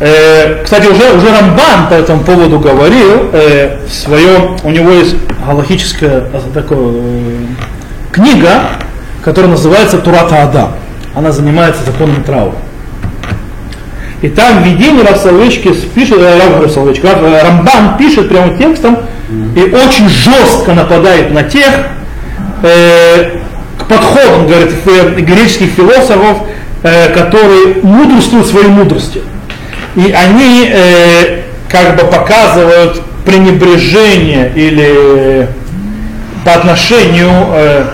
Э, 0.00 0.62
кстати, 0.62 0.86
уже, 0.86 1.12
уже 1.12 1.28
Рамбан 1.28 1.88
по 1.88 1.94
этому 1.94 2.22
поводу 2.22 2.60
говорил 2.60 3.30
э, 3.32 3.78
в 3.88 3.92
своем, 3.92 4.56
у 4.62 4.70
него 4.70 4.92
есть 4.92 5.16
галахическая 5.44 6.24
э, 6.32 6.40
такая, 6.54 6.78
э, 6.78 7.46
книга, 8.12 8.60
которая 9.24 9.50
называется 9.50 9.98
Турата 9.98 10.42
Адам. 10.42 10.72
Она 11.14 11.32
занимается 11.32 11.82
законом 11.84 12.22
траура. 12.22 12.56
И 14.20 14.28
там 14.28 14.62
в 14.62 14.66
видении 14.66 15.02
Рав 15.02 15.16
Соловейчики 15.16 15.72
пишет, 15.94 16.18
э, 16.18 16.38
Рав 16.38 16.70
Соловейчик, 16.70 17.04
Рав, 17.04 17.22
э, 17.22 17.42
Рамбан 17.42 17.96
пишет 17.98 18.28
прямо 18.28 18.56
текстом 18.56 18.98
и 19.54 19.60
очень 19.60 20.08
жестко 20.08 20.72
нападает 20.72 21.32
на 21.32 21.44
тех, 21.44 21.72
э, 22.62 23.38
подходом, 23.88 24.46
говорит, 24.46 24.72
греческих 25.16 25.70
философов, 25.70 26.38
э, 26.82 27.12
которые 27.14 27.76
мудрствуют 27.82 28.46
своей 28.46 28.68
мудростью. 28.68 29.22
И 29.96 30.12
они 30.12 30.68
э, 30.70 31.42
как 31.68 31.96
бы 31.96 32.04
показывают 32.04 33.02
пренебрежение 33.24 34.52
или 34.54 35.48
по 36.44 36.54
отношению 36.54 37.30
э, 37.52 37.84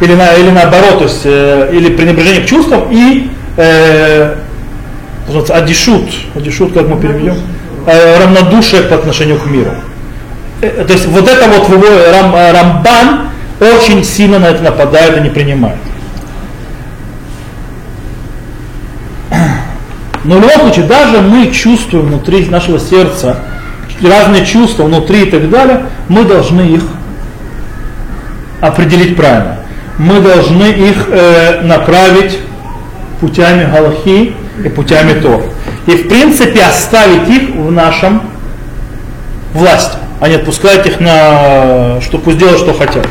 или, 0.00 0.14
на, 0.14 0.34
или 0.34 0.50
наоборот, 0.50 0.98
то 0.98 1.04
есть, 1.04 1.22
э, 1.24 1.70
или 1.72 1.90
пренебрежение 1.90 2.42
к 2.42 2.46
чувствам 2.46 2.88
и 2.90 3.30
э, 3.56 4.34
адишут, 5.50 6.10
адишут, 6.34 6.72
как 6.72 6.88
мы 6.88 7.00
переведем, 7.00 7.36
э, 7.86 8.18
равнодушие 8.18 8.82
по 8.82 8.96
отношению 8.96 9.38
к 9.38 9.46
миру. 9.46 9.72
Э, 10.60 10.84
то 10.86 10.92
есть 10.92 11.06
вот 11.06 11.28
это 11.28 11.48
вот 11.48 11.68
Рам, 12.12 12.34
Рамбан 12.34 13.28
очень 13.60 14.04
сильно 14.04 14.38
на 14.38 14.46
это 14.46 14.62
нападает 14.62 15.18
и 15.18 15.20
не 15.20 15.30
принимает. 15.30 15.78
Но 20.24 20.36
в 20.36 20.40
любом 20.42 20.60
случае, 20.60 20.86
даже 20.86 21.20
мы 21.20 21.50
чувствуем 21.50 22.06
внутри 22.06 22.44
нашего 22.46 22.78
сердца 22.78 23.38
разные 24.02 24.44
чувства 24.44 24.84
внутри 24.84 25.22
и 25.22 25.30
так 25.30 25.48
далее, 25.48 25.86
мы 26.08 26.24
должны 26.24 26.62
их 26.62 26.82
определить 28.60 29.16
правильно. 29.16 29.57
Мы 29.98 30.20
должны 30.20 30.66
их 30.66 31.08
э, 31.08 31.60
направить 31.62 32.38
путями 33.20 33.70
Галахи 33.70 34.34
и 34.64 34.68
путями 34.68 35.20
Тор. 35.20 35.42
И 35.86 35.90
в 35.90 36.08
принципе 36.08 36.62
оставить 36.62 37.28
их 37.28 37.50
в 37.50 37.70
нашем 37.70 38.22
власти, 39.52 39.96
а 40.20 40.28
не 40.28 40.36
отпускать 40.36 40.86
их 40.86 41.00
на, 41.00 42.00
что 42.00 42.18
пусть 42.18 42.38
делают, 42.38 42.60
что 42.60 42.72
хотят 42.72 43.06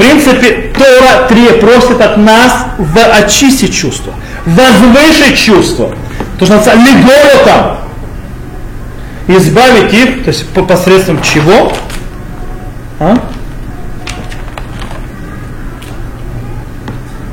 принципе, 0.00 0.72
Тора 0.72 1.28
3 1.28 1.60
просит 1.60 2.00
от 2.00 2.16
нас 2.16 2.66
в 2.78 2.98
очистить 2.98 3.74
чувства, 3.74 4.14
возвышить 4.46 5.38
чувства. 5.38 5.94
То, 6.38 6.46
что 6.46 6.56
называется 6.56 6.90
легоротом. 6.90 7.76
Избавить 9.28 9.92
их, 9.92 10.24
то 10.24 10.28
есть 10.30 10.48
по 10.48 10.62
посредством 10.62 11.20
чего? 11.22 11.72
А? 12.98 13.16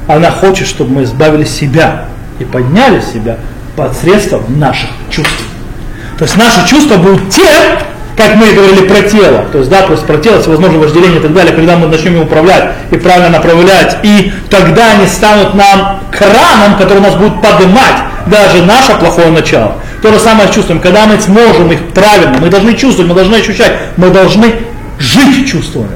Она 0.07 0.31
хочет, 0.31 0.67
чтобы 0.67 0.95
мы 0.95 1.03
избавили 1.03 1.43
себя 1.43 2.05
и 2.39 2.45
подняли 2.45 3.01
себя 3.01 3.37
посредством 3.75 4.59
наших 4.59 4.89
чувств. 5.09 5.43
То 6.17 6.23
есть 6.23 6.37
наши 6.37 6.67
чувства 6.67 6.95
будут 6.95 7.29
те, 7.29 7.47
как 8.15 8.35
мы 8.35 8.51
говорили 8.51 8.87
про 8.87 9.07
тело, 9.07 9.45
то 9.51 9.59
есть, 9.59 9.69
да, 9.69 9.83
просто 9.83 10.05
про 10.07 10.17
тело, 10.17 10.41
возможно 10.47 10.79
вожделение 10.79 11.19
и 11.19 11.21
так 11.21 11.33
далее, 11.33 11.53
когда 11.53 11.77
мы 11.77 11.87
начнем 11.87 12.15
им 12.15 12.21
управлять 12.23 12.71
и 12.89 12.95
правильно 12.95 13.29
направлять, 13.29 13.97
и 14.01 14.31
тогда 14.49 14.93
они 14.93 15.05
станут 15.05 15.53
нам 15.53 15.99
краном, 16.11 16.77
который 16.79 17.01
нас 17.01 17.15
будет 17.15 17.39
поднимать. 17.41 17.95
Даже 18.25 18.63
наше 18.63 18.93
плохое 18.95 19.29
начало. 19.29 19.75
То 20.01 20.11
же 20.11 20.19
самое 20.19 20.49
с 20.49 20.53
чувством, 20.53 20.79
когда 20.79 21.05
мы 21.05 21.19
сможем 21.19 21.71
их 21.71 21.93
правильно, 21.93 22.37
мы 22.41 22.49
должны 22.49 22.73
чувствовать, 22.73 23.09
мы 23.09 23.15
должны 23.15 23.35
ощущать, 23.35 23.73
мы 23.95 24.09
должны 24.09 24.53
жить 24.99 25.47
чувствами 25.47 25.91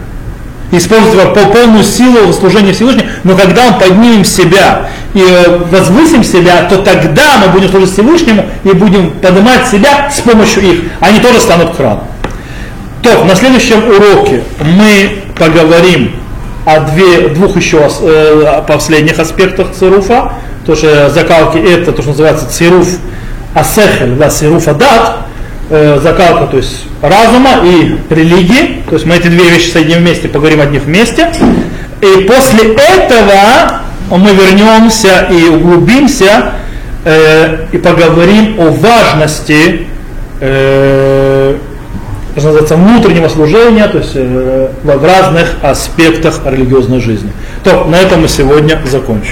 использовать 0.72 1.34
по 1.34 1.42
полную 1.42 1.84
силу 1.84 2.32
служения 2.34 2.74
Всевышнему, 2.74 3.08
но 3.24 3.36
когда 3.36 3.72
мы 3.72 3.80
поднимем 3.80 4.24
себя 4.24 4.90
и 5.14 5.22
э, 5.22 5.58
возвысим 5.70 6.24
себя, 6.24 6.64
то 6.70 6.78
тогда 6.78 7.40
мы 7.46 7.52
будем 7.52 7.70
служить 7.70 7.92
Всевышнему 7.92 8.46
и 8.64 8.70
будем 8.70 9.12
поднимать 9.12 9.68
себя 9.68 10.10
с 10.10 10.22
помощью 10.22 10.64
их. 10.64 10.80
Они 11.00 11.20
тоже 11.20 11.40
станут 11.40 11.76
храмом. 11.76 12.06
То, 13.02 13.24
на 13.26 13.36
следующем 13.36 13.84
уроке 13.88 14.44
мы 14.60 15.24
поговорим 15.38 16.16
о 16.66 16.82
две, 16.82 17.30
двух 17.30 17.58
еще 17.58 17.90
э, 18.02 18.64
последних 18.68 19.20
аспектах 19.20 19.72
цируфа. 19.78 20.34
То, 20.66 20.76
что 20.76 21.10
закалки 21.10 21.58
это 21.58 21.92
то, 21.92 22.02
что 22.02 22.12
называется 22.12 22.48
цируф 22.48 22.88
асехель, 23.56 24.16
да, 24.16 24.30
цируф 24.30 24.68
адат, 24.68 25.26
э, 25.72 26.00
закалка, 26.00 26.48
то 26.48 26.58
есть 26.58 26.86
разума 27.02 27.62
и 27.64 27.98
религии. 28.14 28.84
То 28.88 28.94
есть 28.94 29.06
мы 29.06 29.16
эти 29.16 29.28
две 29.28 29.50
вещи 29.50 29.72
соединим 29.72 30.00
вместе, 30.00 30.28
поговорим 30.28 30.62
о 30.62 30.66
них 30.66 30.84
вместе. 30.84 31.32
И 32.02 32.24
после 32.26 32.74
этого 32.74 33.82
мы 34.10 34.32
вернемся 34.32 35.28
и 35.32 35.48
углубимся 35.50 36.54
э, 37.06 37.66
и 37.72 37.78
поговорим 37.78 38.60
о 38.60 38.72
важности 38.72 39.88
э, 40.42 41.56
называется, 42.36 42.76
внутреннего 42.76 43.28
служения, 43.28 43.88
то 43.88 43.98
есть 43.98 44.12
э, 44.16 44.70
в 44.84 45.06
разных 45.06 45.56
аспектах 45.62 46.40
религиозной 46.46 47.00
жизни. 47.00 47.32
То, 47.64 47.86
на 47.86 47.96
этом 47.96 48.22
мы 48.22 48.28
сегодня 48.28 48.80
закончим. 48.86 49.30